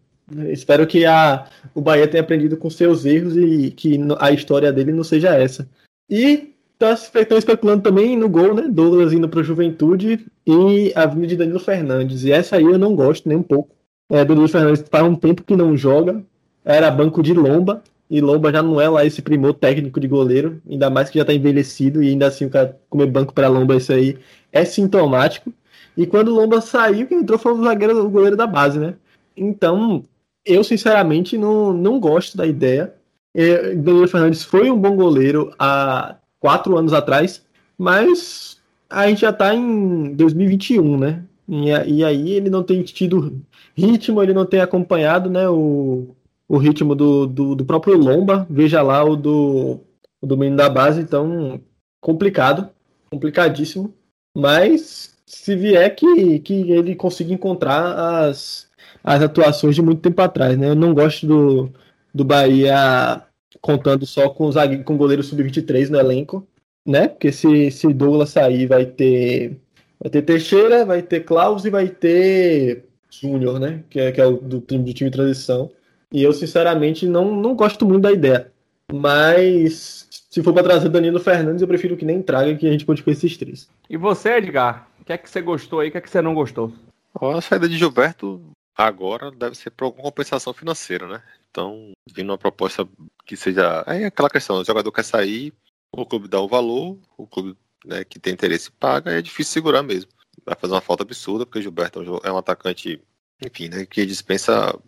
espero 0.50 0.86
que 0.86 1.04
a, 1.04 1.46
o 1.74 1.80
Bahia 1.80 2.08
tenha 2.08 2.22
aprendido 2.22 2.56
com 2.56 2.70
seus 2.70 3.04
erros 3.04 3.36
e 3.36 3.70
que 3.70 3.98
a 4.18 4.30
história 4.30 4.72
dele 4.72 4.92
não 4.92 5.04
seja 5.04 5.34
essa. 5.34 5.68
E 6.08 6.54
tá, 6.78 6.92
estão 6.92 7.38
especulando 7.38 7.82
também 7.82 8.16
no 8.16 8.28
gol, 8.28 8.54
né? 8.54 8.68
Douglas 8.68 9.12
indo 9.12 9.28
para 9.28 9.42
Juventude 9.42 10.26
e 10.46 10.92
a 10.94 11.06
vinda 11.06 11.26
de 11.26 11.36
Danilo 11.36 11.60
Fernandes. 11.60 12.24
E 12.24 12.32
essa 12.32 12.56
aí 12.56 12.64
eu 12.64 12.78
não 12.78 12.94
gosto 12.94 13.28
nem 13.28 13.38
um 13.38 13.42
pouco. 13.42 13.74
É, 14.10 14.24
Danilo 14.24 14.48
Fernandes 14.48 14.84
faz 14.90 15.04
um 15.04 15.14
tempo 15.14 15.44
que 15.44 15.54
não 15.54 15.76
joga. 15.76 16.22
Era 16.64 16.90
banco 16.90 17.22
de 17.22 17.32
Lomba. 17.32 17.82
E 18.08 18.20
Lomba 18.20 18.50
já 18.50 18.60
não 18.60 18.80
é 18.80 18.88
lá 18.88 19.04
esse 19.04 19.22
primor 19.22 19.54
técnico 19.54 20.00
de 20.00 20.08
goleiro. 20.08 20.60
Ainda 20.68 20.90
mais 20.90 21.08
que 21.08 21.18
já 21.18 21.24
tá 21.24 21.32
envelhecido. 21.32 22.02
E 22.02 22.08
ainda 22.08 22.26
assim 22.26 22.46
o 22.46 22.50
cara 22.50 22.76
comer 22.88 23.06
banco 23.06 23.32
para 23.32 23.48
Lomba, 23.48 23.76
isso 23.76 23.92
aí 23.92 24.18
é 24.52 24.64
sintomático. 24.64 25.52
E 25.96 26.06
quando 26.06 26.28
o 26.28 26.34
Lomba 26.34 26.60
saiu, 26.60 27.06
quem 27.06 27.18
entrou 27.18 27.38
foi 27.38 27.52
o 27.52 27.62
zagueiro, 27.62 28.04
o 28.04 28.10
goleiro 28.10 28.36
da 28.36 28.46
base, 28.46 28.78
né? 28.78 28.94
Então, 29.36 30.04
eu 30.44 30.64
sinceramente 30.64 31.36
não, 31.36 31.72
não 31.72 32.00
gosto 32.00 32.36
da 32.36 32.46
ideia. 32.46 32.94
É, 33.34 33.74
Danilo 33.74 34.08
Fernandes 34.08 34.42
foi 34.42 34.70
um 34.70 34.78
bom 34.78 34.96
goleiro 34.96 35.52
há 35.58 36.16
quatro 36.38 36.76
anos 36.76 36.92
atrás, 36.92 37.44
mas 37.78 38.60
a 38.88 39.06
gente 39.08 39.20
já 39.20 39.30
está 39.30 39.54
em 39.54 40.14
2021, 40.14 40.98
né? 40.98 41.24
E, 41.48 41.68
e, 41.68 42.04
aí 42.04 42.30
ele 42.32 42.48
não 42.48 42.62
tem 42.62 42.82
tido 42.82 43.40
ritmo, 43.76 44.22
ele 44.22 44.32
não 44.32 44.46
tem 44.46 44.60
acompanhado 44.60 45.28
né, 45.28 45.48
o, 45.48 46.14
o 46.48 46.56
ritmo 46.56 46.94
do, 46.94 47.26
do, 47.26 47.54
do 47.56 47.64
próprio 47.64 47.96
Lomba. 47.96 48.46
Veja 48.48 48.82
lá 48.82 49.02
o 49.04 49.16
do, 49.16 49.80
o 50.20 50.26
do 50.26 50.36
menino 50.36 50.56
da 50.56 50.68
base, 50.68 51.00
então 51.00 51.60
complicado, 52.00 52.68
complicadíssimo. 53.10 53.92
Mas 54.36 55.16
se 55.26 55.56
vier 55.56 55.94
que, 55.94 56.38
que 56.40 56.70
ele 56.70 56.94
consiga 56.94 57.32
encontrar 57.32 58.26
as, 58.26 58.69
as 59.02 59.22
atuações 59.22 59.74
de 59.74 59.82
muito 59.82 60.00
tempo 60.00 60.20
atrás, 60.22 60.56
né? 60.56 60.68
Eu 60.68 60.74
não 60.74 60.94
gosto 60.94 61.26
do, 61.26 61.70
do 62.14 62.24
Bahia 62.24 63.22
contando 63.60 64.06
só 64.06 64.28
com 64.28 64.46
o 64.46 64.52
zagueiro, 64.52 64.84
com 64.84 64.96
goleiro 64.96 65.22
sub-23 65.22 65.88
no 65.88 65.98
elenco, 65.98 66.46
né? 66.86 67.08
Porque 67.08 67.32
se, 67.32 67.70
se 67.70 67.92
Douglas 67.92 68.30
sair, 68.30 68.66
vai 68.66 68.86
ter 68.86 69.56
vai 69.98 70.10
ter 70.10 70.22
Teixeira, 70.22 70.84
vai 70.84 71.02
ter 71.02 71.20
Klaus 71.20 71.64
e 71.64 71.70
vai 71.70 71.88
ter 71.88 72.84
Júnior, 73.10 73.58
né? 73.58 73.82
Que 73.90 74.00
é, 74.00 74.12
que 74.12 74.20
é 74.20 74.26
o 74.26 74.36
do, 74.36 74.60
do 74.60 74.92
time 74.92 74.92
de 74.92 75.10
transição. 75.10 75.70
E 76.12 76.22
eu, 76.22 76.32
sinceramente, 76.32 77.06
não, 77.06 77.34
não 77.34 77.54
gosto 77.54 77.86
muito 77.86 78.02
da 78.02 78.12
ideia. 78.12 78.50
Mas 78.92 80.08
se 80.30 80.42
for 80.42 80.52
para 80.52 80.64
trazer 80.64 80.88
Danilo 80.88 81.20
Fernandes, 81.20 81.62
eu 81.62 81.68
prefiro 81.68 81.96
que 81.96 82.04
nem 82.04 82.22
traga 82.22 82.54
que 82.56 82.66
a 82.66 82.72
gente 82.72 82.84
continue 82.84 83.04
com 83.04 83.10
esses 83.10 83.36
três. 83.36 83.68
E 83.88 83.96
você, 83.96 84.36
Edgar? 84.36 84.88
O 85.00 85.04
que 85.04 85.12
é 85.12 85.18
que 85.18 85.30
você 85.30 85.40
gostou 85.40 85.80
aí? 85.80 85.88
O 85.88 85.92
que 85.92 85.98
é 85.98 86.00
que 86.00 86.10
você 86.10 86.20
não 86.20 86.34
gostou? 86.34 86.72
A 87.20 87.40
saída 87.40 87.68
de 87.68 87.76
Gilberto 87.76 88.40
agora 88.76 89.30
deve 89.30 89.56
ser 89.56 89.70
por 89.70 89.84
alguma 89.84 90.04
compensação 90.04 90.52
financeira, 90.52 91.06
né? 91.06 91.22
Então, 91.50 91.92
vindo 92.12 92.30
uma 92.30 92.38
proposta 92.38 92.88
que 93.26 93.36
seja. 93.36 93.84
É 93.86 94.06
aquela 94.06 94.30
questão: 94.30 94.60
o 94.60 94.64
jogador 94.64 94.92
quer 94.92 95.04
sair, 95.04 95.52
o 95.92 96.06
clube 96.06 96.28
dá 96.28 96.40
o 96.40 96.48
valor, 96.48 96.98
o 97.16 97.26
clube 97.26 97.56
né, 97.84 98.04
que 98.04 98.18
tem 98.18 98.32
interesse 98.32 98.70
paga, 98.70 99.12
é 99.12 99.22
difícil 99.22 99.52
segurar 99.52 99.82
mesmo. 99.82 100.10
Vai 100.44 100.54
fazer 100.54 100.74
uma 100.74 100.80
falta 100.80 101.02
absurda, 101.02 101.44
porque 101.44 101.58
o 101.58 101.62
Gilberto 101.62 102.20
é 102.24 102.32
um 102.32 102.38
atacante, 102.38 103.02
enfim, 103.44 103.68
né, 103.68 103.86
que 103.86 104.06
dispensa 104.06 104.78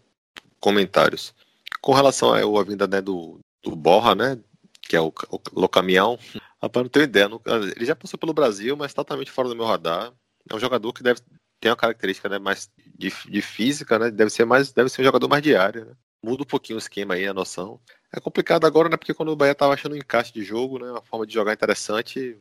comentários. 0.61 1.35
Com 1.81 1.92
relação 1.92 2.33
à 2.33 2.62
vinda 2.62 2.87
né, 2.87 3.01
do, 3.01 3.40
do 3.62 3.75
Borra, 3.75 4.14
né, 4.14 4.38
que 4.81 4.97
é 4.97 5.01
o, 5.01 5.12
o 5.31 5.61
Locamião, 5.61 6.18
rapaz, 6.62 6.85
não 6.85 6.90
tenho 6.90 7.05
ideia. 7.05 7.29
Não, 7.29 7.40
ele 7.77 7.85
já 7.85 7.97
passou 7.97 8.18
pelo 8.18 8.33
Brasil, 8.33 8.77
mas 8.77 8.95
totalmente 8.95 9.31
fora 9.31 9.49
do 9.49 9.57
meu 9.57 9.64
radar. 9.64 10.12
É 10.49 10.55
um 10.55 10.59
jogador 10.59 10.92
que 10.92 11.03
deve 11.03 11.21
ter 11.62 11.68
uma 11.68 11.77
característica 11.77 12.29
né, 12.29 12.40
mais 12.40 12.68
de, 12.98 13.12
de 13.31 13.40
física, 13.40 13.96
né? 13.96 14.11
Deve 14.11 14.31
ser 14.31 14.44
mais, 14.44 14.72
deve 14.72 14.88
ser 14.88 15.01
um 15.01 15.05
jogador 15.05 15.29
mais 15.29 15.42
de 15.42 15.55
área. 15.55 15.85
Né? 15.85 15.92
Muda 16.20 16.42
um 16.42 16.46
pouquinho 16.46 16.77
o 16.77 16.81
esquema 16.81 17.14
aí, 17.14 17.27
a 17.27 17.33
noção. 17.33 17.81
É 18.12 18.20
complicado 18.20 18.66
agora, 18.66 18.88
né? 18.88 18.96
Porque 18.96 19.14
quando 19.14 19.31
o 19.31 19.37
Bahia 19.37 19.55
tava 19.55 19.72
achando 19.72 19.92
um 19.92 19.96
encaixe 19.96 20.33
de 20.33 20.42
jogo, 20.42 20.81
né? 20.81 20.90
Uma 20.90 21.03
forma 21.03 21.25
de 21.25 21.33
jogar 21.33 21.53
interessante, 21.53 22.37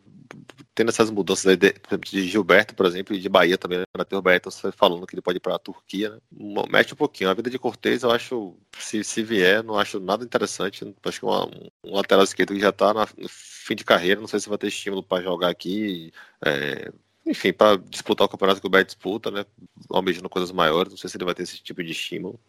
tendo 0.73 0.89
essas 0.89 1.11
mudanças 1.11 1.45
aí 1.45 1.55
de, 1.55 1.73
de 1.99 2.27
Gilberto, 2.27 2.73
por 2.75 2.85
exemplo, 2.87 3.15
e 3.15 3.19
de 3.19 3.29
Bahia 3.29 3.59
também, 3.59 3.79
né? 3.79 3.85
O 4.11 4.21
Bahia 4.21 4.39
tá 4.39 4.49
falando 4.71 5.05
que 5.05 5.13
ele 5.13 5.21
pode 5.21 5.37
ir 5.37 5.39
para 5.39 5.55
a 5.55 5.59
Turquia, 5.59 6.09
né? 6.09 6.17
Mexe 6.69 6.93
um 6.93 6.97
pouquinho. 6.97 7.29
A 7.29 7.33
vida 7.35 7.49
de 7.49 7.59
Cortez, 7.59 8.01
eu 8.01 8.11
acho, 8.11 8.57
se, 8.79 9.03
se 9.03 9.21
vier, 9.23 9.63
não 9.63 9.77
acho 9.77 9.99
nada 9.99 10.25
interessante. 10.25 10.95
Acho 11.03 11.19
que 11.19 11.25
uma, 11.25 11.45
um 11.83 11.95
lateral 11.95 12.23
esquerdo 12.23 12.53
que 12.53 12.59
já 12.59 12.71
tá 12.71 12.91
no 12.93 13.05
fim 13.29 13.75
de 13.75 13.83
carreira, 13.83 14.19
não 14.19 14.27
sei 14.27 14.39
se 14.39 14.49
vai 14.49 14.57
ter 14.57 14.67
estímulo 14.67 15.03
para 15.03 15.23
jogar 15.23 15.49
aqui. 15.49 16.11
É, 16.43 16.91
enfim, 17.31 17.53
para 17.53 17.77
disputar 17.77 18.25
o 18.25 18.29
campeonato 18.29 18.61
que 18.61 18.67
o 18.67 18.69
Bahia 18.69 18.85
disputa, 18.85 19.31
né? 19.31 19.45
Almejando 19.89 20.29
coisas 20.29 20.51
maiores, 20.51 20.91
não 20.91 20.97
sei 20.97 21.09
se 21.09 21.17
ele 21.17 21.25
vai 21.25 21.33
ter 21.33 21.43
esse 21.43 21.61
tipo 21.61 21.83
de 21.83 21.91
estímulo. 21.91 22.39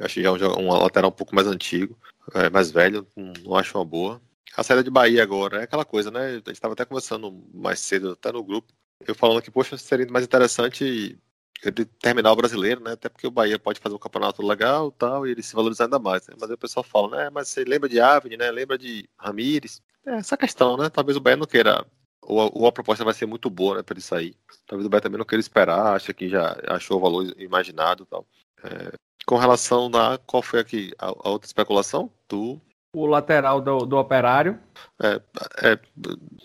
Acho 0.00 0.14
que 0.14 0.22
já 0.22 0.28
é 0.30 0.32
um, 0.32 0.72
lateral 0.72 1.10
um 1.10 1.14
pouco 1.14 1.34
mais 1.34 1.46
antigo, 1.46 1.96
é, 2.34 2.50
mais 2.50 2.70
velho, 2.70 3.06
não 3.16 3.56
acho 3.56 3.78
uma 3.78 3.84
boa. 3.84 4.20
A 4.56 4.62
saída 4.62 4.82
de 4.82 4.90
Bahia 4.90 5.22
agora 5.22 5.60
é 5.60 5.62
aquela 5.64 5.84
coisa, 5.84 6.10
né? 6.10 6.26
A 6.26 6.32
gente 6.32 6.52
estava 6.52 6.74
até 6.74 6.84
conversando 6.84 7.44
mais 7.54 7.78
cedo, 7.78 8.12
até 8.12 8.32
no 8.32 8.42
grupo, 8.42 8.72
eu 9.06 9.14
falando 9.14 9.42
que, 9.42 9.50
poxa, 9.50 9.76
seria 9.76 10.06
mais 10.10 10.24
interessante 10.24 11.18
ele 11.62 11.84
terminar 11.84 12.32
o 12.32 12.36
brasileiro, 12.36 12.82
né? 12.82 12.92
Até 12.92 13.08
porque 13.08 13.26
o 13.26 13.30
Bahia 13.30 13.58
pode 13.58 13.80
fazer 13.80 13.94
um 13.94 13.98
campeonato 13.98 14.42
legal 14.42 14.90
tal, 14.90 15.26
e 15.26 15.30
ele 15.30 15.42
se 15.42 15.54
valorizar 15.54 15.84
ainda 15.84 15.98
mais. 15.98 16.26
Né? 16.26 16.34
Mas 16.38 16.50
aí 16.50 16.54
o 16.54 16.58
pessoal 16.58 16.82
fala, 16.82 17.16
né? 17.16 17.30
Mas 17.30 17.48
você 17.48 17.64
lembra 17.64 17.88
de 17.88 18.00
Avni, 18.00 18.36
né? 18.36 18.50
Lembra 18.50 18.76
de 18.76 19.08
Ramires? 19.16 19.82
É 20.04 20.16
essa 20.16 20.36
questão, 20.36 20.76
né? 20.76 20.88
Talvez 20.88 21.16
o 21.16 21.20
Bahia 21.20 21.36
não 21.36 21.46
queira. 21.46 21.86
Ou 22.26 22.40
a, 22.40 22.50
ou 22.52 22.66
a 22.66 22.72
proposta 22.72 23.04
vai 23.04 23.14
ser 23.14 23.26
muito 23.26 23.48
boa, 23.48 23.76
né? 23.76 23.82
Para 23.82 23.94
ele 23.94 24.02
sair. 24.02 24.36
Talvez 24.66 24.86
o 24.86 24.90
Bahia 24.90 25.00
também 25.00 25.18
não 25.18 25.24
queira 25.24 25.40
esperar, 25.40 25.94
acha 25.94 26.12
que 26.12 26.28
já 26.28 26.56
achou 26.68 26.98
o 26.98 27.00
valor 27.00 27.24
imaginado 27.38 28.02
e 28.02 28.06
tal. 28.06 28.26
É, 28.64 28.92
com 29.24 29.36
relação 29.36 29.90
a 29.94 30.18
qual 30.18 30.42
foi 30.42 30.60
aqui 30.60 30.92
a, 30.98 31.06
a, 31.06 31.30
outra 31.30 31.46
especulação? 31.46 32.10
Tu. 32.28 32.60
O 32.94 33.06
lateral 33.06 33.60
do, 33.60 33.78
do 33.86 33.96
operário. 33.96 34.58
É, 35.02 35.20
é, 35.62 35.78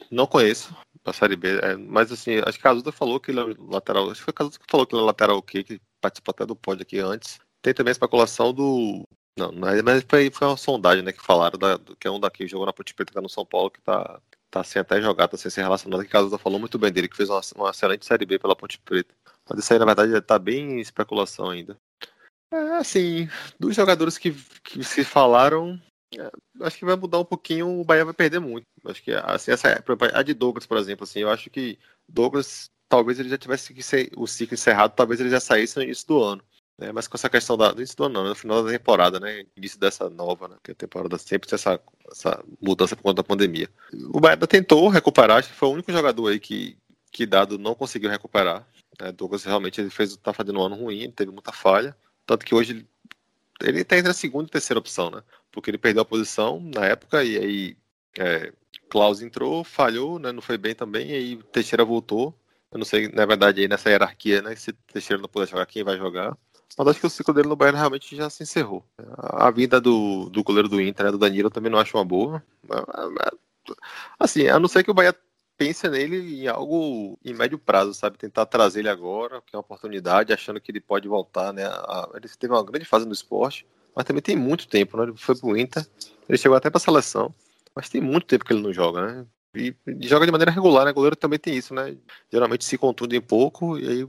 não 0.09 0.27
conheço 0.27 0.75
a 1.05 1.13
Série 1.13 1.35
B, 1.35 1.59
é, 1.59 1.75
mas 1.75 2.11
assim, 2.11 2.37
acho 2.39 2.59
que 2.59 2.67
a 2.67 2.69
Cazuza 2.69 2.91
falou 2.91 3.19
que 3.19 3.31
ele 3.31 3.39
é 3.39 3.55
lateral. 3.57 4.09
Acho 4.09 4.19
que 4.19 4.25
foi 4.25 4.31
a 4.31 4.33
Cazuza 4.33 4.59
que 4.59 4.65
falou 4.69 4.85
que 4.85 4.95
ele 4.95 5.01
é 5.01 5.05
lateral 5.05 5.37
ok, 5.37 5.63
que 5.63 5.81
participou 5.99 6.31
até 6.31 6.45
do 6.45 6.55
pódio 6.55 6.83
aqui 6.83 6.99
antes. 6.99 7.39
Tem 7.61 7.73
também 7.73 7.91
a 7.91 7.93
especulação 7.93 8.53
do. 8.53 9.03
Não, 9.37 9.51
mas 9.53 10.03
foi, 10.09 10.29
foi 10.29 10.47
uma 10.47 10.57
sondagem, 10.57 11.03
né? 11.03 11.11
Que 11.11 11.23
falaram, 11.23 11.57
da, 11.57 11.79
que 11.99 12.07
é 12.07 12.11
um 12.11 12.19
daqui 12.19 12.39
que 12.39 12.47
jogou 12.47 12.65
na 12.65 12.73
Ponte 12.73 12.93
Preta, 12.93 13.13
tá 13.13 13.21
no 13.21 13.29
São 13.29 13.45
Paulo, 13.45 13.71
que 13.71 13.81
tá, 13.81 14.19
tá 14.51 14.63
sem 14.63 14.81
até 14.81 15.01
jogar, 15.01 15.29
tá 15.29 15.37
sem 15.37 15.49
ser 15.49 15.61
relacionado. 15.61 16.03
Que 16.03 16.09
Cazuza 16.09 16.37
falou 16.37 16.59
muito 16.59 16.77
bem 16.77 16.91
dele, 16.91 17.07
que 17.07 17.15
fez 17.15 17.29
uma, 17.29 17.41
uma 17.55 17.69
excelente 17.71 18.05
Série 18.05 18.25
B 18.25 18.37
pela 18.37 18.55
Ponte 18.55 18.77
Preta. 18.79 19.15
Mas 19.49 19.59
isso 19.59 19.73
aí, 19.73 19.79
na 19.79 19.85
verdade, 19.85 20.21
tá 20.21 20.37
bem 20.37 20.73
em 20.73 20.79
especulação 20.79 21.49
ainda. 21.49 21.77
É, 22.53 22.57
assim, 22.77 23.29
dos 23.57 23.75
jogadores 23.75 24.17
que, 24.17 24.35
que 24.63 24.83
se 24.83 25.05
falaram, 25.05 25.81
é, 26.17 26.29
acho 26.61 26.77
que 26.77 26.85
vai 26.85 26.97
mudar 26.97 27.19
um 27.19 27.25
pouquinho, 27.25 27.79
o 27.79 27.85
Bahia 27.85 28.03
vai 28.03 28.13
perder 28.13 28.39
muito. 28.39 28.65
Acho 28.85 29.01
que 29.01 29.11
assim, 29.13 29.51
essa, 29.51 29.81
a 30.13 30.21
de 30.21 30.33
Douglas, 30.33 30.65
por 30.65 30.77
exemplo, 30.77 31.05
assim, 31.05 31.19
eu 31.19 31.29
acho 31.29 31.49
que 31.49 31.79
Douglas, 32.07 32.69
talvez 32.89 33.19
ele 33.19 33.29
já 33.29 33.37
tivesse 33.37 33.73
que 33.73 33.81
ser 33.81 34.11
o 34.17 34.27
ciclo 34.27 34.55
encerrado, 34.55 34.93
talvez 34.93 35.21
ele 35.21 35.29
já 35.29 35.39
saísse 35.39 35.77
no 35.77 35.83
início 35.83 36.05
do 36.07 36.21
ano. 36.21 36.43
Né? 36.81 36.91
Mas 36.91 37.07
com 37.07 37.15
essa 37.15 37.29
questão 37.29 37.55
da. 37.55 37.69
Início 37.73 37.95
do 37.95 38.05
ano, 38.05 38.15
não, 38.15 38.29
no 38.29 38.35
final 38.35 38.63
da 38.63 38.71
temporada, 38.71 39.19
né? 39.19 39.45
Início 39.55 39.79
dessa 39.79 40.09
nova, 40.09 40.47
né? 40.47 40.55
Que 40.63 40.71
a 40.71 40.75
temporada 40.75 41.15
sempre 41.19 41.47
tem 41.47 41.55
essa, 41.55 41.79
essa 42.11 42.43
mudança 42.59 42.95
por 42.95 43.03
conta 43.03 43.17
da 43.17 43.23
pandemia. 43.23 43.69
O 44.11 44.19
Bahia 44.19 44.35
tentou 44.37 44.89
recuperar, 44.89 45.37
acho 45.37 45.49
que 45.49 45.55
foi 45.55 45.69
o 45.69 45.73
único 45.73 45.91
jogador 45.91 46.29
aí 46.29 46.39
que, 46.39 46.75
que 47.11 47.27
dado 47.27 47.59
não 47.59 47.75
conseguiu 47.75 48.09
recuperar. 48.09 48.67
Né? 48.99 49.11
Douglas 49.11 49.43
realmente 49.43 49.79
ele 49.79 49.91
fez, 49.91 50.17
tá 50.17 50.33
fazendo 50.33 50.59
um 50.59 50.63
ano 50.63 50.75
ruim, 50.75 51.11
teve 51.11 51.31
muita 51.31 51.51
falha. 51.51 51.95
Tanto 52.25 52.43
que 52.43 52.55
hoje 52.55 52.83
ele, 53.61 53.81
está 53.81 53.95
entre 53.95 54.09
a 54.09 54.13
segunda 54.15 54.47
e 54.47 54.51
terceira 54.51 54.79
opção, 54.79 55.11
né? 55.11 55.21
Porque 55.51 55.69
ele 55.69 55.77
perdeu 55.77 56.01
a 56.01 56.05
posição 56.05 56.59
na 56.59 56.85
época 56.87 57.23
e 57.23 57.37
aí 57.37 57.77
é, 58.17 58.51
Klaus 58.89 59.21
entrou, 59.21 59.63
falhou, 59.63 60.17
né? 60.17 60.31
Não 60.31 60.41
foi 60.41 60.57
bem 60.57 60.73
também, 60.73 61.11
e 61.11 61.13
aí 61.13 61.43
Teixeira 61.51 61.85
voltou. 61.85 62.35
Eu 62.71 62.79
não 62.79 62.85
sei, 62.85 63.07
na 63.09 63.25
verdade, 63.25 63.61
aí 63.61 63.67
nessa 63.67 63.89
hierarquia, 63.89 64.41
né? 64.41 64.55
Se 64.55 64.73
Teixeira 64.73 65.21
não 65.21 65.29
puder 65.29 65.47
jogar, 65.47 65.65
quem 65.67 65.83
vai 65.83 65.97
jogar? 65.97 66.35
Mas 66.77 66.87
acho 66.87 66.99
que 66.99 67.07
o 67.07 67.09
ciclo 67.09 67.33
dele 67.33 67.47
no 67.47 67.55
Bayern 67.55 67.77
realmente 67.77 68.15
já 68.15 68.29
se 68.29 68.43
encerrou. 68.43 68.83
A 69.17 69.51
vinda 69.51 69.79
do, 69.79 70.29
do 70.29 70.43
goleiro 70.43 70.69
do 70.69 70.81
Inter, 70.81 71.05
né, 71.05 71.11
do 71.11 71.17
Danilo, 71.17 71.49
também 71.49 71.71
não 71.71 71.79
acho 71.79 71.97
uma 71.97 72.05
boa. 72.05 72.43
Assim, 74.19 74.47
a 74.47 74.59
não 74.59 74.67
ser 74.67 74.83
que 74.83 74.91
o 74.91 74.93
Bahia 74.93 75.15
pense 75.57 75.87
nele 75.87 76.41
em 76.41 76.47
algo 76.47 77.19
em 77.23 77.33
médio 77.33 77.59
prazo, 77.59 77.93
sabe? 77.93 78.17
Tentar 78.17 78.45
trazer 78.47 78.79
ele 78.79 78.89
agora, 78.89 79.41
que 79.41 79.55
é 79.55 79.57
uma 79.57 79.61
oportunidade, 79.61 80.33
achando 80.33 80.59
que 80.59 80.71
ele 80.71 80.81
pode 80.81 81.07
voltar, 81.07 81.53
né? 81.53 81.63
Ele 82.15 82.27
teve 82.27 82.51
uma 82.51 82.63
grande 82.63 82.85
fase 82.85 83.05
no 83.05 83.13
esporte, 83.13 83.67
mas 83.95 84.05
também 84.05 84.23
tem 84.23 84.35
muito 84.35 84.67
tempo, 84.67 84.97
né? 84.97 85.03
Ele 85.03 85.13
foi 85.15 85.35
pro 85.35 85.55
Inter, 85.55 85.85
ele 86.27 86.37
chegou 86.37 86.57
até 86.57 86.69
pra 86.69 86.79
seleção, 86.79 87.33
mas 87.75 87.89
tem 87.89 88.01
muito 88.01 88.25
tempo 88.25 88.43
que 88.43 88.53
ele 88.53 88.61
não 88.63 88.73
joga, 88.73 89.05
né? 89.05 89.25
E, 89.53 89.75
joga 90.07 90.25
de 90.25 90.31
maneira 90.31 90.51
regular, 90.51 90.85
né? 90.85 90.91
O 90.91 90.93
goleiro 90.93 91.15
também 91.15 91.37
tem 91.37 91.55
isso, 91.55 91.73
né? 91.73 91.95
Geralmente 92.31 92.65
se 92.65 92.79
um 92.81 93.21
pouco 93.21 93.77
e 93.77 93.87
aí 93.87 94.07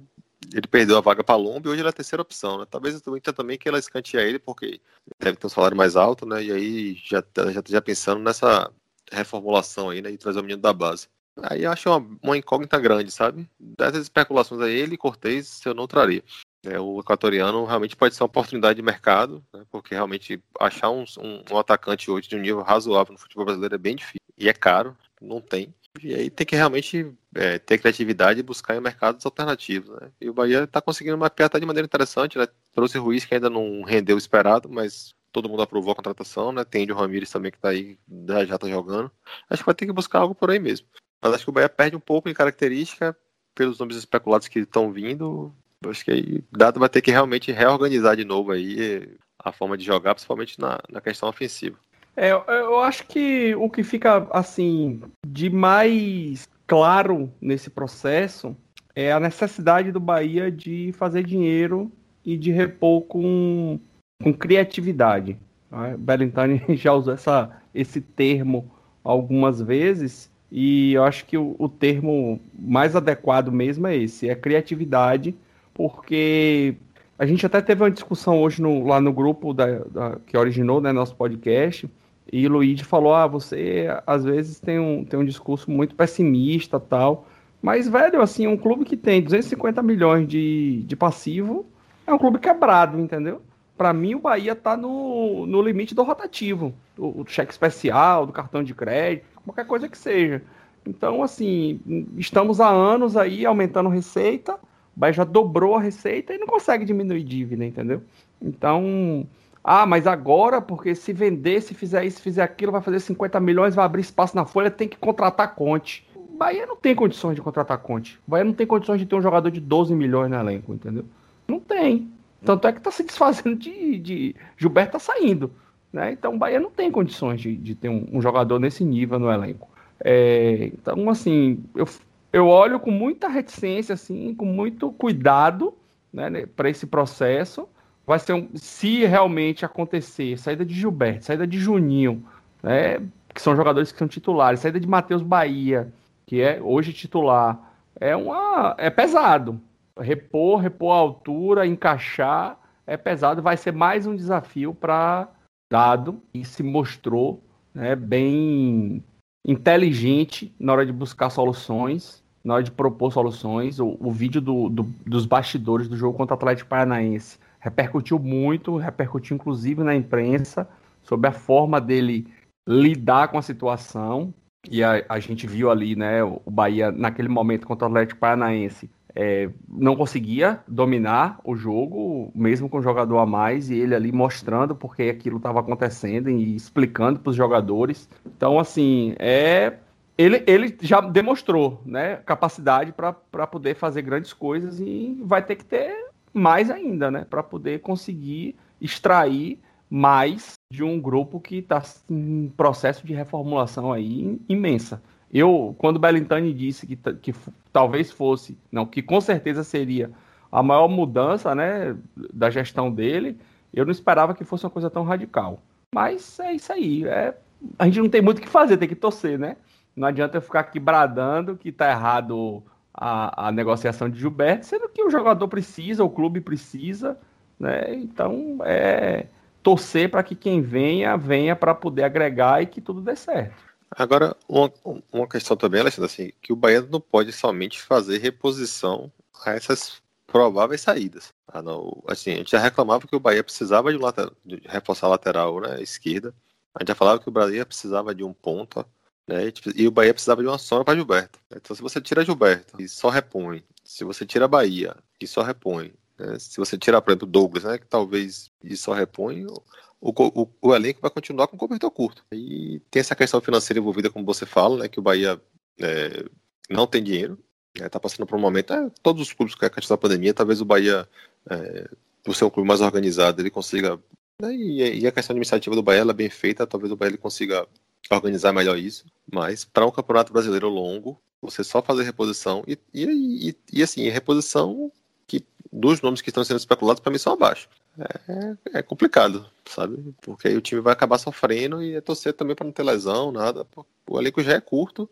ele 0.53 0.67
perdeu 0.67 0.97
a 0.97 1.01
vaga 1.01 1.23
para 1.23 1.37
Lomba 1.37 1.69
e 1.69 1.73
hoje 1.73 1.81
ele 1.81 1.89
é 1.89 1.91
a 1.91 1.93
terceira 1.93 2.23
opção, 2.23 2.59
né? 2.59 2.67
Talvez 2.71 3.01
o 3.07 3.17
Inter 3.17 3.35
também 3.35 3.59
que 3.59 3.69
ela 3.69 3.79
escanteie 3.79 4.29
ele, 4.29 4.39
porque 4.39 4.81
deve 5.21 5.37
ter 5.37 5.47
um 5.47 5.51
salário 5.51 5.77
mais 5.77 5.97
alto, 5.97 6.27
né? 6.27 6.43
E 6.43 6.53
aí 6.53 6.95
já, 6.95 7.23
já, 7.53 7.63
já 7.67 7.81
pensando 7.81 8.21
nessa 8.21 8.71
reformulação 9.11 9.91
aí, 9.91 10.03
né? 10.03 10.11
E 10.11 10.19
trazer 10.19 10.41
o 10.41 10.43
menino 10.43 10.61
da 10.61 10.73
base. 10.73 11.09
Aí 11.43 11.65
acho 11.65 11.89
uma, 11.89 12.19
uma 12.23 12.37
incógnita 12.37 12.79
grande, 12.79 13.11
sabe? 13.11 13.49
Dessas 13.59 14.03
especulações 14.03 14.61
aí, 14.61 14.75
ele 14.75 14.95
e 14.95 14.99
Cortez 14.99 15.61
eu 15.65 15.75
não 15.75 15.87
traria. 15.87 16.23
É, 16.65 16.79
o 16.79 17.01
equatoriano 17.01 17.65
realmente 17.65 17.97
pode 17.97 18.15
ser 18.15 18.23
uma 18.23 18.29
oportunidade 18.29 18.77
de 18.77 18.83
mercado, 18.83 19.45
né, 19.53 19.65
porque 19.69 19.97
realmente 19.97 20.41
achar 20.61 20.91
um, 20.91 21.05
um, 21.19 21.43
um, 21.51 21.59
atacante 21.59 22.09
hoje 22.09 22.29
de 22.29 22.37
um 22.37 22.41
nível 22.41 22.63
razoável 22.63 23.13
no 23.13 23.19
futebol 23.19 23.45
brasileiro 23.45 23.75
é 23.75 23.79
bem 23.79 23.97
difícil. 23.97 24.21
E 24.39 24.49
é 24.49 24.53
caro, 24.53 24.97
não 25.21 25.41
tem. 25.41 25.75
E 26.01 26.15
aí 26.15 26.31
tem 26.31 26.47
que 26.47 26.57
realmente 26.57 27.13
é, 27.35 27.59
ter 27.59 27.79
criatividade 27.79 28.41
e 28.41 28.43
buscar 28.43 28.77
em 28.77 28.81
mercados 28.81 29.25
alternativos. 29.27 29.91
Né? 30.01 30.11
E 30.21 30.31
o 30.31 30.35
Bahia 30.35 30.65
está 30.65 30.81
conseguindo 30.81 31.19
mapear 31.19 31.47
até 31.47 31.61
de 31.61 31.67
maneira 31.67 31.85
interessante. 31.85 32.39
Né? 32.39 32.47
Trouxe 32.75 32.99
Ruiz, 32.99 33.25
que 33.25 33.35
ainda 33.35 33.51
não 33.51 33.83
rendeu 33.83 34.17
o 34.17 34.19
esperado, 34.19 34.69
mas 34.69 35.15
todo 35.31 35.49
mundo 35.49 35.63
aprovou 35.63 35.93
a 35.93 35.97
contratação. 35.97 36.51
Né? 36.53 36.65
Tem 36.65 36.91
o 36.91 36.95
Ramires 36.95 37.31
também, 37.31 37.51
que 37.51 37.59
está 37.59 37.69
aí, 37.69 37.99
já 38.47 38.55
está 38.55 38.69
jogando. 38.69 39.11
Acho 39.51 39.63
que 39.63 39.67
vai 39.67 39.75
ter 39.75 39.87
que 39.87 39.93
buscar 39.93 40.21
algo 40.21 40.35
por 40.35 40.51
aí 40.51 40.59
mesmo. 40.59 40.87
Mas 41.21 41.35
acho 41.35 41.45
que 41.45 41.51
o 41.51 41.53
Bahia 41.53 41.69
perde 41.69 41.95
um 41.95 42.01
pouco 42.01 42.29
em 42.29 42.35
característica 42.35 43.17
pelos 43.55 43.79
nomes 43.79 43.97
especulados 43.97 44.49
que 44.49 44.61
estão 44.61 44.91
vindo. 44.91 45.55
Acho 45.87 46.05
que 46.05 46.11
aí 46.11 46.45
Dado 46.51 46.81
vai 46.81 46.89
ter 46.89 47.03
que 47.03 47.11
realmente 47.11 47.53
reorganizar 47.53 48.17
de 48.17 48.25
novo 48.25 48.51
aí 48.51 49.17
a 49.39 49.53
forma 49.53 49.77
de 49.77 49.85
jogar, 49.85 50.15
principalmente 50.15 50.61
na, 50.61 50.81
na 50.89 51.01
questão 51.01 51.29
ofensiva. 51.29 51.79
É, 52.17 52.31
eu 52.31 52.79
acho 52.81 53.07
que 53.07 53.55
o 53.55 53.71
que 53.71 53.83
fica 53.83 54.27
assim 54.31 55.01
de 55.27 55.49
mais 55.49 56.49
claro 56.67 57.33
nesse 57.41 57.71
processo 57.71 58.57
é 58.95 59.13
a 59.13 59.21
necessidade 59.21 59.91
do 59.91 60.01
Bahia 60.01 60.51
de 60.51 60.93
fazer 60.93 61.25
dinheiro 61.25 61.91
e 62.25 62.37
de 62.37 62.51
repor 62.53 63.03
com, 63.03 63.81
com 64.23 64.33
criatividade. 64.33 65.39
Né? 65.71 65.97
Bellintani 65.99 66.63
já 66.77 66.93
usou 66.93 67.15
essa, 67.15 67.51
esse 67.75 68.01
termo 68.01 68.71
algumas 69.03 69.61
vezes 69.61 70.31
e 70.51 70.93
eu 70.93 71.05
acho 71.05 71.25
que 71.25 71.39
o, 71.39 71.57
o 71.59 71.67
termo 71.67 72.39
mais 72.55 72.95
adequado 72.95 73.51
mesmo 73.51 73.87
é 73.87 73.97
esse, 73.97 74.29
é 74.29 74.35
criatividade, 74.35 75.35
porque 75.73 76.77
a 77.19 77.25
gente 77.25 77.47
até 77.47 77.63
teve 77.63 77.83
uma 77.83 77.91
discussão 77.91 78.39
hoje 78.43 78.61
no, 78.61 78.87
lá 78.87 79.01
no 79.01 79.15
grupo 79.15 79.55
da, 79.55 79.79
da, 79.79 80.19
que 80.27 80.37
originou 80.37 80.79
né, 80.79 80.93
nosso 80.93 81.17
podcast, 81.17 81.89
e 82.31 82.47
Luigi 82.47 82.85
falou: 82.85 83.15
ah, 83.15 83.27
você 83.27 83.87
às 84.07 84.25
vezes 84.25 84.61
tem 84.61 84.79
um, 84.79 85.05
tem 85.05 85.19
um 85.19 85.25
discurso 85.25 85.71
muito 85.71 85.95
pessimista 85.95 86.79
tal. 86.79 87.27
Mas, 87.61 87.89
velho, 87.89 88.21
assim, 88.21 88.47
um 88.47 88.57
clube 88.57 88.85
que 88.85 88.97
tem 88.97 89.23
250 89.23 89.83
milhões 89.83 90.27
de, 90.27 90.83
de 90.83 90.97
passivo 90.97 91.65
é 92.07 92.13
um 92.13 92.19
clube 92.19 92.39
quebrado, 92.39 92.99
entendeu? 92.99 93.41
Para 93.77 93.93
mim, 93.93 94.17
o 94.17 94.21
Bahia 94.21 94.55
tá 94.55 94.77
no, 94.77 95.47
no 95.47 95.63
limite 95.63 95.95
do 95.95 96.03
rotativo, 96.03 96.75
do, 96.97 97.23
do 97.23 97.31
cheque 97.31 97.53
especial, 97.53 98.27
do 98.27 98.33
cartão 98.33 98.63
de 98.65 98.75
crédito, 98.75 99.27
qualquer 99.45 99.65
coisa 99.65 99.89
que 99.89 99.97
seja. 99.97 100.43
Então, 100.87 101.23
assim, 101.23 101.81
estamos 102.17 102.61
há 102.61 102.69
anos 102.69 103.17
aí 103.17 103.47
aumentando 103.47 103.89
receita, 103.89 104.55
o 104.55 104.59
Bahia 105.01 105.13
já 105.13 105.25
dobrou 105.25 105.77
a 105.77 105.81
receita 105.81 106.35
e 106.35 106.39
não 106.39 106.47
consegue 106.47 106.85
diminuir 106.85 107.23
dívida, 107.23 107.65
entendeu? 107.65 108.03
Então, 108.41 109.27
ah, 109.65 109.87
mas 109.87 110.07
agora, 110.07 110.61
porque 110.61 110.95
se 110.95 111.13
vender, 111.13 111.63
se 111.63 111.73
fizer 111.75 112.05
isso, 112.05 112.21
fizer 112.21 112.43
aquilo, 112.43 112.73
vai 112.73 112.81
fazer 112.81 112.99
50 112.99 113.39
milhões, 113.39 113.75
vai 113.75 113.85
abrir 113.85 114.01
espaço 114.01 114.35
na 114.35 114.45
folha, 114.45 114.71
tem 114.71 114.89
que 114.89 114.97
contratar 114.97 115.55
Conte. 115.55 116.07
Bahia 116.37 116.67
não 116.67 116.77
tem 116.77 116.95
condições 116.95 117.37
de 117.37 117.43
contratar 117.43 117.79
Conte. 117.79 118.19
Bahia 118.27 118.45
não 118.45 118.53
tem 118.53 118.67
condições 118.67 118.99
de 118.99 119.07
ter 119.07 119.15
um 119.15 119.23
jogador 119.23 119.51
de 119.51 119.61
12 119.61 119.95
milhões 119.95 120.29
no 120.31 120.37
elenco, 120.37 120.75
entendeu? 120.75 121.05
Não 121.47 121.61
tem. 121.61 122.11
Tanto 122.45 122.67
é 122.67 122.73
que 122.73 122.81
tá 122.81 122.91
se 122.91 123.05
desfazendo 123.05 123.55
de. 123.55 123.99
de... 123.99 124.37
Gilberto 124.57 124.93
tá 124.93 124.99
saindo. 124.99 125.53
Né? 125.93 126.13
Então 126.13 126.35
o 126.35 126.39
Bahia 126.39 126.59
não 126.59 126.71
tem 126.71 126.91
condições 126.91 127.41
de, 127.41 127.55
de 127.55 127.75
ter 127.75 127.89
um, 127.89 128.09
um, 128.13 128.23
jogador 128.23 128.59
nesse 128.59 128.83
nível 128.83 129.19
no 129.19 129.31
elenco. 129.31 129.69
É, 130.01 130.71
então, 130.73 131.09
assim, 131.09 131.63
eu, 131.77 131.87
eu 132.33 132.49
olho 132.49 132.81
com 132.81 132.91
muita 132.91 133.29
reticência, 133.29 133.93
assim, 133.93 134.35
com 134.35 134.47
muito 134.47 134.91
cuidado 134.91 135.75
né, 136.13 136.47
para 136.57 136.71
esse 136.71 136.87
processo. 136.87 137.69
Vai 138.13 138.19
ser 138.19 138.35
um, 138.35 138.47
se 138.55 139.07
realmente 139.07 139.65
acontecer, 139.65 140.39
saída 140.39 140.67
de 140.67 140.75
Gilberto, 140.75 141.25
saída 141.25 141.47
de 141.47 141.59
Juninho, 141.59 142.23
né, 142.63 142.99
que 143.33 143.41
são 143.41 143.57
jogadores 143.57 143.91
que 143.91 143.99
são 143.99 144.07
titulares, 144.07 144.61
saída 144.61 144.79
de 144.79 144.87
Matheus 144.87 145.23
Bahia, 145.23 145.91
que 146.27 146.43
é 146.43 146.61
hoje 146.61 146.93
titular, 146.93 147.73
é 147.99 148.15
uma 148.15 148.75
é 148.77 148.91
pesado. 148.91 149.59
Repor, 149.99 150.61
repor 150.61 150.95
a 150.95 150.99
altura, 150.99 151.67
encaixar 151.67 152.59
é 152.87 152.99
pesado, 152.99 153.41
vai 153.41 153.57
ser 153.57 153.73
mais 153.73 154.07
um 154.07 154.15
desafio 154.15 154.75
para 154.75 155.27
Dado 155.73 156.21
e 156.35 156.45
se 156.45 156.63
mostrou 156.63 157.43
né, 157.73 157.97
bem 157.97 159.03
inteligente 159.43 160.55
na 160.61 160.75
hora 160.75 160.85
de 160.85 160.93
buscar 160.93 161.31
soluções, 161.31 162.23
na 162.45 162.57
hora 162.57 162.63
de 162.63 162.73
propor 162.73 163.11
soluções. 163.11 163.81
O, 163.81 163.97
o 163.99 164.11
vídeo 164.11 164.43
do, 164.43 164.69
do, 164.69 164.83
dos 165.07 165.25
bastidores 165.25 165.89
do 165.89 165.97
jogo 165.97 166.19
contra 166.19 166.35
o 166.35 166.37
Atlético 166.37 166.69
Paranaense 166.69 167.39
repercutiu 167.63 168.19
muito, 168.19 168.77
repercutiu 168.77 169.37
inclusive 169.37 169.85
na 169.85 169.95
imprensa 169.95 170.69
sobre 171.01 171.29
a 171.29 171.33
forma 171.33 171.81
dele 171.81 172.27
lidar 172.69 173.29
com 173.29 173.39
a 173.39 173.43
situação. 173.43 174.35
E 174.69 174.83
a, 174.83 175.05
a 175.09 175.21
gente 175.21 175.47
viu 175.47 175.71
ali, 175.71 175.95
né, 175.95 176.23
o 176.25 176.51
Bahia 176.51 176.91
naquele 176.91 177.29
momento 177.29 177.67
contra 177.67 177.87
o 177.87 177.91
Atlético 177.91 178.21
Paranaense 178.21 178.91
é, 179.15 179.49
não 179.69 179.95
conseguia 179.95 180.61
dominar 180.67 181.39
o 181.45 181.55
jogo, 181.55 182.33
mesmo 182.35 182.69
com 182.69 182.79
o 182.79 182.83
jogador 182.83 183.19
a 183.19 183.27
mais, 183.27 183.71
e 183.71 183.75
ele 183.75 183.95
ali 183.95 184.11
mostrando 184.11 184.75
porque 184.75 185.05
aquilo 185.05 185.37
estava 185.37 185.61
acontecendo 185.61 186.31
e 186.31 186.57
explicando 186.57 187.21
para 187.21 187.31
os 187.31 187.37
jogadores. 187.37 188.09
Então, 188.27 188.59
assim, 188.59 189.15
é 189.19 189.75
ele, 190.19 190.43
ele 190.47 190.77
já 190.81 191.01
demonstrou 191.01 191.81
né, 191.85 192.17
capacidade 192.17 192.93
para 192.93 193.47
poder 193.47 193.75
fazer 193.75 194.03
grandes 194.03 194.33
coisas 194.33 194.79
e 194.81 195.19
vai 195.23 195.43
ter 195.43 195.57
que 195.57 195.65
ter 195.65 196.12
mais 196.33 196.71
ainda, 196.71 197.11
né, 197.11 197.27
para 197.29 197.43
poder 197.43 197.81
conseguir 197.81 198.57
extrair 198.81 199.59
mais 199.89 200.55
de 200.73 200.83
um 200.83 201.01
grupo 201.01 201.39
que 201.39 201.57
está 201.57 201.83
em 202.09 202.51
processo 202.57 203.07
de 203.07 203.13
reformulação 203.13 203.93
aí 203.93 204.41
imensa. 204.49 205.03
Eu, 205.33 205.75
quando 205.79 205.97
o 205.97 205.99
Bellintani 205.99 206.53
disse 206.53 206.87
que, 206.87 206.97
que 206.97 207.35
talvez 207.73 208.11
fosse, 208.11 208.57
não, 208.71 208.87
que 208.87 209.03
com 209.03 209.21
certeza 209.21 209.63
seria 209.63 210.11
a 210.51 210.63
maior 210.63 210.89
mudança, 210.89 211.55
né, 211.55 211.97
da 212.33 212.51
gestão 212.51 212.91
dele, 212.91 213.39
eu 213.73 213.85
não 213.85 213.93
esperava 213.93 214.35
que 214.35 214.45
fosse 214.45 214.65
uma 214.65 214.71
coisa 214.71 214.91
tão 214.91 215.03
radical. 215.03 215.63
Mas 215.95 216.39
é 216.41 216.53
isso 216.53 216.73
aí, 216.73 217.05
é, 217.07 217.37
a 217.79 217.87
gente 217.87 218.01
não 218.01 218.09
tem 218.09 218.23
muito 218.23 218.39
o 218.39 218.43
que 218.43 218.49
fazer, 218.49 218.77
tem 218.77 218.89
que 218.89 218.95
torcer, 218.95 219.39
né? 219.39 219.57
Não 219.95 220.09
adianta 220.09 220.39
eu 220.39 220.43
ficar 220.43 220.61
aqui 220.61 220.81
bradando 220.81 221.57
que 221.57 221.71
tá 221.71 221.91
errado 221.91 222.63
a, 222.95 223.49
a 223.49 223.53
negociação 223.53 224.09
de 224.09 224.19
Gilberto, 224.19 224.67
sendo 224.67 224.89
que 224.89 225.03
o 225.03 225.11
jogador 225.11 225.49
precisa, 225.49 226.05
o 226.05 226.11
clube 226.11 226.41
precisa, 226.41 227.19
né? 227.59 227.95
Então, 227.95 228.59
é 228.65 229.27
torcer 229.63 230.11
para 230.11 230.23
que 230.23 230.35
quem 230.35 230.61
venha, 230.61 231.17
venha 231.17 231.55
para 231.55 231.75
poder 231.75 232.05
agregar 232.05 232.63
e 232.63 232.67
que 232.67 232.81
tudo 232.81 233.01
dê 233.01 233.15
certo. 233.15 233.63
Agora, 233.91 234.35
uma, 234.49 234.73
uma 235.13 235.29
questão 235.29 235.57
também, 235.57 235.81
Alexandre, 235.81 236.11
assim, 236.11 236.33
que 236.41 236.53
o 236.53 236.57
Bahia 236.57 236.81
não 236.83 237.01
pode 237.01 237.31
somente 237.33 237.81
fazer 237.81 238.19
reposição 238.19 239.13
a 239.45 239.53
essas 239.53 240.03
prováveis 240.27 240.81
saídas. 240.81 241.33
Ah, 241.47 241.61
não, 241.61 242.03
assim, 242.09 242.33
a 242.33 242.37
gente 242.37 242.53
já 242.53 242.59
reclamava 242.59 243.07
que 243.07 243.15
o 243.15 243.21
Bahia 243.21 243.45
precisava 243.45 243.93
de, 243.93 243.99
um 243.99 244.03
lateral, 244.03 244.33
de 244.45 244.63
reforçar 244.65 245.07
a 245.07 245.11
lateral 245.11 245.61
né, 245.61 245.83
esquerda. 245.83 246.35
A 246.75 246.83
gente 246.83 246.89
já 246.89 246.95
falava 246.95 247.21
que 247.21 247.29
o 247.29 247.33
Bahia 247.33 247.67
precisava 247.67 248.15
de 248.15 248.25
um 248.25 248.33
ponta, 248.33 248.87
né, 249.33 249.53
e 249.75 249.87
o 249.87 249.91
Bahia 249.91 250.13
precisava 250.13 250.43
de 250.43 250.49
uma 250.49 250.59
sombra 250.59 250.85
para 250.85 250.95
Gilberto. 250.97 251.39
Então, 251.55 251.75
se 251.75 251.83
você 251.83 252.01
tira 252.01 252.25
Gilberto 252.25 252.81
e 252.81 252.89
só 252.89 253.09
repõe, 253.09 253.63
se 253.85 254.05
você 254.05 254.27
tira 254.27 254.49
Bahia 254.49 254.97
e 255.21 255.27
só 255.27 255.43
repõe, 255.43 255.93
né? 256.23 256.39
Se 256.39 256.57
você 256.57 256.79
tirar, 256.79 257.03
por 257.03 257.11
exemplo, 257.11 257.27
Douglas, 257.27 257.65
né, 257.65 257.79
que 257.79 257.87
talvez 257.87 258.51
e 258.63 258.77
só 258.77 258.93
repõe, 258.93 259.45
o, 259.45 259.63
o, 260.01 260.49
o, 260.61 260.75
elenco 260.75 261.01
vai 261.01 261.11
continuar 261.11 261.49
com 261.49 261.57
cobertor 261.57 261.91
curto. 261.91 262.25
E 262.33 262.81
tem 262.91 263.01
essa 263.01 263.17
questão 263.17 263.41
financeira 263.41 263.81
envolvida, 263.81 264.11
como 264.11 264.25
você 264.25 264.47
fala, 264.47 264.79
né, 264.79 264.89
que 264.89 265.01
o 265.01 265.03
Bahia 265.03 265.41
é, 265.81 266.25
não 266.71 266.87
tem 266.87 267.03
dinheiro, 267.03 267.39
está 267.75 267.99
né, 267.99 268.03
passando 268.03 268.27
por 268.27 268.37
um 268.37 268.41
momento. 268.41 268.73
É, 268.73 268.91
todos 269.03 269.23
os 269.23 269.33
clubes 269.33 269.55
que 269.55 269.65
a 269.65 269.71
questão 269.71 269.97
da 269.97 270.01
pandemia, 270.01 270.35
talvez 270.35 270.61
o 270.61 270.65
Bahia, 270.65 271.09
é, 271.51 271.89
por 272.23 272.35
ser 272.35 272.45
um 272.45 272.51
clube 272.51 272.69
mais 272.69 272.81
organizado, 272.81 273.43
ele 273.43 273.51
consiga. 273.51 273.99
Né, 274.41 274.55
e, 274.55 275.01
e, 275.01 275.07
a 275.07 275.13
questão 275.13 275.35
administrativa 275.35 275.75
do 275.75 275.83
Bahia 275.83 276.03
é 276.03 276.13
bem 276.13 276.31
feita, 276.31 276.67
talvez 276.67 276.93
o 276.93 276.97
Bahia 276.97 277.11
ele 277.11 277.19
consiga 277.19 277.67
organizar 278.11 278.53
melhor 278.53 278.79
isso. 278.79 279.05
Mas 279.31 279.65
para 279.65 279.87
um 279.87 279.91
campeonato 279.91 280.33
brasileiro 280.33 280.69
longo, 280.69 281.21
você 281.41 281.65
só 281.65 281.83
fazer 281.83 282.05
reposição 282.05 282.63
e, 282.67 282.79
e, 282.95 283.49
e, 283.49 283.57
e 283.73 283.83
assim, 283.83 284.09
reposição 284.09 284.91
que 285.27 285.45
dos 285.73 286.01
nomes 286.01 286.21
que 286.21 286.31
estão 286.31 286.45
sendo 286.45 286.59
especulados, 286.59 287.01
para 287.01 287.11
mim, 287.11 287.19
são 287.19 287.33
abaixo. 287.33 287.69
É, 287.99 288.79
é, 288.79 288.83
complicado, 288.83 289.47
sabe? 289.67 290.15
Porque 290.23 290.49
aí 290.49 290.57
o 290.57 290.63
time 290.63 290.81
vai 290.81 290.95
acabar 290.95 291.19
sofrendo 291.19 291.83
e 291.83 291.95
é 291.95 292.01
torcer 292.01 292.33
também 292.33 292.57
para 292.57 292.65
não 292.65 292.73
ter 292.73 292.83
lesão, 292.83 293.31
nada. 293.31 293.67
O 294.09 294.19
elenco 294.19 294.43
já 294.43 294.55
é 294.55 294.61
curto 294.61 295.09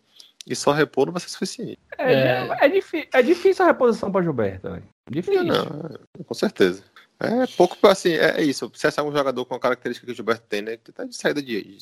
e 0.47 0.57
só 0.57 0.73
repor 0.73 1.07
não 1.07 1.13
vai 1.13 1.21
ser 1.21 1.29
suficiente. 1.29 1.79
É, 1.99 2.13
é, 2.13 2.49
é, 2.49 3.09
é 3.13 3.23
difícil 3.23 3.65
a 3.65 3.69
reposição 3.69 4.11
para 4.11 4.23
Gilberto, 4.23 4.71
né? 4.71 4.83
Difícil. 5.11 5.45
Não, 5.45 5.99
com 6.25 6.35
certeza. 6.35 6.83
É 7.23 7.47
pouco, 7.55 7.77
assim, 7.87 8.13
é, 8.13 8.41
é 8.41 8.43
isso. 8.43 8.71
Se 8.75 8.87
é 8.87 9.03
um 9.03 9.13
jogador 9.13 9.45
com 9.45 9.55
a 9.55 9.61
característica 9.61 10.07
que 10.07 10.13
o 10.13 10.15
Gilberto 10.15 10.47
tem, 10.49 10.63
né? 10.63 10.79
Que 10.79 10.91
tá 10.91 11.05
de 11.05 11.15
saída 11.15 11.43
de. 11.43 11.77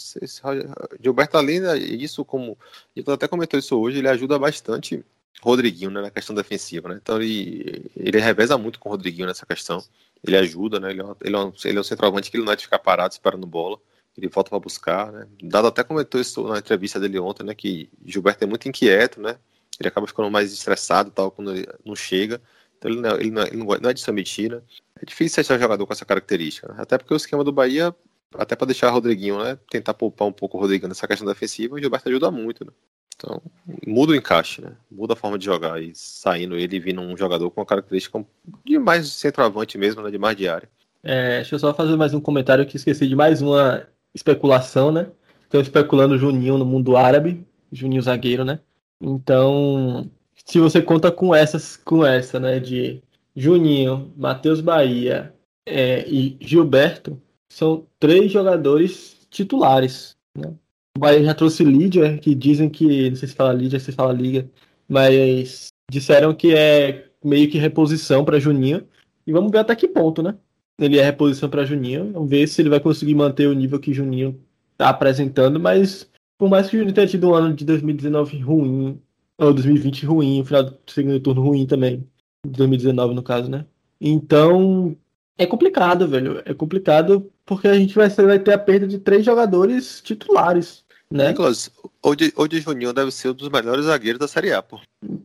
Gilberto, 1.00 1.36
além 1.36 1.62
disso, 1.96 2.24
como. 2.24 2.58
E 2.96 3.04
até 3.06 3.28
comentou 3.28 3.58
isso 3.58 3.78
hoje, 3.78 3.98
ele 3.98 4.08
ajuda 4.08 4.36
bastante 4.36 5.04
Rodriguinho 5.40 5.90
né, 5.92 6.02
na 6.02 6.10
questão 6.10 6.34
defensiva, 6.34 6.88
né? 6.88 6.98
Então 7.00 7.22
ele, 7.22 7.88
ele 7.96 8.18
reveza 8.18 8.58
muito 8.58 8.80
com 8.80 8.88
o 8.88 8.92
Rodriguinho 8.92 9.28
nessa 9.28 9.46
questão. 9.46 9.80
Ele 10.26 10.36
ajuda, 10.36 10.80
né? 10.80 10.90
Ele, 10.90 11.02
é 11.02 11.04
ele, 11.22 11.36
é 11.36 11.38
um, 11.38 11.52
ele 11.64 11.78
é 11.78 11.80
um 11.80 11.84
centroavante 11.84 12.30
que 12.30 12.36
ele 12.36 12.44
não 12.44 12.52
é 12.52 12.56
de 12.56 12.64
ficar 12.64 12.80
parado 12.80 13.12
esperando 13.12 13.46
bola. 13.46 13.78
Ele 14.16 14.26
volta 14.26 14.50
para 14.50 14.58
buscar, 14.58 15.12
né? 15.12 15.28
Dado 15.40 15.68
até 15.68 15.84
comentou 15.84 16.20
isso 16.20 16.42
na 16.48 16.58
entrevista 16.58 16.98
dele 16.98 17.20
ontem, 17.20 17.44
né? 17.44 17.54
Que 17.54 17.88
Gilberto 18.04 18.42
é 18.42 18.46
muito 18.48 18.68
inquieto, 18.68 19.20
né? 19.20 19.38
Ele 19.78 19.88
acaba 19.88 20.08
ficando 20.08 20.28
mais 20.28 20.52
estressado 20.52 21.12
tal 21.12 21.30
quando 21.30 21.52
ele 21.54 21.68
não 21.84 21.94
chega. 21.94 22.42
Então 22.76 22.90
ele 22.90 23.00
não, 23.00 23.10
é, 23.10 23.20
ele 23.20 23.30
não, 23.30 23.42
é, 23.42 23.46
ele 23.46 23.82
não 23.82 23.90
é 23.90 23.94
de 23.94 24.00
se 24.00 24.10
omitir, 24.10 24.50
né? 24.50 24.60
É 25.00 25.04
difícil 25.06 25.42
um 25.42 25.58
jogador 25.58 25.86
com 25.86 25.92
essa 25.92 26.04
característica. 26.04 26.68
Né? 26.68 26.76
Até 26.78 26.98
porque 26.98 27.14
o 27.14 27.16
esquema 27.16 27.44
do 27.44 27.52
Bahia, 27.52 27.94
até 28.34 28.56
para 28.56 28.66
deixar 28.66 28.90
o 28.90 28.92
Rodriguinho, 28.92 29.42
né? 29.42 29.58
Tentar 29.70 29.94
poupar 29.94 30.28
um 30.28 30.32
pouco 30.32 30.56
o 30.56 30.60
Rodriguinho 30.60 30.88
nessa 30.88 31.06
questão 31.06 31.26
defensiva, 31.26 31.74
o 31.74 31.78
Gilberto 31.78 32.08
ajuda 32.08 32.30
muito, 32.30 32.64
né? 32.64 32.72
Então, 33.16 33.42
muda 33.84 34.12
o 34.12 34.14
encaixe, 34.14 34.60
né? 34.60 34.72
Muda 34.90 35.14
a 35.14 35.16
forma 35.16 35.38
de 35.38 35.44
jogar 35.44 35.82
e 35.82 35.92
saindo 35.94 36.56
ele 36.56 36.76
e 36.76 36.80
vindo 36.80 37.00
um 37.00 37.16
jogador 37.16 37.50
com 37.50 37.60
uma 37.60 37.66
característica 37.66 38.24
de 38.64 38.78
mais 38.78 39.08
centroavante 39.08 39.76
mesmo, 39.76 40.02
né? 40.02 40.10
De 40.10 40.18
mais 40.18 40.36
de 40.36 40.48
área. 40.48 40.68
É, 41.02 41.36
deixa 41.36 41.54
eu 41.54 41.58
só 41.58 41.74
fazer 41.74 41.96
mais 41.96 42.14
um 42.14 42.20
comentário 42.20 42.66
que 42.66 42.76
esqueci 42.76 43.08
de 43.08 43.16
mais 43.16 43.42
uma 43.42 43.86
especulação, 44.14 44.92
né? 44.92 45.08
Estão 45.42 45.60
especulando 45.60 46.14
o 46.14 46.18
Juninho 46.18 46.58
no 46.58 46.64
mundo 46.64 46.96
árabe, 46.96 47.44
Juninho 47.72 48.02
zagueiro, 48.02 48.44
né? 48.44 48.60
Então, 49.00 50.08
se 50.44 50.60
você 50.60 50.80
conta 50.80 51.10
com 51.10 51.34
essas, 51.34 51.76
com 51.76 52.06
essa, 52.06 52.38
né? 52.38 52.60
De 52.60 53.02
Juninho, 53.38 54.12
Matheus 54.16 54.60
Bahia 54.60 55.32
é, 55.64 56.04
e 56.08 56.36
Gilberto, 56.40 57.22
são 57.48 57.86
três 58.00 58.32
jogadores 58.32 59.26
titulares, 59.30 60.16
né? 60.36 60.52
O 60.96 61.00
Bahia 61.00 61.22
já 61.22 61.34
trouxe 61.34 61.62
Lídia, 61.62 62.18
que 62.18 62.34
dizem 62.34 62.68
que, 62.68 63.10
não 63.10 63.16
sei 63.16 63.28
se 63.28 63.34
fala 63.36 63.52
Lídia, 63.52 63.78
se 63.78 63.92
fala 63.92 64.12
Liga, 64.12 64.50
mas 64.88 65.68
disseram 65.88 66.34
que 66.34 66.52
é 66.52 67.10
meio 67.24 67.48
que 67.48 67.58
reposição 67.58 68.24
para 68.24 68.40
Juninho. 68.40 68.84
E 69.24 69.32
vamos 69.32 69.52
ver 69.52 69.58
até 69.58 69.76
que 69.76 69.86
ponto, 69.86 70.20
né? 70.20 70.34
Ele 70.80 70.98
é 70.98 71.04
reposição 71.04 71.48
para 71.48 71.64
Juninho. 71.64 72.12
Vamos 72.12 72.28
ver 72.28 72.48
se 72.48 72.60
ele 72.60 72.70
vai 72.70 72.80
conseguir 72.80 73.14
manter 73.14 73.46
o 73.46 73.54
nível 73.54 73.78
que 73.78 73.94
Juninho 73.94 74.40
está 74.72 74.88
apresentando, 74.88 75.60
mas 75.60 76.10
por 76.36 76.48
mais 76.48 76.68
que 76.68 76.74
o 76.76 76.78
Juninho 76.80 76.94
tenha 76.94 77.06
tido 77.06 77.28
um 77.28 77.34
ano 77.34 77.54
de 77.54 77.64
2019 77.64 78.40
ruim, 78.40 79.00
ou 79.38 79.54
2020 79.54 80.06
ruim, 80.06 80.40
o 80.40 80.44
final 80.44 80.64
do 80.64 80.76
segundo 80.88 81.20
turno 81.20 81.42
ruim 81.42 81.66
também, 81.66 82.04
2019 82.46 83.14
no 83.14 83.22
caso, 83.22 83.50
né? 83.50 83.64
Então, 84.00 84.96
é 85.36 85.46
complicado, 85.46 86.06
velho. 86.06 86.42
É 86.44 86.54
complicado 86.54 87.30
porque 87.44 87.68
a 87.68 87.74
gente 87.74 87.94
vai, 87.94 88.08
vai 88.08 88.38
ter 88.38 88.52
a 88.52 88.58
perda 88.58 88.86
de 88.86 88.98
três 88.98 89.24
jogadores 89.24 90.00
titulares. 90.02 90.84
Né? 91.10 91.28
Nicolas, 91.28 91.70
o 92.02 92.14
de, 92.14 92.32
o 92.36 92.46
de 92.46 92.60
Juninho 92.60 92.92
deve 92.92 93.10
ser 93.10 93.30
um 93.30 93.34
dos 93.34 93.48
melhores 93.48 93.86
zagueiros 93.86 94.18
da 94.18 94.28
Série 94.28 94.52
A, 94.52 94.62
pô. 94.62 94.78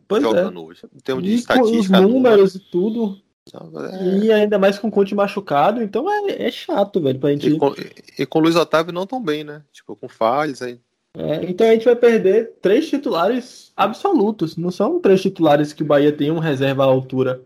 Pois 0.07 0.24
Jogando 0.24 0.59
é. 0.59 0.64
hoje. 0.64 0.82
Em 0.95 0.99
termos 0.99 1.24
de 1.24 1.32
e 1.32 1.36
estatística. 1.36 1.99
Os 1.99 2.09
números 2.09 2.55
e 2.55 2.59
tudo. 2.59 3.18
É... 3.53 4.20
E 4.20 4.32
ainda 4.32 4.57
mais 4.57 4.80
com 4.80 4.88
o 4.88 4.91
Conte 4.91 5.14
machucado, 5.14 5.84
então 5.84 6.09
é, 6.09 6.47
é 6.47 6.51
chato, 6.51 7.01
velho, 7.01 7.20
pra 7.20 7.32
gente. 7.32 7.49
E 7.49 7.57
com, 7.57 7.74
e 8.18 8.26
com 8.26 8.39
o 8.39 8.41
Luiz 8.41 8.55
Otávio 8.55 8.93
não 8.93 9.05
tão 9.05 9.22
bem, 9.22 9.43
né? 9.43 9.61
Tipo, 9.74 9.95
com 9.97 10.07
falhas 10.07 10.61
aí. 10.61 10.80
É, 11.16 11.45
então 11.45 11.68
a 11.68 11.72
gente 11.72 11.86
vai 11.86 11.95
perder 11.95 12.53
três 12.61 12.89
titulares 12.89 13.72
absolutos. 13.76 14.57
Não 14.57 14.72
são 14.72 14.99
três 14.99 15.22
titulares 15.22 15.74
que 15.74 15.84
o 15.84 15.86
Bahia 15.86 16.11
tem 16.11 16.32
um 16.32 16.39
reserva 16.39 16.84
à 16.84 16.88
altura. 16.88 17.41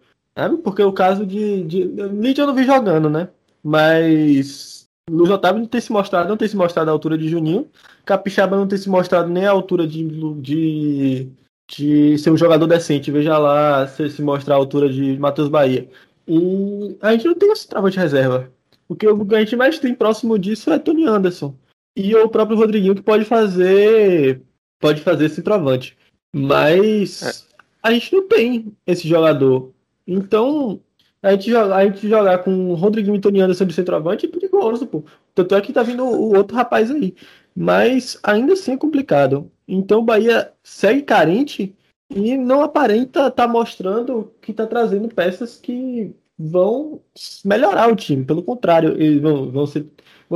Porque 0.63 0.83
o 0.83 0.93
caso 0.93 1.25
de. 1.25 1.63
de... 1.63 1.83
Lídia 1.83 2.43
eu 2.43 2.47
não 2.47 2.55
vi 2.55 2.63
jogando, 2.63 3.09
né? 3.09 3.29
Mas. 3.63 4.87
Luiz 5.09 5.29
Otávio 5.29 5.61
não 5.61 5.67
tem 5.67 5.79
se 5.79 5.91
mostrado, 5.91 6.27
não 6.27 6.35
tem 6.35 6.47
se 6.47 6.57
mostrado 6.57 6.89
à 6.89 6.93
altura 6.93 7.17
de 7.17 7.29
Juninho. 7.29 7.69
Capixaba 8.05 8.57
não 8.57 8.67
tem 8.67 8.77
se 8.77 8.89
mostrado 8.89 9.29
nem 9.29 9.45
à 9.45 9.51
altura 9.51 9.87
de, 9.87 10.03
de 10.41 11.31
de 11.67 12.17
ser 12.17 12.31
um 12.31 12.37
jogador 12.37 12.65
decente. 12.65 13.11
Veja 13.11 13.37
lá 13.37 13.87
se, 13.87 14.09
se 14.09 14.21
mostrar 14.21 14.55
a 14.55 14.57
altura 14.57 14.89
de 14.89 15.17
Matheus 15.19 15.49
Bahia. 15.49 15.89
E 16.27 16.97
a 17.01 17.11
gente 17.11 17.25
não 17.25 17.35
tem 17.35 17.51
esse 17.51 17.67
trava 17.67 17.91
de 17.91 17.97
reserva. 17.97 18.51
O 18.87 18.95
que 18.95 19.05
a 19.07 19.39
gente 19.39 19.55
mais 19.55 19.79
tem 19.79 19.93
próximo 19.93 20.39
disso 20.39 20.71
é 20.71 20.79
Tony 20.79 21.05
Anderson. 21.05 21.53
E 21.99 22.15
o 22.15 22.29
próprio 22.29 22.55
Rodriguinho 22.55 22.93
que 22.93 23.01
pode 23.01 23.25
fazer. 23.25 24.43
Pode 24.79 25.01
fazer 25.01 25.25
esse 25.25 25.41
travante. 25.41 25.97
Mas 26.31 27.23
é. 27.23 27.57
a 27.81 27.91
gente 27.91 28.13
não 28.13 28.27
tem 28.27 28.71
esse 28.85 29.07
jogador. 29.07 29.71
Então, 30.05 30.79
a 31.23 31.31
gente, 31.31 31.49
joga, 31.49 31.75
a 31.75 31.83
gente 31.83 32.07
jogar 32.07 32.37
com 32.43 32.69
o 32.69 32.75
Rodriguinho 32.75 33.15
e 33.15 33.19
Tony 33.19 33.41
Anderson 33.41 33.65
de 33.65 33.73
centroavante 33.73 34.27
é 34.27 34.29
perigoso, 34.29 34.85
pô. 34.85 35.03
Tanto 35.33 35.55
é 35.55 35.61
que 35.61 35.73
tá 35.73 35.81
vindo 35.81 36.03
o 36.03 36.37
outro 36.37 36.55
rapaz 36.55 36.91
aí. 36.91 37.15
Mas 37.55 38.19
ainda 38.21 38.53
assim 38.53 38.73
é 38.73 38.77
complicado. 38.77 39.51
Então 39.67 40.01
o 40.01 40.05
Bahia 40.05 40.53
segue 40.63 41.01
carente 41.01 41.75
e 42.11 42.37
não 42.37 42.61
aparenta 42.61 43.31
tá 43.31 43.47
mostrando 43.47 44.31
que 44.39 44.51
está 44.51 44.67
trazendo 44.67 45.07
peças 45.09 45.57
que 45.57 46.15
vão 46.37 47.01
melhorar 47.43 47.91
o 47.91 47.95
time. 47.95 48.23
Pelo 48.23 48.43
contrário, 48.43 48.93
eles 49.01 49.19
vão, 49.19 49.51
vão, 49.51 49.65
ser, 49.65 49.87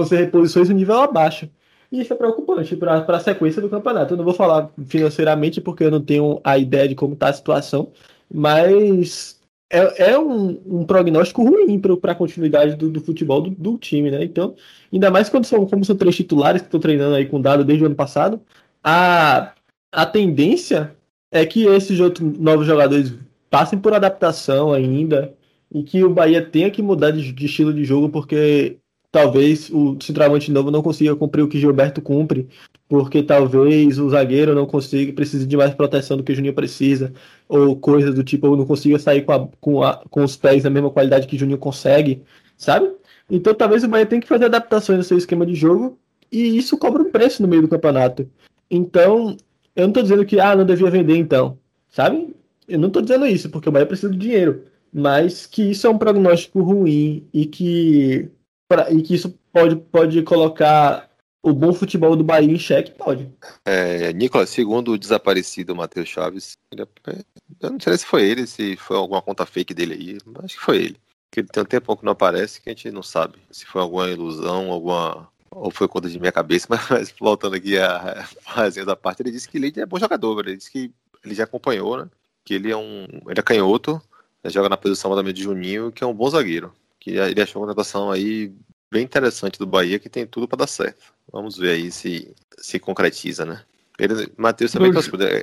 ser 0.06 0.18
reposições 0.18 0.70
no 0.70 0.76
nível 0.76 1.00
abaixo. 1.00 1.50
E 1.92 2.02
isso 2.02 2.14
é 2.14 2.16
preocupante 2.16 2.76
para 2.76 3.04
a 3.06 3.20
sequência 3.20 3.62
do 3.62 3.70
campeonato. 3.70 4.14
Eu 4.14 4.18
não 4.18 4.24
vou 4.24 4.34
falar 4.34 4.70
financeiramente 4.88 5.60
porque 5.60 5.84
eu 5.84 5.92
não 5.92 6.02
tenho 6.02 6.40
a 6.44 6.58
ideia 6.58 6.88
de 6.88 6.96
como 6.96 7.14
está 7.14 7.28
a 7.28 7.34
situação, 7.34 7.92
mas 8.34 9.42
é, 9.70 10.12
é 10.12 10.20
um, 10.20 10.60
um, 10.66 10.86
prognóstico 10.86 11.44
ruim 11.44 11.80
para 11.80 12.12
a 12.14 12.16
continuidade 12.16 12.76
do, 12.76 12.90
do 12.90 13.02
futebol 13.02 13.42
do, 13.42 13.50
do, 13.52 13.78
time, 13.78 14.12
né? 14.12 14.24
Então, 14.24 14.56
ainda 14.92 15.10
mais 15.10 15.30
quando 15.30 15.46
são, 15.46 15.66
como 15.66 15.86
são 15.86 15.96
três 15.96 16.16
titulares 16.16 16.62
que 16.62 16.68
estão 16.68 16.80
treinando 16.80 17.16
aí 17.16 17.26
com 17.26 17.42
dado 17.42 17.64
desde 17.66 17.84
o 17.84 17.88
ano 17.88 17.96
passado, 17.96 18.42
a, 18.84 19.54
a 19.92 20.06
tendência 20.06 20.96
é 21.32 21.46
que 21.46 21.66
esses 21.66 22.00
outros 22.00 22.38
novos 22.38 22.66
jogadores 22.68 23.14
passem 23.50 23.80
por 23.80 23.94
adaptação 23.94 24.74
ainda 24.74 25.34
e 25.74 25.84
que 25.84 26.04
o 26.04 26.10
Bahia 26.10 26.42
tenha 26.44 26.70
que 26.70 26.82
mudar 26.82 27.12
de, 27.12 27.32
de 27.32 27.46
estilo 27.46 27.74
de 27.74 27.86
jogo 27.86 28.10
porque 28.10 28.78
talvez 29.12 29.70
o 29.70 29.98
centroavante 30.02 30.52
novo 30.52 30.72
não 30.72 30.82
consiga 30.82 31.16
cumprir 31.16 31.44
o 31.44 31.48
que 31.48 31.60
Gilberto 31.60 32.02
cumpre, 32.02 32.48
porque 32.88 33.22
talvez 33.22 34.00
o 34.00 34.10
zagueiro 34.10 34.56
não 34.56 34.66
consiga, 34.66 35.12
precise 35.12 35.46
de 35.46 35.58
mais 35.58 35.76
proteção 35.76 36.16
do 36.18 36.24
que 36.24 36.32
o 36.32 36.36
Juninho 36.36 36.54
precisa, 36.54 37.14
ou 37.48 37.76
coisa 37.76 38.12
do 38.12 38.24
tipo, 38.24 38.48
ou 38.48 38.56
não 38.56 38.66
consiga 38.66 38.98
sair 38.98 39.24
com, 39.24 39.34
a, 39.34 39.48
com, 39.60 39.84
a, 39.84 40.02
com 40.10 40.24
os 40.24 40.38
pés 40.38 40.64
da 40.64 40.70
mesma 40.70 40.90
qualidade 40.90 41.28
que 41.28 41.36
o 41.36 41.40
Juninho 41.40 41.58
consegue, 41.58 42.24
sabe? 42.58 42.90
Então 43.30 43.54
talvez 43.54 43.84
o 43.84 43.88
Bahia 43.88 44.06
tenha 44.06 44.22
que 44.22 44.28
fazer 44.28 44.46
adaptações 44.46 44.98
no 44.98 45.04
seu 45.04 45.18
esquema 45.18 45.46
de 45.46 45.56
jogo, 45.56 45.98
e 46.32 46.58
isso 46.58 46.78
cobra 46.78 47.02
um 47.02 47.12
preço 47.12 47.42
no 47.42 47.48
meio 47.48 47.62
do 47.62 47.68
campeonato. 47.68 48.30
Então, 48.70 49.36
eu 49.76 49.84
não 49.84 49.90
estou 49.90 50.04
dizendo 50.04 50.26
que, 50.26 50.40
ah, 50.40 50.56
não 50.56 50.66
devia 50.66 50.90
vender 50.90 51.18
então, 51.18 51.58
sabe? 51.90 52.34
Eu 52.68 52.80
não 52.80 52.88
estou 52.88 53.02
dizendo 53.02 53.26
isso, 53.26 53.50
porque 53.50 53.68
o 53.68 53.72
Bahia 53.72 53.86
precisa 53.86 54.12
de 54.12 54.18
dinheiro, 54.18 54.64
mas 54.94 55.46
que 55.46 55.72
isso 55.72 55.86
é 55.86 55.90
um 55.90 55.98
prognóstico 55.98 56.62
ruim 56.62 57.28
e 57.34 57.46
que 57.46 58.30
pra, 58.72 58.90
e 58.90 59.02
que 59.02 59.14
isso 59.14 59.38
pode, 59.52 59.76
pode 59.76 60.24
colocar 60.24 61.10
o 61.44 61.52
bom 61.52 61.74
futebol 61.74 62.16
do 62.16 62.24
Bahia 62.24 62.50
em 62.50 62.58
xeque? 62.58 62.92
Pode. 62.92 63.30
É, 63.66 64.14
Nicolas, 64.14 64.50
segundo 64.50 64.94
o 64.94 64.98
desaparecido 64.98 65.76
Matheus 65.76 66.08
Chaves, 66.08 66.58
ele, 66.72 66.84
é, 66.84 67.24
eu 67.60 67.72
não 67.72 67.80
sei 67.80 67.98
se 67.98 68.06
foi 68.06 68.24
ele, 68.24 68.48
se 68.48 68.78
foi 68.78 68.96
alguma 68.96 69.22
conta 69.22 69.46
fake 69.46 69.74
dele 69.74 69.94
aí, 69.94 70.18
mas 70.26 70.46
acho 70.46 70.56
que 70.56 70.64
foi 70.64 70.78
ele. 70.78 70.98
Que 71.30 71.42
ele 71.42 71.50
tem 71.50 71.64
um 71.64 71.66
tempo 71.66 71.98
que 71.98 72.06
não 72.06 72.14
aparece 72.14 72.62
que 72.62 72.70
a 72.70 72.74
gente 72.74 72.92
não 72.92 73.04
sabe 73.04 73.38
se 73.52 73.66
foi 73.66 73.82
alguma 73.82 74.10
ilusão, 74.10 74.72
alguma. 74.72 75.30
Ou 75.54 75.70
foi 75.70 75.88
conta 75.90 76.10
de 76.10 76.18
minha 76.18 76.32
cabeça, 76.32 76.68
mas, 76.90 77.14
voltando 77.20 77.56
aqui 77.56 77.78
a 77.78 78.26
fazendo 78.42 78.90
a 78.90 78.96
parte, 78.96 79.22
ele 79.22 79.32
disse 79.32 79.50
que 79.50 79.58
ele 79.58 79.74
é 79.76 79.86
bom 79.86 80.00
jogador, 80.00 80.48
ele 80.48 80.56
disse 80.56 80.72
que 80.72 80.94
ele 81.26 81.36
já 81.36 81.44
acompanhou, 81.44 81.98
né? 81.98 82.10
Que 82.46 82.54
ele 82.54 82.72
é 82.72 82.78
um. 82.78 83.06
Ele 83.28 83.40
é 83.40 83.44
canhoto, 83.44 84.02
joga 84.46 84.70
na 84.70 84.78
posição 84.78 85.14
também 85.14 85.34
de 85.34 85.44
Juninho, 85.44 85.92
que 85.92 86.04
é 86.04 86.08
um 86.08 86.14
bom 86.14 86.30
zagueiro 86.30 86.74
que 87.02 87.18
ele 87.18 87.42
achou 87.42 87.62
uma 87.62 87.68
contratação 87.68 88.12
aí 88.12 88.54
bem 88.92 89.04
interessante 89.04 89.58
do 89.58 89.66
Bahia 89.66 89.98
que 89.98 90.08
tem 90.08 90.24
tudo 90.26 90.48
para 90.48 90.60
dar 90.60 90.68
certo. 90.68 91.14
Vamos 91.32 91.58
ver 91.58 91.72
aí 91.72 91.92
se 91.92 92.34
se 92.60 92.80
concretiza, 92.80 93.44
né? 93.44 93.64
Ele, 93.98 94.32
Matheus 94.38 94.72
também 94.72 94.92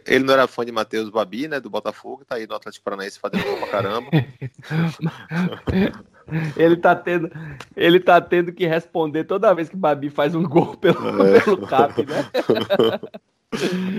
Ele 0.06 0.24
não 0.24 0.34
era 0.34 0.46
fã 0.46 0.64
de 0.64 0.72
Matheus 0.72 1.10
Babi, 1.10 1.48
né? 1.48 1.60
Do 1.60 1.68
Botafogo, 1.68 2.24
tá 2.24 2.36
aí 2.36 2.46
no 2.46 2.54
Atlético 2.54 2.84
Paranaense 2.84 3.18
fazendo 3.18 3.44
gol 3.44 3.58
pra 3.58 3.68
caramba. 3.68 4.08
ele 6.56 6.76
tá 6.76 6.96
tendo, 6.96 7.30
ele 7.76 8.00
tá 8.00 8.20
tendo 8.20 8.52
que 8.52 8.66
responder 8.66 9.24
toda 9.24 9.54
vez 9.54 9.68
que 9.68 9.76
Babi 9.76 10.10
faz 10.10 10.34
um 10.34 10.42
gol 10.42 10.76
pelo, 10.76 11.26
é. 11.26 11.40
pelo 11.40 11.66
CAP, 11.66 12.06
né? 12.06 12.30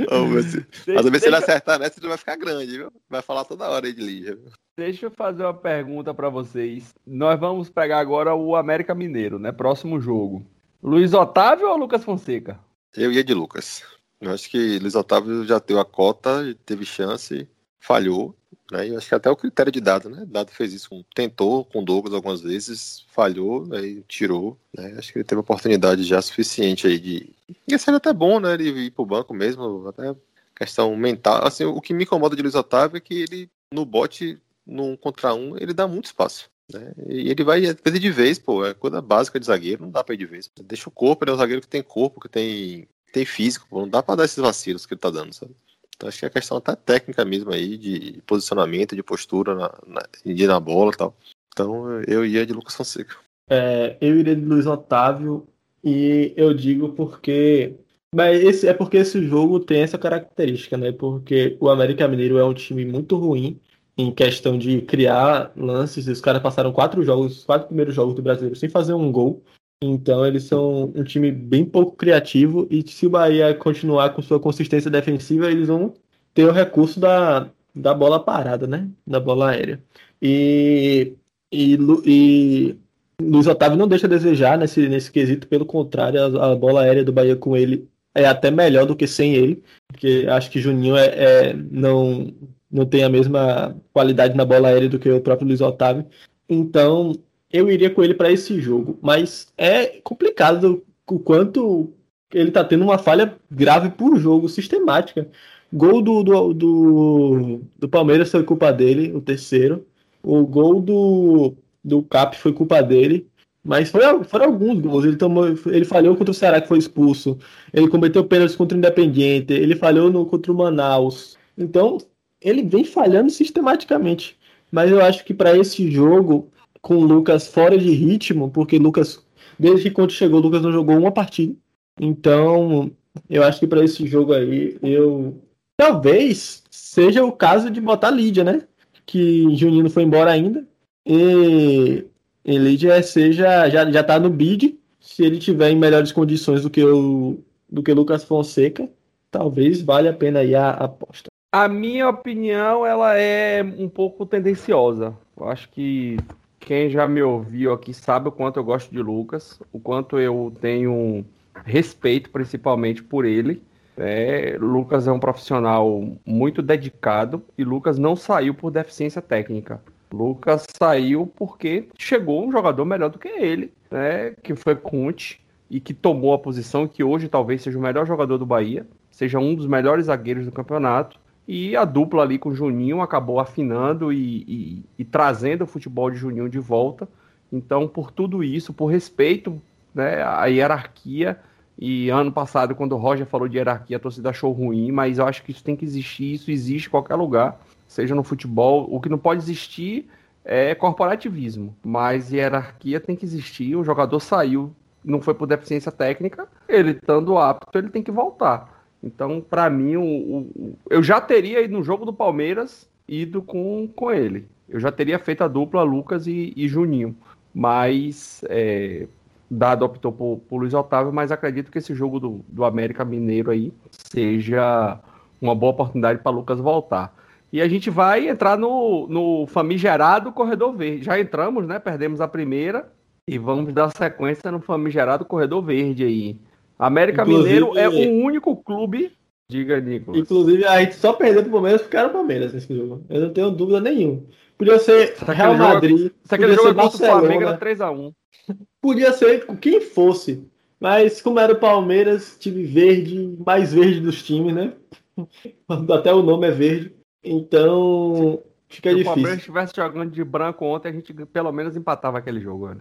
Vamos 0.09 0.33
ver 0.33 0.43
se, 0.43 1.19
se 1.19 1.27
ele 1.27 1.35
acertar 1.35 1.79
nessa, 1.79 1.99
ele 1.99 2.07
vai 2.07 2.17
ficar 2.17 2.35
grande, 2.35 2.77
viu? 2.77 2.91
Vai 3.09 3.21
falar 3.21 3.45
toda 3.45 3.69
hora 3.69 3.87
aí 3.87 3.93
de 3.93 4.01
Lígia. 4.01 4.37
Deixa 4.77 5.07
eu 5.07 5.11
fazer 5.11 5.43
uma 5.43 5.53
pergunta 5.53 6.13
para 6.13 6.29
vocês. 6.29 6.93
Nós 7.05 7.39
vamos 7.39 7.69
pegar 7.69 7.99
agora 7.99 8.35
o 8.35 8.55
América 8.55 8.95
Mineiro, 8.95 9.39
né? 9.39 9.51
Próximo 9.51 9.99
jogo. 9.99 10.45
Luiz 10.81 11.13
Otávio 11.13 11.67
ou 11.67 11.77
Lucas 11.77 12.03
Fonseca? 12.03 12.59
Eu 12.95 13.11
ia 13.11 13.23
de 13.23 13.33
Lucas. 13.33 13.83
Eu 14.21 14.31
acho 14.31 14.49
que 14.49 14.79
Luiz 14.79 14.95
Otávio 14.95 15.45
já 15.45 15.59
deu 15.59 15.79
a 15.79 15.85
cota, 15.85 16.55
teve 16.65 16.85
chance, 16.85 17.47
falhou. 17.79 18.35
Né? 18.71 18.89
Eu 18.89 18.97
acho 18.97 19.07
que 19.07 19.15
até 19.15 19.29
o 19.29 19.35
critério 19.35 19.71
de 19.71 19.81
dado, 19.81 20.09
né? 20.09 20.25
Dado 20.27 20.51
fez 20.51 20.73
isso, 20.73 21.05
tentou 21.13 21.65
com 21.65 21.83
Douglas 21.83 22.13
algumas 22.13 22.41
vezes, 22.41 23.05
falhou, 23.11 23.67
aí 23.73 24.03
tirou. 24.07 24.57
Né? 24.75 24.95
Acho 24.97 25.11
que 25.11 25.19
ele 25.19 25.25
teve 25.25 25.41
oportunidade 25.41 26.03
já 26.03 26.21
suficiente 26.21 26.87
aí 26.87 26.99
de. 26.99 27.29
E 27.67 27.77
seria 27.79 27.97
até 27.97 28.13
bom, 28.13 28.39
né? 28.39 28.53
Ele 28.53 28.69
ir 28.85 28.91
pro 28.91 29.05
banco 29.05 29.33
mesmo, 29.33 29.87
até 29.87 30.15
questão 30.55 30.95
mental. 30.95 31.45
Assim, 31.45 31.63
o 31.65 31.81
que 31.81 31.93
me 31.93 32.03
incomoda 32.03 32.35
de 32.35 32.41
Luiz 32.41 32.55
Otávio 32.55 32.97
é 32.97 32.99
que 32.99 33.21
ele, 33.21 33.49
no 33.73 33.85
bote, 33.85 34.37
num 34.65 34.95
contra 34.95 35.33
um, 35.33 35.57
ele 35.57 35.73
dá 35.73 35.87
muito 35.87 36.05
espaço. 36.05 36.49
Né? 36.71 36.93
E 37.07 37.29
ele 37.29 37.43
vai 37.43 37.73
perder 37.73 37.99
de 37.99 38.11
vez, 38.11 38.37
pô. 38.37 38.65
É 38.65 38.73
coisa 38.73 39.01
básica 39.01 39.39
de 39.39 39.45
zagueiro, 39.45 39.83
não 39.83 39.91
dá 39.91 40.03
pra 40.03 40.13
ir 40.13 40.17
de 40.17 40.25
vez. 40.25 40.49
Deixa 40.61 40.89
o 40.89 40.91
corpo, 40.91 41.23
ele 41.23 41.31
é 41.31 41.33
um 41.33 41.37
zagueiro 41.37 41.61
que 41.61 41.67
tem 41.67 41.81
corpo, 41.81 42.19
que 42.19 42.29
tem, 42.29 42.87
tem 43.11 43.25
físico, 43.25 43.65
pô. 43.69 43.79
Não 43.79 43.89
dá 43.89 44.03
pra 44.03 44.15
dar 44.15 44.25
esses 44.25 44.37
vacilos 44.37 44.85
que 44.85 44.93
ele 44.93 45.01
tá 45.01 45.09
dando, 45.09 45.33
sabe? 45.33 45.55
Então 45.99 46.07
acho 46.07 46.17
que 46.17 46.25
é 46.25 46.29
questão 46.29 46.57
até 46.57 46.77
técnica 46.77 47.25
mesmo 47.25 47.51
aí, 47.51 47.77
de 47.77 48.21
posicionamento, 48.25 48.95
de 48.95 49.03
postura 49.03 49.53
na, 49.53 49.73
na, 49.85 50.01
de 50.25 50.43
ir 50.43 50.47
na 50.47 50.57
bola 50.57 50.93
e 50.93 50.97
tal. 50.97 51.13
Então 51.51 52.01
eu 52.03 52.25
ia 52.25 52.45
de 52.45 52.53
Lucas 52.53 52.73
Fonseca. 52.73 53.17
É, 53.49 53.97
eu 53.99 54.17
iria 54.17 54.33
de 54.33 54.45
Luiz 54.45 54.65
Otávio 54.65 55.45
e 55.83 56.33
eu 56.37 56.53
digo 56.53 56.93
porque 56.93 57.75
Mas 58.15 58.41
esse, 58.41 58.65
é 58.65 58.73
porque 58.73 58.95
esse 58.95 59.21
jogo 59.27 59.59
tem 59.59 59.81
essa 59.81 59.97
característica, 59.97 60.77
né? 60.77 60.93
Porque 60.93 61.57
o 61.59 61.67
América 61.67 62.07
Mineiro 62.07 62.37
é 62.37 62.45
um 62.45 62.53
time 62.53 62.85
muito 62.85 63.17
ruim 63.17 63.59
em 63.97 64.09
questão 64.09 64.57
de 64.57 64.81
criar 64.83 65.51
lances. 65.57 66.07
Os 66.07 66.21
caras 66.21 66.41
passaram 66.41 66.71
quatro 66.71 67.03
jogos, 67.03 67.43
quatro 67.43 67.67
primeiros 67.67 67.93
jogos 67.93 68.15
do 68.15 68.21
brasileiro 68.21 68.55
sem 68.55 68.69
fazer 68.69 68.93
um 68.93 69.11
gol. 69.11 69.43
Então 69.81 70.25
eles 70.25 70.43
são 70.43 70.91
um 70.95 71.03
time 71.03 71.31
bem 71.31 71.63
pouco 71.63 71.95
criativo 71.95 72.67
e 72.69 72.85
se 72.89 73.05
o 73.07 73.09
Bahia 73.09 73.53
continuar 73.55 74.09
com 74.09 74.21
sua 74.21 74.39
consistência 74.39 74.91
defensiva, 74.91 75.49
eles 75.49 75.67
vão 75.67 75.93
ter 76.33 76.45
o 76.45 76.51
recurso 76.51 76.99
da, 76.99 77.49
da 77.73 77.93
bola 77.93 78.23
parada, 78.23 78.67
né? 78.67 78.89
Da 79.07 79.19
bola 79.19 79.51
aérea. 79.51 79.81
E, 80.21 81.13
e, 81.51 81.77
e 82.05 82.77
Luiz 83.21 83.47
Otávio 83.47 83.77
não 83.77 83.87
deixa 83.87 84.05
a 84.05 84.09
desejar 84.09 84.57
nesse, 84.57 84.87
nesse 84.89 85.11
quesito, 85.11 85.47
pelo 85.47 85.65
contrário, 85.65 86.19
a, 86.39 86.51
a 86.51 86.55
bola 86.55 86.81
aérea 86.81 87.03
do 87.03 87.13
Bahia 87.13 87.35
com 87.35 87.55
ele 87.55 87.87
é 88.13 88.25
até 88.25 88.51
melhor 88.51 88.85
do 88.85 88.95
que 88.95 89.07
sem 89.07 89.33
ele, 89.35 89.63
porque 89.87 90.25
acho 90.29 90.49
que 90.51 90.59
Juninho 90.59 90.97
é, 90.97 91.05
é, 91.07 91.53
não, 91.53 92.33
não 92.71 92.85
tem 92.85 93.03
a 93.03 93.09
mesma 93.09 93.75
qualidade 93.93 94.35
na 94.35 94.45
bola 94.45 94.69
aérea 94.69 94.89
do 94.89 94.99
que 94.99 95.09
o 95.09 95.21
próprio 95.21 95.47
Luiz 95.47 95.61
Otávio. 95.61 96.05
Então, 96.49 97.13
eu 97.51 97.69
iria 97.71 97.89
com 97.89 98.03
ele 98.03 98.13
para 98.13 98.31
esse 98.31 98.59
jogo, 98.61 98.97
mas 99.01 99.51
é 99.57 99.99
complicado 100.03 100.83
o 101.07 101.19
quanto 101.19 101.91
ele 102.33 102.49
está 102.49 102.63
tendo 102.63 102.83
uma 102.83 102.97
falha 102.97 103.37
grave 103.49 103.89
por 103.89 104.17
jogo, 104.17 104.47
sistemática. 104.47 105.27
Gol 105.71 106.01
do, 106.01 106.23
do, 106.23 106.53
do, 106.53 107.61
do, 107.77 107.89
Palmeiras 107.89 108.31
foi 108.31 108.43
culpa 108.43 108.71
dele, 108.71 109.11
o 109.13 109.21
terceiro. 109.21 109.85
O 110.23 110.45
gol 110.45 110.81
do, 110.81 111.55
do 111.83 112.01
Cap 112.03 112.37
foi 112.37 112.53
culpa 112.53 112.81
dele. 112.81 113.27
Mas 113.63 113.89
foi, 113.89 114.01
foram 114.23 114.45
alguns 114.45 114.79
gols. 114.79 115.05
Ele, 115.05 115.15
tomou, 115.15 115.47
ele 115.47 115.85
falhou 115.85 116.15
contra 116.15 116.31
o 116.31 116.33
Ceará, 116.33 116.61
que 116.61 116.67
foi 116.67 116.77
expulso. 116.79 117.37
Ele 117.73 117.87
cometeu 117.87 118.23
pênaltis 118.23 118.55
contra 118.55 118.75
o 118.75 118.79
Independiente. 118.79 119.53
Ele 119.53 119.75
falhou 119.75 120.09
no, 120.09 120.25
contra 120.25 120.51
o 120.51 120.55
Manaus. 120.55 121.37
Então, 121.57 121.97
ele 122.41 122.63
vem 122.63 122.83
falhando 122.83 123.29
sistematicamente. 123.29 124.37
Mas 124.71 124.89
eu 124.89 125.01
acho 125.01 125.25
que 125.25 125.33
para 125.33 125.57
esse 125.57 125.89
jogo, 125.91 126.49
com 126.81 126.97
o 126.97 127.05
Lucas 127.05 127.47
fora 127.47 127.77
de 127.77 127.91
ritmo, 127.91 128.49
porque 128.49 128.77
Lucas, 128.77 129.23
desde 129.57 129.83
que 129.83 129.91
quando 129.91 130.11
chegou, 130.11 130.39
o 130.39 130.43
Lucas 130.43 130.61
não 130.61 130.71
jogou 130.71 130.97
uma 130.97 131.11
partida. 131.11 131.55
Então, 131.99 132.91
eu 133.29 133.43
acho 133.43 133.59
que 133.59 133.67
para 133.67 133.83
esse 133.83 134.05
jogo 134.07 134.33
aí, 134.33 134.77
eu. 134.81 135.37
Talvez 135.77 136.63
seja 136.69 137.23
o 137.23 137.31
caso 137.31 137.69
de 137.69 137.79
botar 137.79 138.11
Lídia, 138.11 138.43
né? 138.43 138.63
Que 139.05 139.55
Juninho 139.55 139.89
foi 139.89 140.03
embora 140.03 140.31
ainda. 140.31 140.67
E, 141.05 142.05
e 142.43 142.57
Lídia 142.57 143.01
seja, 143.01 143.69
já, 143.69 143.89
já 143.89 144.03
tá 144.03 144.19
no 144.19 144.29
bid. 144.29 144.77
Se 144.99 145.23
ele 145.23 145.39
tiver 145.39 145.71
em 145.71 145.77
melhores 145.77 146.11
condições 146.11 146.63
do 146.63 146.69
que 146.69 146.83
o 146.83 147.39
do 147.71 147.83
que 147.83 147.93
Lucas 147.93 148.23
Fonseca, 148.23 148.89
talvez 149.29 149.81
valha 149.81 150.09
a 150.09 150.13
pena 150.13 150.39
aí 150.39 150.55
a, 150.55 150.71
a 150.71 150.85
aposta. 150.85 151.29
A 151.51 151.67
minha 151.67 152.09
opinião, 152.09 152.85
ela 152.85 153.15
é 153.15 153.63
um 153.63 153.87
pouco 153.87 154.25
tendenciosa. 154.25 155.15
Eu 155.37 155.47
acho 155.47 155.69
que 155.69 156.17
quem 156.59 156.89
já 156.89 157.07
me 157.07 157.21
ouviu 157.21 157.73
aqui 157.73 157.93
sabe 157.93 158.29
o 158.29 158.31
quanto 158.31 158.57
eu 158.57 158.63
gosto 158.63 158.91
de 158.91 159.01
Lucas, 159.01 159.59
o 159.71 159.79
quanto 159.79 160.19
eu 160.19 160.53
tenho 160.59 161.25
respeito 161.65 162.29
principalmente 162.29 163.01
por 163.03 163.25
ele. 163.25 163.61
É, 163.97 164.57
Lucas 164.59 165.07
é 165.07 165.11
um 165.11 165.19
profissional 165.19 166.07
muito 166.25 166.61
dedicado 166.61 167.43
e 167.57 167.63
Lucas 167.63 167.97
não 167.97 168.15
saiu 168.15 168.53
por 168.53 168.71
deficiência 168.71 169.21
técnica. 169.21 169.81
Lucas 170.11 170.65
saiu 170.77 171.27
porque 171.27 171.87
chegou 171.97 172.45
um 172.45 172.51
jogador 172.51 172.85
melhor 172.85 173.09
do 173.09 173.19
que 173.19 173.27
ele, 173.27 173.71
né, 173.91 174.31
que 174.41 174.55
foi 174.55 174.75
Conte 174.75 175.41
e 175.69 175.79
que 175.79 175.93
tomou 175.93 176.33
a 176.33 176.39
posição 176.39 176.87
que 176.87 177.03
hoje 177.03 177.27
talvez 177.27 177.61
seja 177.61 177.77
o 177.77 177.81
melhor 177.81 178.05
jogador 178.05 178.37
do 178.37 178.45
Bahia, 178.45 178.87
seja 179.11 179.37
um 179.37 179.53
dos 179.53 179.67
melhores 179.67 180.05
zagueiros 180.05 180.45
do 180.45 180.51
campeonato 180.51 181.19
e 181.51 181.75
a 181.75 181.83
dupla 181.83 182.21
ali 182.21 182.37
com 182.37 182.49
o 182.49 182.53
Juninho 182.53 183.01
acabou 183.01 183.39
afinando 183.39 184.13
e, 184.13 184.43
e, 184.47 184.85
e, 184.99 185.03
trazendo 185.03 185.63
o 185.63 185.67
futebol 185.67 186.11
de 186.11 186.15
Juninho 186.15 186.47
de 186.47 186.59
volta. 186.59 187.09
Então, 187.51 187.87
por 187.87 188.11
tudo 188.11 188.43
isso, 188.43 188.71
por 188.71 188.85
respeito 188.85 189.59
né, 189.91 190.21
à 190.21 190.45
hierarquia, 190.45 191.39
e 191.75 192.07
ano 192.11 192.31
passado, 192.31 192.75
quando 192.75 192.91
o 192.91 192.97
Roger 192.97 193.25
falou 193.25 193.47
de 193.47 193.57
hierarquia, 193.57 193.97
a 193.97 193.99
torcida 193.99 194.29
achou 194.29 194.51
ruim, 194.51 194.91
mas 194.91 195.17
eu 195.17 195.25
acho 195.25 195.41
que 195.41 195.49
isso 195.49 195.63
tem 195.63 195.75
que 195.75 195.83
existir, 195.83 196.35
isso 196.35 196.51
existe 196.51 196.85
em 196.85 196.91
qualquer 196.91 197.15
lugar, 197.15 197.59
seja 197.87 198.13
no 198.13 198.21
futebol. 198.21 198.87
O 198.87 199.01
que 199.01 199.09
não 199.09 199.17
pode 199.17 199.41
existir 199.41 200.07
é 200.45 200.75
corporativismo, 200.75 201.75
mas 201.83 202.31
hierarquia 202.31 202.99
tem 202.99 203.15
que 203.15 203.25
existir. 203.25 203.75
O 203.75 203.83
jogador 203.83 204.19
saiu, 204.19 204.71
não 205.03 205.19
foi 205.19 205.33
por 205.33 205.47
deficiência 205.47 205.91
técnica, 205.91 206.47
ele 206.67 206.91
estando 206.91 207.39
apto, 207.39 207.75
ele 207.75 207.89
tem 207.89 208.03
que 208.03 208.11
voltar. 208.11 208.78
Então, 209.01 209.41
para 209.41 209.69
mim, 209.69 209.95
o, 209.95 210.03
o, 210.03 210.77
eu 210.89 211.01
já 211.01 211.21
teria 211.21 211.61
ido 211.61 211.73
no 211.73 211.83
jogo 211.83 212.05
do 212.05 212.13
Palmeiras 212.13 212.89
ido 213.07 213.41
com, 213.41 213.87
com 213.95 214.11
ele. 214.11 214.45
Eu 214.67 214.79
já 214.79 214.91
teria 214.91 215.17
feito 215.17 215.43
a 215.43 215.47
dupla 215.47 215.83
Lucas 215.83 216.27
e, 216.27 216.53
e 216.55 216.67
Juninho. 216.67 217.15
Mas 217.53 218.43
é, 218.49 219.07
Dado 219.49 219.83
optou 219.83 220.11
por, 220.11 220.41
por 220.47 220.57
Luiz 220.59 220.73
Otávio, 220.73 221.11
mas 221.11 221.31
acredito 221.31 221.71
que 221.71 221.79
esse 221.79 221.95
jogo 221.95 222.19
do, 222.19 222.45
do 222.47 222.63
América 222.63 223.03
Mineiro 223.03 223.49
aí 223.49 223.73
seja 223.91 224.99
uma 225.41 225.55
boa 225.55 225.71
oportunidade 225.71 226.21
para 226.21 226.31
Lucas 226.31 226.59
voltar. 226.59 227.15
E 227.51 227.59
a 227.61 227.67
gente 227.67 227.89
vai 227.89 228.29
entrar 228.29 228.57
no, 228.57 229.07
no 229.07 229.47
famigerado 229.47 230.31
Corredor 230.31 230.73
Verde. 230.73 231.05
Já 231.05 231.19
entramos, 231.19 231.65
né? 231.65 231.79
Perdemos 231.79 232.21
a 232.21 232.27
primeira 232.27 232.91
e 233.27 233.39
vamos 233.39 233.73
dar 233.73 233.89
sequência 233.89 234.51
no 234.51 234.59
famigerado 234.59 235.25
Corredor 235.25 235.63
Verde 235.63 236.03
aí. 236.03 236.39
América 236.79 237.23
Inclusive, 237.23 237.43
Mineiro 237.43 237.77
é 237.77 237.89
o 237.89 238.23
único 238.23 238.55
clube. 238.55 239.11
Diga, 239.49 239.81
Nicolas. 239.81 240.21
Inclusive, 240.21 240.63
a 240.65 240.79
gente 240.79 240.95
só 240.95 241.11
perdeu 241.11 241.43
pro 241.43 241.51
Palmeiras 241.51 241.81
porque 241.81 241.97
era 241.97 242.07
o 242.07 242.11
Palmeiras 242.11 242.53
nesse 242.53 242.73
jogo. 242.73 243.03
Eu 243.09 243.21
não 243.21 243.33
tenho 243.33 243.51
dúvida 243.51 243.81
nenhuma. 243.81 244.23
Podia 244.57 244.79
ser 244.79 245.15
Real 245.17 245.57
Madrid. 245.57 246.11
Se 246.23 246.35
aquele 246.35 246.53
jogo 246.53 246.75
contra 246.75 246.85
o 246.85 246.91
Flamengo 246.91 247.43
era 247.43 247.57
3x1. 247.57 248.13
Podia 248.81 249.11
ser 249.11 249.45
quem 249.57 249.81
fosse. 249.81 250.47
Mas 250.79 251.21
como 251.21 251.39
era 251.39 251.53
o 251.53 251.59
Palmeiras, 251.59 252.37
time 252.39 252.63
verde, 252.63 253.35
mais 253.45 253.73
verde 253.73 253.99
dos 253.99 254.23
times, 254.23 254.53
né? 254.53 254.73
Até 255.67 256.13
o 256.13 256.23
nome 256.23 256.47
é 256.47 256.51
verde. 256.51 256.93
Então, 257.21 258.41
Fica 258.69 258.91
Se 258.91 258.95
difícil. 258.97 258.97
Se 258.97 259.01
o 259.01 259.05
Palmeiras 259.05 259.39
estivesse 259.39 259.73
jogando 259.75 260.11
de 260.11 260.23
branco 260.23 260.63
ontem, 260.63 260.89
a 260.89 260.91
gente 260.91 261.11
pelo 261.25 261.51
menos 261.51 261.75
empatava 261.75 262.19
aquele 262.19 262.39
jogo. 262.39 262.69
Né? 262.69 262.77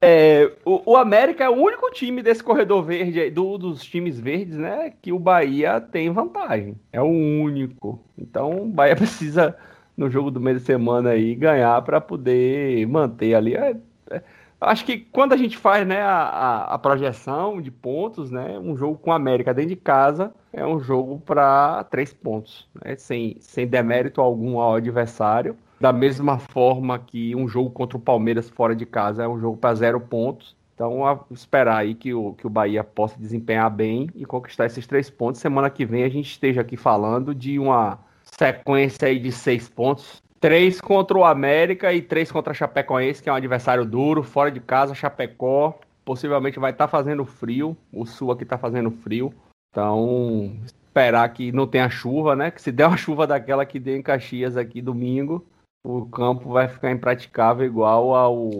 é, 0.00 0.52
o, 0.64 0.92
o, 0.92 0.96
América 0.96 1.44
é 1.44 1.48
o 1.48 1.54
único 1.54 1.88
time 1.92 2.22
desse 2.22 2.42
corredor 2.42 2.82
verde, 2.82 3.30
do, 3.30 3.56
dos 3.56 3.84
times 3.84 4.18
verdes, 4.18 4.56
né? 4.56 4.92
Que 5.00 5.12
o 5.12 5.18
Bahia 5.18 5.80
tem 5.80 6.10
vantagem. 6.10 6.74
É 6.92 7.00
o 7.00 7.06
único. 7.06 8.02
Então 8.18 8.64
o 8.64 8.66
Bahia 8.66 8.96
precisa, 8.96 9.56
no 9.96 10.10
jogo 10.10 10.32
do 10.32 10.40
meio 10.40 10.58
de 10.58 10.64
semana 10.64 11.10
aí, 11.10 11.36
ganhar 11.36 11.80
para 11.82 12.00
poder 12.00 12.84
manter 12.88 13.32
ali. 13.34 13.54
É, 13.54 13.76
é, 14.10 14.22
acho 14.60 14.84
que 14.84 14.98
quando 14.98 15.34
a 15.34 15.36
gente 15.36 15.56
faz 15.56 15.86
né, 15.86 16.00
a, 16.02 16.16
a, 16.16 16.74
a 16.74 16.78
projeção 16.80 17.62
de 17.62 17.70
pontos, 17.70 18.32
né? 18.32 18.58
Um 18.58 18.76
jogo 18.76 18.98
com 18.98 19.10
o 19.10 19.14
América 19.14 19.54
dentro 19.54 19.70
de 19.70 19.76
casa 19.76 20.34
é 20.56 20.66
um 20.66 20.80
jogo 20.80 21.20
para 21.20 21.84
três 21.84 22.14
pontos, 22.14 22.66
né? 22.82 22.96
sem, 22.96 23.36
sem 23.40 23.66
demérito 23.66 24.22
algum 24.22 24.58
ao 24.58 24.76
adversário. 24.76 25.54
Da 25.78 25.92
mesma 25.92 26.38
forma 26.38 26.98
que 26.98 27.36
um 27.36 27.46
jogo 27.46 27.68
contra 27.68 27.98
o 27.98 28.00
Palmeiras 28.00 28.48
fora 28.48 28.74
de 28.74 28.86
casa 28.86 29.22
é 29.22 29.28
um 29.28 29.38
jogo 29.38 29.58
para 29.58 29.74
zero 29.74 30.00
pontos. 30.00 30.56
Então, 30.74 31.24
esperar 31.30 31.76
aí 31.76 31.94
que 31.94 32.14
o, 32.14 32.32
que 32.32 32.46
o 32.46 32.50
Bahia 32.50 32.82
possa 32.82 33.18
desempenhar 33.18 33.70
bem 33.70 34.08
e 34.14 34.24
conquistar 34.24 34.64
esses 34.64 34.86
três 34.86 35.10
pontos. 35.10 35.42
Semana 35.42 35.68
que 35.68 35.84
vem 35.84 36.04
a 36.04 36.08
gente 36.08 36.30
esteja 36.30 36.62
aqui 36.62 36.76
falando 36.76 37.34
de 37.34 37.58
uma 37.58 37.98
sequência 38.22 39.08
aí 39.08 39.18
de 39.18 39.32
seis 39.32 39.68
pontos. 39.68 40.22
Três 40.40 40.80
contra 40.80 41.18
o 41.18 41.24
América 41.24 41.92
e 41.92 42.00
três 42.00 42.32
contra 42.32 42.52
a 42.52 42.54
Chapecoense, 42.54 43.22
que 43.22 43.28
é 43.28 43.32
um 43.32 43.36
adversário 43.36 43.84
duro, 43.84 44.22
fora 44.22 44.50
de 44.50 44.60
casa, 44.60 44.94
Chapecó. 44.94 45.78
Possivelmente 46.02 46.58
vai 46.58 46.70
estar 46.70 46.86
tá 46.86 46.90
fazendo 46.90 47.26
frio. 47.26 47.76
O 47.92 48.06
Sul 48.06 48.30
aqui 48.30 48.44
está 48.44 48.56
fazendo 48.56 48.90
frio. 48.90 49.34
Então, 49.76 50.56
esperar 50.74 51.28
que 51.28 51.52
não 51.52 51.66
tenha 51.66 51.90
chuva, 51.90 52.34
né? 52.34 52.50
Que 52.50 52.62
se 52.62 52.72
der 52.72 52.86
uma 52.86 52.96
chuva 52.96 53.26
daquela 53.26 53.66
que 53.66 53.78
deu 53.78 53.94
em 53.94 54.00
Caxias 54.00 54.56
aqui 54.56 54.80
domingo, 54.80 55.44
o 55.86 56.06
campo 56.06 56.50
vai 56.50 56.66
ficar 56.66 56.90
impraticável 56.90 57.66
igual 57.66 58.14
ao, 58.14 58.50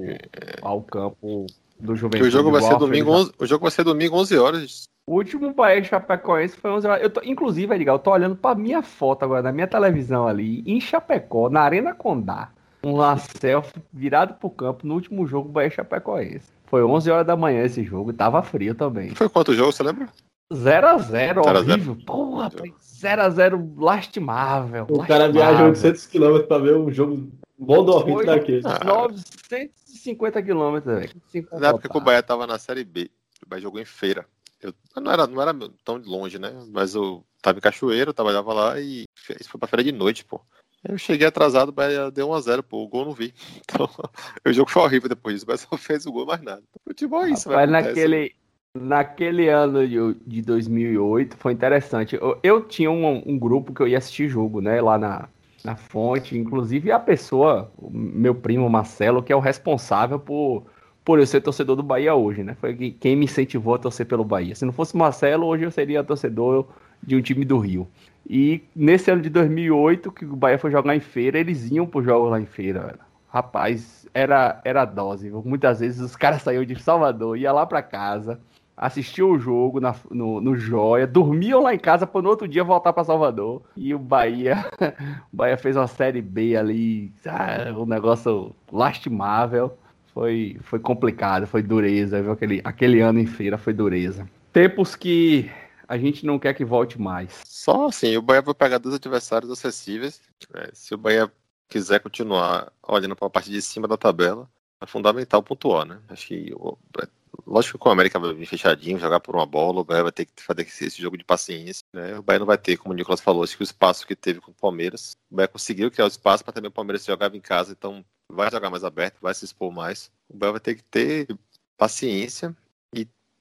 ao 0.60 0.82
campo 0.82 1.46
do 1.80 1.96
Juventude. 1.96 2.28
O 2.28 2.30
jogo 2.30 2.50
vai 2.50 2.60
ser 2.60 2.76
domingo, 2.76 3.10
11, 3.10 3.32
o 3.38 3.46
jogo 3.46 3.62
vai 3.62 3.70
ser 3.70 3.82
domingo 3.82 4.14
11 4.14 4.36
horas. 4.36 4.82
O 5.08 5.14
último 5.14 5.54
Bahia 5.54 5.82
Chapecoense 5.82 6.54
foi 6.54 6.70
11 6.70 6.86
horas. 6.86 7.02
Eu 7.02 7.08
tô, 7.08 7.22
inclusive, 7.24 7.74
Edgar, 7.74 7.94
eu 7.94 7.98
tô 7.98 8.10
olhando 8.10 8.36
para 8.36 8.54
minha 8.54 8.82
foto 8.82 9.22
agora 9.22 9.40
na 9.40 9.52
minha 9.52 9.66
televisão 9.66 10.28
ali, 10.28 10.62
em 10.66 10.78
Chapecó, 10.78 11.48
na 11.48 11.62
Arena 11.62 11.94
Condá. 11.94 12.50
Um 12.84 12.98
selfie 13.16 13.82
virado 13.90 14.34
pro 14.34 14.50
campo 14.50 14.86
no 14.86 14.92
último 14.92 15.26
jogo 15.26 15.48
Bahia 15.48 15.70
Chapecoense. 15.70 16.52
Foi 16.66 16.84
11 16.84 17.10
horas 17.10 17.26
da 17.26 17.36
manhã 17.36 17.64
esse 17.64 17.82
jogo 17.82 18.10
e 18.10 18.14
tava 18.14 18.42
frio 18.42 18.74
também. 18.74 19.14
Foi 19.14 19.30
quanto 19.30 19.54
jogo, 19.54 19.72
você 19.72 19.82
lembra? 19.82 20.08
0x0, 20.52 21.44
horrível. 21.44 21.96
Porra, 22.06 22.50
0x0 22.50 23.74
lastimável. 23.76 24.86
O 24.88 24.98
lastimável. 24.98 25.06
cara 25.06 25.32
viaja 25.32 25.64
800 25.64 26.06
km 26.06 26.42
pra 26.46 26.58
ver 26.58 26.76
um 26.76 26.92
jogo 26.92 27.30
bom 27.58 27.84
do 27.84 27.92
horrível 27.92 28.26
daquele. 28.26 28.62
950 28.62 30.42
km, 30.42 30.78
velho. 30.84 31.22
Na 31.52 31.68
época 31.68 31.88
que 31.88 31.96
o 31.96 32.00
Bahia 32.00 32.22
tava 32.22 32.46
na 32.46 32.58
Série 32.58 32.84
B, 32.84 33.10
o 33.44 33.48
Bahia 33.48 33.62
jogou 33.62 33.80
em 33.80 33.84
feira. 33.84 34.26
Eu, 34.62 34.72
não, 35.00 35.12
era, 35.12 35.26
não 35.26 35.42
era 35.42 35.52
tão 35.84 35.96
longe, 35.98 36.38
né? 36.38 36.52
Mas 36.70 36.94
eu 36.94 37.24
tava 37.42 37.58
em 37.58 37.60
Cachoeira, 37.60 38.10
eu 38.10 38.14
trabalhava 38.14 38.52
lá 38.52 38.80
e 38.80 39.04
isso 39.40 39.50
foi 39.50 39.58
pra 39.58 39.68
feira 39.68 39.84
de 39.84 39.92
noite, 39.92 40.24
pô. 40.24 40.40
Eu 40.88 40.96
cheguei 40.96 41.26
atrasado, 41.26 41.70
o 41.70 41.72
Bahia 41.72 42.10
deu 42.10 42.28
1x0, 42.28 42.62
pô. 42.62 42.84
O 42.84 42.88
gol 42.88 43.04
não 43.04 43.12
vi. 43.12 43.34
Então, 43.68 43.88
o 44.46 44.52
jogo 44.52 44.70
foi 44.70 44.82
horrível 44.82 45.08
depois 45.08 45.34
disso. 45.34 45.46
mas 45.48 45.60
só 45.60 45.76
fez 45.76 46.06
o 46.06 46.12
gol, 46.12 46.24
mais 46.24 46.40
nada. 46.40 46.62
Futebol 46.84 47.24
é 47.24 47.30
isso, 47.30 47.48
Mas 47.48 47.68
naquele, 47.68 48.34
naquele 48.80 49.48
ano 49.48 49.86
de, 49.86 50.16
de 50.26 50.42
2008 50.42 51.36
foi 51.36 51.52
interessante. 51.52 52.16
Eu, 52.16 52.38
eu 52.42 52.62
tinha 52.62 52.90
um, 52.90 53.22
um, 53.26 53.38
grupo 53.38 53.72
que 53.72 53.80
eu 53.80 53.88
ia 53.88 53.98
assistir 53.98 54.28
jogo, 54.28 54.60
né? 54.60 54.80
Lá 54.80 54.98
na, 54.98 55.28
na 55.64 55.76
fonte. 55.76 56.36
Inclusive 56.36 56.92
a 56.92 56.98
pessoa, 56.98 57.70
meu 57.90 58.34
primo 58.34 58.68
Marcelo, 58.68 59.22
que 59.22 59.32
é 59.32 59.36
o 59.36 59.40
responsável 59.40 60.18
por, 60.18 60.64
por 61.04 61.18
eu 61.18 61.26
ser 61.26 61.40
torcedor 61.40 61.76
do 61.76 61.82
Bahia 61.82 62.14
hoje, 62.14 62.42
né? 62.42 62.54
Foi 62.60 62.74
quem 62.74 63.16
me 63.16 63.24
incentivou 63.24 63.74
a 63.74 63.78
torcer 63.78 64.06
pelo 64.06 64.24
Bahia. 64.24 64.54
Se 64.54 64.64
não 64.64 64.72
fosse 64.72 64.96
Marcelo, 64.96 65.46
hoje 65.46 65.64
eu 65.64 65.70
seria 65.70 66.04
torcedor 66.04 66.66
de 67.02 67.16
um 67.16 67.22
time 67.22 67.44
do 67.44 67.58
Rio. 67.58 67.86
E 68.28 68.62
nesse 68.74 69.10
ano 69.10 69.22
de 69.22 69.30
2008, 69.30 70.10
que 70.10 70.24
o 70.24 70.36
Bahia 70.36 70.58
foi 70.58 70.70
jogar 70.70 70.96
em 70.96 71.00
feira, 71.00 71.38
eles 71.38 71.70
iam 71.70 71.86
pro 71.86 72.02
jogo 72.02 72.28
lá 72.28 72.40
em 72.40 72.46
feira. 72.46 72.98
Rapaz, 73.28 74.06
era, 74.12 74.60
era 74.64 74.84
dose. 74.84 75.30
Muitas 75.30 75.80
vezes 75.80 76.00
os 76.00 76.16
caras 76.16 76.42
saíam 76.42 76.64
de 76.64 76.80
Salvador, 76.80 77.36
ia 77.36 77.52
lá 77.52 77.66
para 77.66 77.82
casa, 77.82 78.40
assistiam 78.76 79.30
o 79.30 79.38
jogo 79.38 79.80
na, 79.80 79.94
no, 80.10 80.40
no 80.40 80.56
Joia, 80.56 81.06
dormiam 81.06 81.62
lá 81.62 81.74
em 81.74 81.78
casa 81.78 82.06
para 82.06 82.20
no 82.20 82.28
outro 82.28 82.46
dia 82.46 82.62
voltar 82.62 82.92
para 82.92 83.04
Salvador. 83.04 83.62
E 83.76 83.94
o 83.94 83.98
Bahia, 83.98 84.66
o 85.32 85.36
Bahia 85.36 85.56
fez 85.56 85.76
uma 85.76 85.86
série 85.86 86.20
B 86.20 86.56
ali, 86.56 87.12
ah, 87.26 87.72
um 87.76 87.86
negócio 87.86 88.54
lastimável. 88.70 89.78
Foi, 90.12 90.58
foi 90.62 90.78
complicado, 90.78 91.46
foi 91.46 91.62
dureza, 91.62 92.22
viu? 92.22 92.32
Aquele, 92.32 92.60
aquele 92.64 93.00
ano 93.00 93.18
em 93.18 93.26
feira 93.26 93.58
foi 93.58 93.72
dureza. 93.74 94.28
Tempos 94.52 94.96
que 94.96 95.50
a 95.86 95.98
gente 95.98 96.24
não 96.24 96.38
quer 96.38 96.54
que 96.54 96.64
volte 96.64 97.00
mais. 97.00 97.42
Só 97.44 97.88
assim, 97.88 98.16
o 98.16 98.22
Bahia 98.22 98.42
vai 98.42 98.54
pegar 98.54 98.78
dois 98.78 98.94
adversários 98.94 99.50
acessíveis. 99.50 100.20
É, 100.54 100.70
se 100.72 100.94
o 100.94 100.98
Bahia 100.98 101.30
quiser 101.68 102.00
continuar 102.00 102.72
olhando 102.82 103.14
para 103.14 103.26
a 103.26 103.30
parte 103.30 103.50
de 103.50 103.60
cima 103.60 103.86
da 103.86 103.96
tabela, 103.96 104.48
é 104.80 104.86
fundamental 104.86 105.42
pontuar, 105.42 105.84
né? 105.84 105.98
Acho 106.08 106.28
que 106.28 106.54
é, 107.02 107.08
lógico 107.46 107.78
que 107.78 107.82
com 107.82 107.88
o 107.88 107.92
América 107.92 108.18
vai 108.18 108.32
vir 108.32 108.46
fechadinho, 108.46 108.98
jogar 108.98 109.20
por 109.20 109.34
uma 109.34 109.46
bola, 109.46 109.80
o 109.80 109.84
Bahia 109.84 110.02
vai 110.02 110.12
ter 110.12 110.26
que 110.26 110.42
fazer 110.42 110.62
esse 110.62 111.00
jogo 111.00 111.16
de 111.16 111.24
paciência, 111.24 111.84
né? 111.92 112.18
O 112.18 112.22
Bahia 112.22 112.38
não 112.38 112.46
vai 112.46 112.58
ter, 112.58 112.76
como 112.76 112.92
o 112.92 112.96
Nicolas 112.96 113.20
falou, 113.20 113.42
acho 113.42 113.56
que 113.56 113.62
o 113.62 113.64
espaço 113.64 114.06
que 114.06 114.14
teve 114.14 114.40
com 114.40 114.50
o 114.50 114.54
Palmeiras, 114.54 115.16
o 115.30 115.36
Bahia 115.36 115.48
conseguiu 115.48 115.90
criar 115.90 116.04
o 116.04 116.08
espaço 116.08 116.44
para 116.44 116.52
também 116.52 116.68
o 116.68 116.72
Palmeiras 116.72 117.04
jogava 117.04 117.36
em 117.36 117.40
casa, 117.40 117.72
então 117.72 118.04
vai 118.30 118.50
jogar 118.50 118.70
mais 118.70 118.84
aberto, 118.84 119.18
vai 119.20 119.34
se 119.34 119.44
expor 119.44 119.72
mais. 119.72 120.10
O 120.28 120.36
Bahia 120.36 120.52
vai 120.52 120.60
ter 120.60 120.74
que 120.74 120.82
ter 120.84 121.28
paciência 121.76 122.56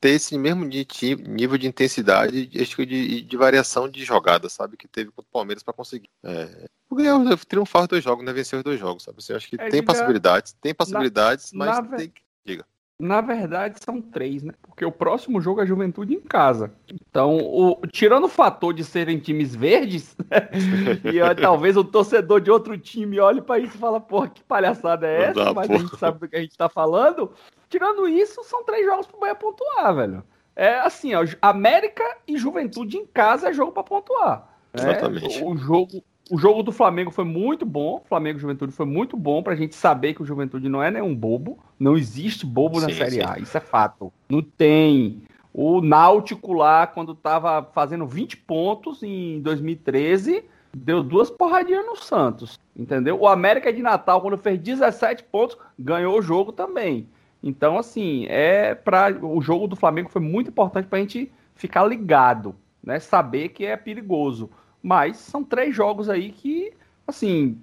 ter 0.06 0.12
esse 0.12 0.38
mesmo 0.38 0.66
nível 0.66 1.58
de 1.58 1.68
intensidade 1.68 2.38
e 2.38 2.86
de, 2.86 3.22
de, 3.24 3.38
variação 3.38 3.90
de 3.90 4.04
jogada, 4.04 4.48
sabe? 4.50 4.78
Que 4.78 4.88
teve 4.88 5.10
contra 5.10 5.28
o 5.28 5.34
Palmeiras 5.34 5.64
para 5.64 5.74
conseguir. 5.74 6.10
É, 6.24 6.68
ganhar, 6.92 7.18
triunfar 7.48 7.82
os 7.82 7.88
dois 7.88 8.04
jogos, 8.04 8.24
né? 8.24 8.32
Vencer 8.32 8.58
os 8.58 8.64
dois 8.64 8.80
jogos, 8.80 9.02
sabe? 9.02 9.18
Assim, 9.18 9.34
eu 9.34 9.38
acho 9.38 9.50
que 9.50 9.60
é, 9.60 9.70
tem 9.70 9.84
possibilidades, 9.84 10.54
tem 10.62 10.76
possibilidades, 10.76 11.52
na, 11.52 11.66
mas 11.66 11.90
na, 11.90 11.98
tem 11.98 12.10
que. 12.10 12.22
Diga. 12.46 12.66
Na 12.98 13.20
verdade, 13.20 13.78
são 13.84 14.02
três, 14.02 14.42
né? 14.42 14.54
Porque 14.62 14.86
o 14.86 14.92
próximo 14.92 15.42
jogo 15.42 15.62
é 15.62 15.66
Juventude 15.66 16.14
em 16.14 16.22
casa. 16.22 16.72
Então, 16.90 17.38
o, 17.38 17.82
tirando 17.88 18.24
o 18.24 18.30
fator 18.30 18.74
de 18.74 18.86
serem 18.86 19.20
times 19.20 19.54
verdes, 19.54 20.16
né? 20.32 20.50
e 21.14 21.36
talvez 21.36 21.76
o 21.76 21.84
torcedor 21.84 22.40
de 22.40 22.50
outro 22.50 22.78
time 22.78 23.20
olhe 23.20 23.42
para 23.42 23.60
isso 23.60 23.76
e 23.76 23.80
fala, 23.80 24.00
porra, 24.00 24.30
que 24.30 24.42
palhaçada 24.44 25.06
é 25.08 25.24
essa? 25.24 25.54
Mas 25.54 25.68
porra. 25.68 25.80
a 25.80 25.82
gente 25.82 25.98
sabe 25.98 26.20
do 26.20 26.28
que 26.30 26.38
a 26.38 26.42
gente 26.42 26.58
tá 26.58 26.70
falando. 26.70 27.32
Tirando 27.70 28.08
isso, 28.08 28.42
são 28.46 28.64
três 28.64 28.86
jogos 28.86 29.08
pro 29.08 29.20
Bahia 29.20 29.36
pontuar, 29.36 29.94
velho. 29.94 30.24
É 30.56 30.80
assim, 30.80 31.14
ó, 31.16 31.26
América 31.42 32.04
e 32.26 32.38
Juventude 32.38 32.98
em 32.98 33.06
casa 33.06 33.50
é 33.50 33.54
jogo 33.54 33.74
para 33.74 33.84
pontuar. 33.84 34.58
Né? 34.74 34.92
Exatamente. 34.92 35.44
O 35.44 35.58
jogo, 35.58 36.02
o 36.30 36.38
jogo 36.38 36.64
do 36.64 36.72
Flamengo 36.72 37.12
foi 37.12 37.24
muito 37.24 37.66
bom. 37.66 38.04
Flamengo 38.08 38.40
Juventude 38.40 38.72
foi 38.72 38.86
muito 38.86 39.16
bom 39.16 39.44
pra 39.44 39.56
gente 39.56 39.76
saber 39.76 40.14
que 40.14 40.24
o 40.24 40.26
Juventude 40.26 40.68
não 40.68 40.82
é 40.82 40.90
nenhum 40.90 41.14
bobo. 41.14 41.60
Não 41.80 41.96
existe 41.96 42.46
bobo 42.46 42.80
sim, 42.80 42.88
na 42.88 42.94
Série 42.94 43.12
sim. 43.12 43.22
A. 43.22 43.38
Isso 43.38 43.56
é 43.56 43.62
fato. 43.62 44.12
Não 44.28 44.42
tem. 44.42 45.22
O 45.54 45.82
Náutico 45.82 46.54
lá, 46.54 46.88
quando 46.88 47.14
tava 47.14 47.64
fazendo 47.74 48.08
20 48.08 48.38
pontos 48.38 49.04
em 49.04 49.40
2013, 49.42 50.44
deu 50.76 51.04
duas 51.04 51.30
porradinhas 51.30 51.86
no 51.86 51.96
Santos. 51.96 52.60
Entendeu? 52.76 53.20
O 53.20 53.28
América 53.28 53.72
de 53.72 53.82
Natal, 53.82 54.20
quando 54.20 54.38
fez 54.38 54.60
17 54.60 55.24
pontos, 55.26 55.58
ganhou 55.78 56.18
o 56.18 56.22
jogo 56.22 56.52
também. 56.52 57.08
Então, 57.42 57.78
assim, 57.78 58.26
é 58.28 58.74
para 58.74 59.16
o 59.24 59.40
jogo 59.40 59.68
do 59.68 59.76
Flamengo 59.76 60.10
foi 60.10 60.22
muito 60.22 60.50
importante 60.50 60.88
para 60.88 60.98
a 60.98 61.02
gente 61.02 61.32
ficar 61.54 61.86
ligado, 61.86 62.56
né? 62.84 63.00
Saber 63.00 63.50
que 63.50 63.64
é 63.64 63.78
perigoso. 63.78 64.50
Mas 64.86 65.18
são 65.18 65.44
três 65.44 65.76
jogos 65.76 66.12
aí 66.12 66.32
que, 66.32 66.72
assim, 67.08 67.60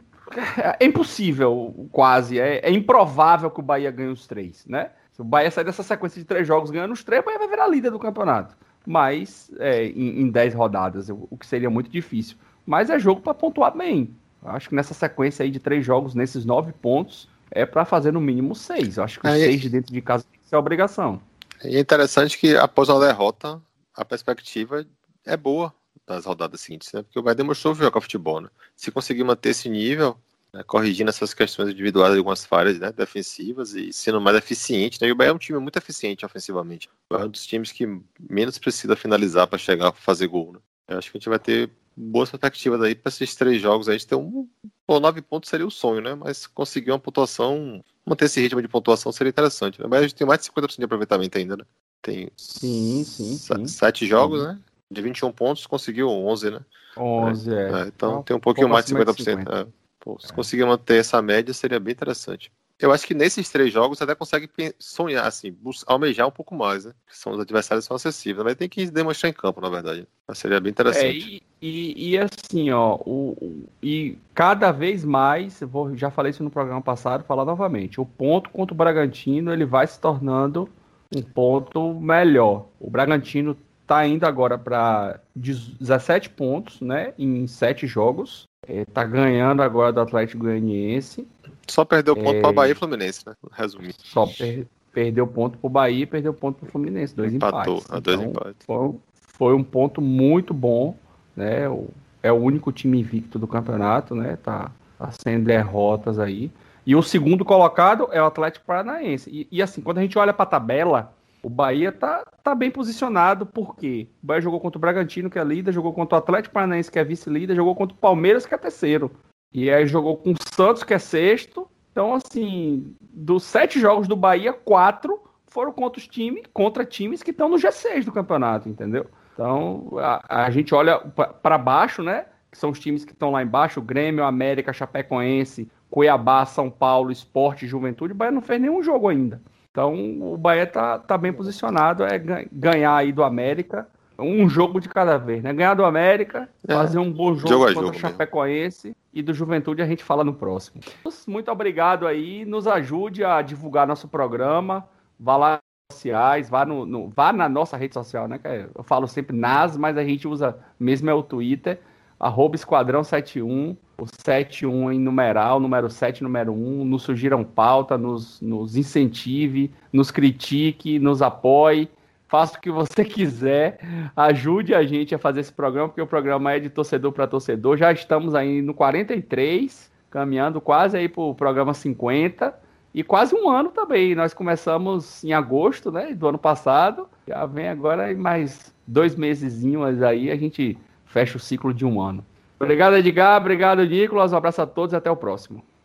é 0.81 0.85
impossível, 0.85 1.87
quase. 1.93 2.41
É, 2.41 2.69
é 2.69 2.71
improvável 2.73 3.49
que 3.49 3.61
o 3.61 3.63
Bahia 3.63 3.93
ganhe 3.93 4.11
os 4.11 4.27
três, 4.27 4.67
né? 4.67 4.91
Se 5.13 5.21
o 5.21 5.25
Bahia 5.25 5.49
sair 5.49 5.63
dessa 5.63 5.85
sequência 5.85 6.21
de 6.21 6.27
três 6.27 6.45
jogos 6.49 6.73
ganhando 6.73 6.91
os 6.91 7.05
três, 7.05 7.23
o 7.23 7.25
Bahia 7.25 7.39
vai 7.39 7.47
virar 7.47 7.69
líder 7.69 7.93
do 7.93 7.99
campeonato. 8.01 8.57
Mas 8.85 9.53
é, 9.61 9.85
em, 9.85 10.23
em 10.23 10.31
dez 10.33 10.53
rodadas, 10.53 11.11
o 11.11 11.37
que 11.39 11.47
seria 11.47 11.71
muito 11.71 11.89
difícil. 11.89 12.37
Mas 12.67 12.91
é 12.91 12.99
jogo 12.99 13.21
para 13.21 13.35
pontuar 13.35 13.77
bem. 13.77 14.17
Acho 14.45 14.71
que 14.71 14.75
nessa 14.75 14.93
sequência 14.93 15.45
aí 15.45 15.51
de 15.53 15.61
três 15.61 15.87
jogos, 15.87 16.17
nesses 16.17 16.45
nove 16.45 16.73
pontos, 16.73 17.29
é 17.53 17.65
para 17.65 17.85
fazer 17.85 18.13
no 18.13 18.21
mínimo 18.21 18.57
seis. 18.57 18.97
Eu 18.97 19.05
acho 19.05 19.21
que 19.21 19.29
os 19.29 19.33
seis 19.33 19.61
de 19.61 19.71
dentro 19.71 19.95
de 19.95 20.01
casa 20.01 20.25
tem 20.29 20.41
que 20.41 20.49
ser 20.49 20.57
obrigação. 20.57 21.23
E 21.65 21.77
é 21.77 21.79
interessante 21.79 22.37
que 22.37 22.57
após 22.57 22.91
a 22.91 22.99
derrota, 22.99 23.63
a 23.95 24.05
perspectiva 24.05 24.85
é 25.25 25.37
boa 25.37 25.73
das 26.07 26.25
rodadas 26.25 26.61
seguintes, 26.61 26.93
né? 26.93 27.03
Porque 27.03 27.19
o 27.19 27.23
Bahia 27.23 27.37
demonstrou 27.37 27.75
jogar 27.75 28.01
futebol, 28.01 28.41
né? 28.41 28.49
Se 28.77 28.91
conseguir 28.91 29.25
manter 29.25 29.51
esse 29.51 29.69
nível, 29.69 30.19
né, 30.53 30.63
corrigindo 30.65 31.09
essas 31.09 31.33
questões 31.33 31.71
individuais, 31.71 32.17
algumas 32.17 32.45
falhas 32.45 32.79
né, 32.79 32.93
defensivas 32.93 33.75
e 33.75 33.93
sendo 33.93 34.21
mais 34.21 34.37
eficiente, 34.37 35.01
né? 35.01 35.09
E 35.09 35.13
o 35.13 35.15
Bahia 35.15 35.31
é 35.31 35.35
um 35.35 35.39
time 35.39 35.59
muito 35.59 35.79
eficiente 35.79 36.27
ofensivamente. 36.27 36.91
É 37.11 37.17
um 37.17 37.29
dos 37.29 37.47
times 37.47 37.73
que 37.73 37.87
menos 38.19 38.59
precisa 38.59 38.97
finalizar 38.97 39.47
para 39.47 39.59
chegar 39.59 39.89
a 39.89 39.93
fazer 39.93 40.27
gol, 40.27 40.53
né? 40.53 40.59
Eu 40.89 40.99
acho 40.99 41.11
que 41.11 41.17
a 41.17 41.21
gente 41.21 41.29
vai 41.29 41.39
ter 41.39 41.71
boas 41.97 42.31
perspectivas 42.31 42.81
aí 42.83 42.95
para 42.95 43.11
esses 43.11 43.35
três 43.35 43.61
jogos. 43.61 43.89
A 43.89 43.93
gente 43.93 44.07
tem 44.07 44.19
um. 44.19 44.49
Pô, 44.87 44.99
nove 44.99 45.23
pontos 45.23 45.49
seria 45.49 45.67
o 45.67 45.71
sonho, 45.71 46.01
né? 46.01 46.15
Mas 46.15 46.47
conseguir 46.47 46.91
uma 46.91 46.99
pontuação, 46.99 47.83
manter 48.05 48.27
esse 48.27 48.41
ritmo 48.41 48.61
de 48.61 48.69
pontuação 48.69 49.13
seria 49.13 49.31
interessante. 49.31 49.81
Né? 49.81 49.87
Mas 49.89 50.01
a 50.01 50.03
gente 50.03 50.15
tem 50.15 50.27
mais 50.27 50.41
de 50.41 50.51
50% 50.51 50.79
de 50.79 50.85
aproveitamento 50.85 51.39
ainda, 51.39 51.57
né? 51.57 51.65
Tem 52.03 52.31
sim, 52.37 53.05
sim, 53.05 53.37
sim. 53.39 53.67
sete 53.69 54.07
jogos, 54.07 54.43
né? 54.43 54.59
De 54.93 55.03
21 55.03 55.33
pontos, 55.33 55.67
conseguiu 55.67 56.09
11, 56.09 56.51
né? 56.51 56.61
11, 56.97 57.55
é. 57.55 57.55
é. 57.55 57.83
é 57.83 57.87
então 57.87 58.23
tem 58.23 58.37
um 58.37 58.41
pouquinho 58.41 58.69
mais 58.69 58.85
de 58.85 58.95
50%. 58.95 59.17
50. 59.17 59.61
É. 59.61 59.67
Pô, 59.99 60.19
se 60.19 60.33
é. 60.33 60.35
conseguir 60.35 60.65
manter 60.65 60.99
essa 60.99 61.23
média, 61.23 61.55
seria 61.55 61.81
bem 61.81 61.93
interessante. 61.93 62.51
Eu 62.83 62.91
acho 62.91 63.07
que 63.07 63.15
nesses 63.15 63.49
três 63.49 63.73
jogos 63.73 63.97
você 63.97 64.05
até 64.05 64.15
consegue 64.15 64.51
sonhar, 64.77 65.25
assim, 65.25 65.57
almejar 65.87 66.27
um 66.27 66.33
pouco 66.33 66.53
mais, 66.53 66.85
né? 66.85 66.93
São 67.09 67.33
os 67.33 67.39
adversários 67.39 67.85
são 67.85 67.95
acessíveis, 67.95 68.45
mas 68.45 68.57
tem 68.57 68.69
que 68.69 68.91
demonstrar 68.91 69.31
em 69.31 69.33
campo, 69.33 69.61
na 69.61 69.69
verdade. 69.69 70.05
Mas 70.27 70.39
seria 70.39 70.59
bem 70.59 70.71
interessante. 70.71 71.07
É, 71.07 71.13
e, 71.13 71.43
e, 71.63 72.11
e, 72.11 72.19
assim, 72.19 72.73
ó, 72.73 72.97
o, 72.97 73.37
o, 73.41 73.69
e 73.81 74.19
cada 74.35 74.73
vez 74.73 75.05
mais, 75.05 75.61
vou, 75.61 75.97
já 75.97 76.11
falei 76.11 76.31
isso 76.31 76.43
no 76.43 76.51
programa 76.51 76.83
passado, 76.83 77.23
falar 77.23 77.45
novamente, 77.45 78.01
o 78.01 78.05
ponto 78.05 78.51
contra 78.51 78.75
o 78.75 78.77
Bragantino 78.77 79.53
ele 79.53 79.65
vai 79.65 79.87
se 79.87 80.01
tornando 80.01 80.69
um 81.15 81.23
ponto 81.23 81.95
melhor. 81.95 82.67
O 82.81 82.91
Bragantino 82.91 83.57
está 83.83 84.07
indo 84.07 84.25
agora 84.25 84.57
para 84.57 85.21
17 85.37 86.31
pontos, 86.31 86.81
né, 86.81 87.13
em 87.19 87.47
7 87.47 87.87
jogos. 87.87 88.49
Está 88.67 89.05
ganhando 89.05 89.61
agora 89.61 89.93
do 89.93 90.01
Atlético 90.01 90.45
Goianiense. 90.45 91.27
Só 91.67 91.85
perdeu 91.85 92.15
ponto 92.15 92.37
é... 92.37 92.41
para 92.41 92.53
Bahia 92.53 92.73
e 92.73 92.77
Fluminense, 92.77 93.25
né? 93.27 93.35
Resumindo. 93.53 93.95
Só 93.99 94.27
per... 94.27 94.67
perdeu 94.93 95.27
ponto 95.27 95.59
para 95.59 95.71
Bahia 95.71 96.05
e 96.05 96.07
perdeu 96.07 96.33
ponto 96.33 96.61
para 96.61 96.71
Fluminense. 96.71 97.15
Dois 97.15 97.35
Empatou, 97.35 97.79
empates. 97.79 97.91
A 97.91 97.99
dois 97.99 98.21
então, 98.21 98.31
empates. 98.31 98.65
Foi, 98.65 98.95
foi, 99.15 99.55
um 99.55 99.65
ponto 99.65 100.01
muito 100.01 100.55
bom, 100.55 100.97
né? 101.35 101.69
O, 101.69 101.89
é 102.23 102.31
o 102.31 102.37
único 102.37 102.71
time 102.71 103.01
invicto 103.01 103.37
do 103.37 103.49
campeonato, 103.49 104.15
né? 104.15 104.39
Tá, 104.41 104.71
tá 104.97 105.11
sem 105.11 105.41
derrotas 105.41 106.21
aí. 106.21 106.51
E 106.87 106.95
o 106.95 107.03
segundo 107.03 107.45
colocado 107.45 108.09
é 108.13 108.23
o 108.23 108.27
Atlético 108.27 108.65
Paranaense. 108.65 109.29
E, 109.29 109.49
e 109.51 109.61
assim, 109.61 109.81
quando 109.81 109.99
a 109.99 110.03
gente 110.03 110.17
olha 110.17 110.33
para 110.33 110.45
a 110.45 110.47
tabela, 110.47 111.13
o 111.43 111.51
Bahia 111.51 111.91
tá, 111.91 112.25
tá 112.43 112.55
bem 112.55 112.71
posicionado, 112.71 113.45
porque 113.45 114.09
o 114.23 114.27
Bahia 114.27 114.41
jogou 114.41 114.61
contra 114.61 114.79
o 114.79 114.81
Bragantino, 114.81 115.29
que 115.29 115.39
é 115.39 115.45
líder, 115.45 115.73
jogou 115.73 115.93
contra 115.93 116.17
o 116.17 116.19
Atlético 116.19 116.55
Paranaense, 116.55 116.91
que 116.91 116.99
é 116.99 117.05
vice-líder, 117.05 117.57
jogou 117.57 117.75
contra 117.75 117.97
o 117.97 118.01
Palmeiras, 118.01 118.47
que 118.47 118.55
é 118.55 118.59
terceiro. 118.59 119.11
E 119.53 119.71
aí 119.71 119.87
jogou 119.87 120.17
com 120.17 120.33
o 120.33 120.37
Santos, 120.55 120.85
que 120.85 120.95
é 120.95 120.99
sexto. 120.99 121.69
Então, 121.91 122.15
assim, 122.15 122.95
dos 123.01 123.43
sete 123.43 123.79
jogos 123.81 124.07
do 124.07 124.17
Bahia, 124.17 124.53
quatro 124.53 125.21
foram 125.49 125.73
contra 125.73 125.99
os 125.99 126.09
times, 126.09 126.45
contra 126.53 126.85
times 126.85 127.23
que 127.23 127.31
estão 127.31 127.49
no 127.49 127.57
G6 127.57 128.05
do 128.05 128.13
campeonato, 128.13 128.69
entendeu? 128.69 129.07
Então, 129.35 129.89
a, 129.99 130.45
a 130.45 130.51
gente 130.51 130.75
olha 130.75 130.99
para 130.99 131.59
baixo, 131.59 132.03
né? 132.03 132.27
Que 132.51 132.57
são 132.57 132.71
os 132.71 132.79
times 132.79 133.05
que 133.05 133.13
estão 133.13 133.31
lá 133.31 133.43
embaixo, 133.43 133.81
o 133.81 133.83
Grêmio, 133.83 134.25
América, 134.25 134.73
Chapecoense, 134.73 135.69
Cuiabá, 135.91 136.47
São 136.47 136.71
Paulo, 136.71 137.11
Esporte, 137.11 137.67
Juventude. 137.67 138.13
O 138.13 138.17
Bahia 138.17 138.31
não 138.31 138.41
fez 138.41 138.61
nenhum 138.61 138.83
jogo 138.83 139.09
ainda. 139.09 139.43
Então 139.73 139.95
o 140.21 140.37
Bahia 140.37 140.67
tá, 140.67 140.99
tá 140.99 141.17
bem 141.17 141.33
posicionado, 141.33 142.05
é 142.05 142.19
ganhar 142.53 142.95
aí 142.95 143.11
do 143.11 143.25
América, 143.25 143.89
um 144.19 144.47
jogo 144.47 144.79
de 144.79 144.89
cada 144.89 145.17
vez, 145.17 145.43
né? 145.43 145.51
Ganhar 145.53 145.73
do 145.75 145.85
América, 145.85 146.49
é. 146.69 146.75
fazer 146.75 146.99
um 146.99 147.11
bom 147.11 147.35
jogo, 147.35 147.49
jogo 147.49 147.75
contra 147.75 147.91
o 147.91 147.95
Chapecoense 147.95 148.89
mesmo. 148.89 149.01
e 149.15 149.23
do 149.23 149.33
Juventude 149.33 149.81
a 149.81 149.87
gente 149.87 150.05
fala 150.05 150.23
no 150.23 150.35
próximo. 150.35 150.83
Muito 151.27 151.51
obrigado 151.51 152.07
aí, 152.07 152.45
nos 152.45 152.67
ajude 152.67 153.25
a 153.25 153.41
divulgar 153.41 153.87
nosso 153.87 154.07
programa, 154.07 154.87
vá 155.19 155.37
lá 155.39 155.51
nas 155.51 155.97
sociais, 155.97 156.51
vá, 156.51 156.67
no, 156.67 156.85
no, 156.85 157.09
vá 157.09 157.33
na 157.33 157.49
nossa 157.49 157.75
rede 157.75 157.95
social, 157.95 158.29
né? 158.29 158.39
Eu 158.75 158.85
falo 158.85 159.09
sempre 159.09 159.35
nas, 159.35 159.75
mas 159.77 159.97
a 159.97 160.05
gente 160.05 160.29
usa 160.29 160.59
mesmo 160.79 161.09
é 161.09 161.15
o 161.15 161.23
Twitter, 161.23 161.81
arroba 162.23 162.55
Esquadrão 162.55 163.03
71, 163.03 163.77
o 163.99 164.07
71 164.07 164.93
em 164.93 165.01
numeral, 165.01 165.59
número 165.59 165.91
7, 165.91 166.23
número 166.23 166.53
1, 166.53 166.85
nos 166.85 167.03
sugiram 167.03 167.43
pauta, 167.43 167.99
nos, 167.99 168.41
nos 168.41 168.77
incentive, 168.77 169.73
nos 169.93 170.13
critique, 170.13 171.01
nos 171.01 171.21
apoie, 171.21 171.91
faça 172.29 172.57
o 172.57 172.61
que 172.61 172.71
você 172.71 173.03
quiser, 173.05 173.81
ajude 174.15 174.73
a 174.73 174.85
gente 174.85 175.13
a 175.13 175.19
fazer 175.19 175.41
esse 175.41 175.53
programa, 175.53 175.89
porque 175.89 176.01
o 176.01 176.07
programa 176.07 176.53
é 176.53 176.61
de 176.61 176.71
torcedor 176.71 177.11
para 177.11 177.27
torcedor, 177.27 177.77
já 177.77 177.91
estamos 177.91 178.37
aí 178.37 178.63
no 178.63 178.73
43, 178.73 179.91
caminhando 180.09 180.61
quase 180.61 180.97
aí 180.97 181.09
para 181.09 181.25
o 181.25 181.35
programa 181.35 181.75
50, 181.75 182.55
e 182.95 183.03
quase 183.03 183.35
um 183.35 183.51
ano 183.51 183.71
também, 183.71 184.15
nós 184.15 184.33
começamos 184.33 185.25
em 185.25 185.33
agosto, 185.33 185.91
né, 185.91 186.15
do 186.15 186.29
ano 186.29 186.39
passado, 186.39 187.09
já 187.27 187.45
vem 187.47 187.69
agora 187.69 188.15
mais 188.15 188.73
dois 188.87 189.17
mesezinhos 189.17 190.01
aí, 190.03 190.31
a 190.31 190.37
gente 190.37 190.79
fecha 191.13 191.37
o 191.37 191.41
ciclo 191.41 191.75
de 191.75 191.85
um 191.85 192.01
ano. 192.01 192.25
Obrigado, 192.59 192.97
Edgar. 192.97 193.39
Obrigado, 193.39 193.85
Nicolas. 193.85 194.33
Um 194.33 194.37
abraço 194.37 194.63
a 194.63 194.67
todos 194.67 194.95
e 194.95 194.97
até 194.97 195.11
o 195.11 195.17
próximo. 195.17 195.63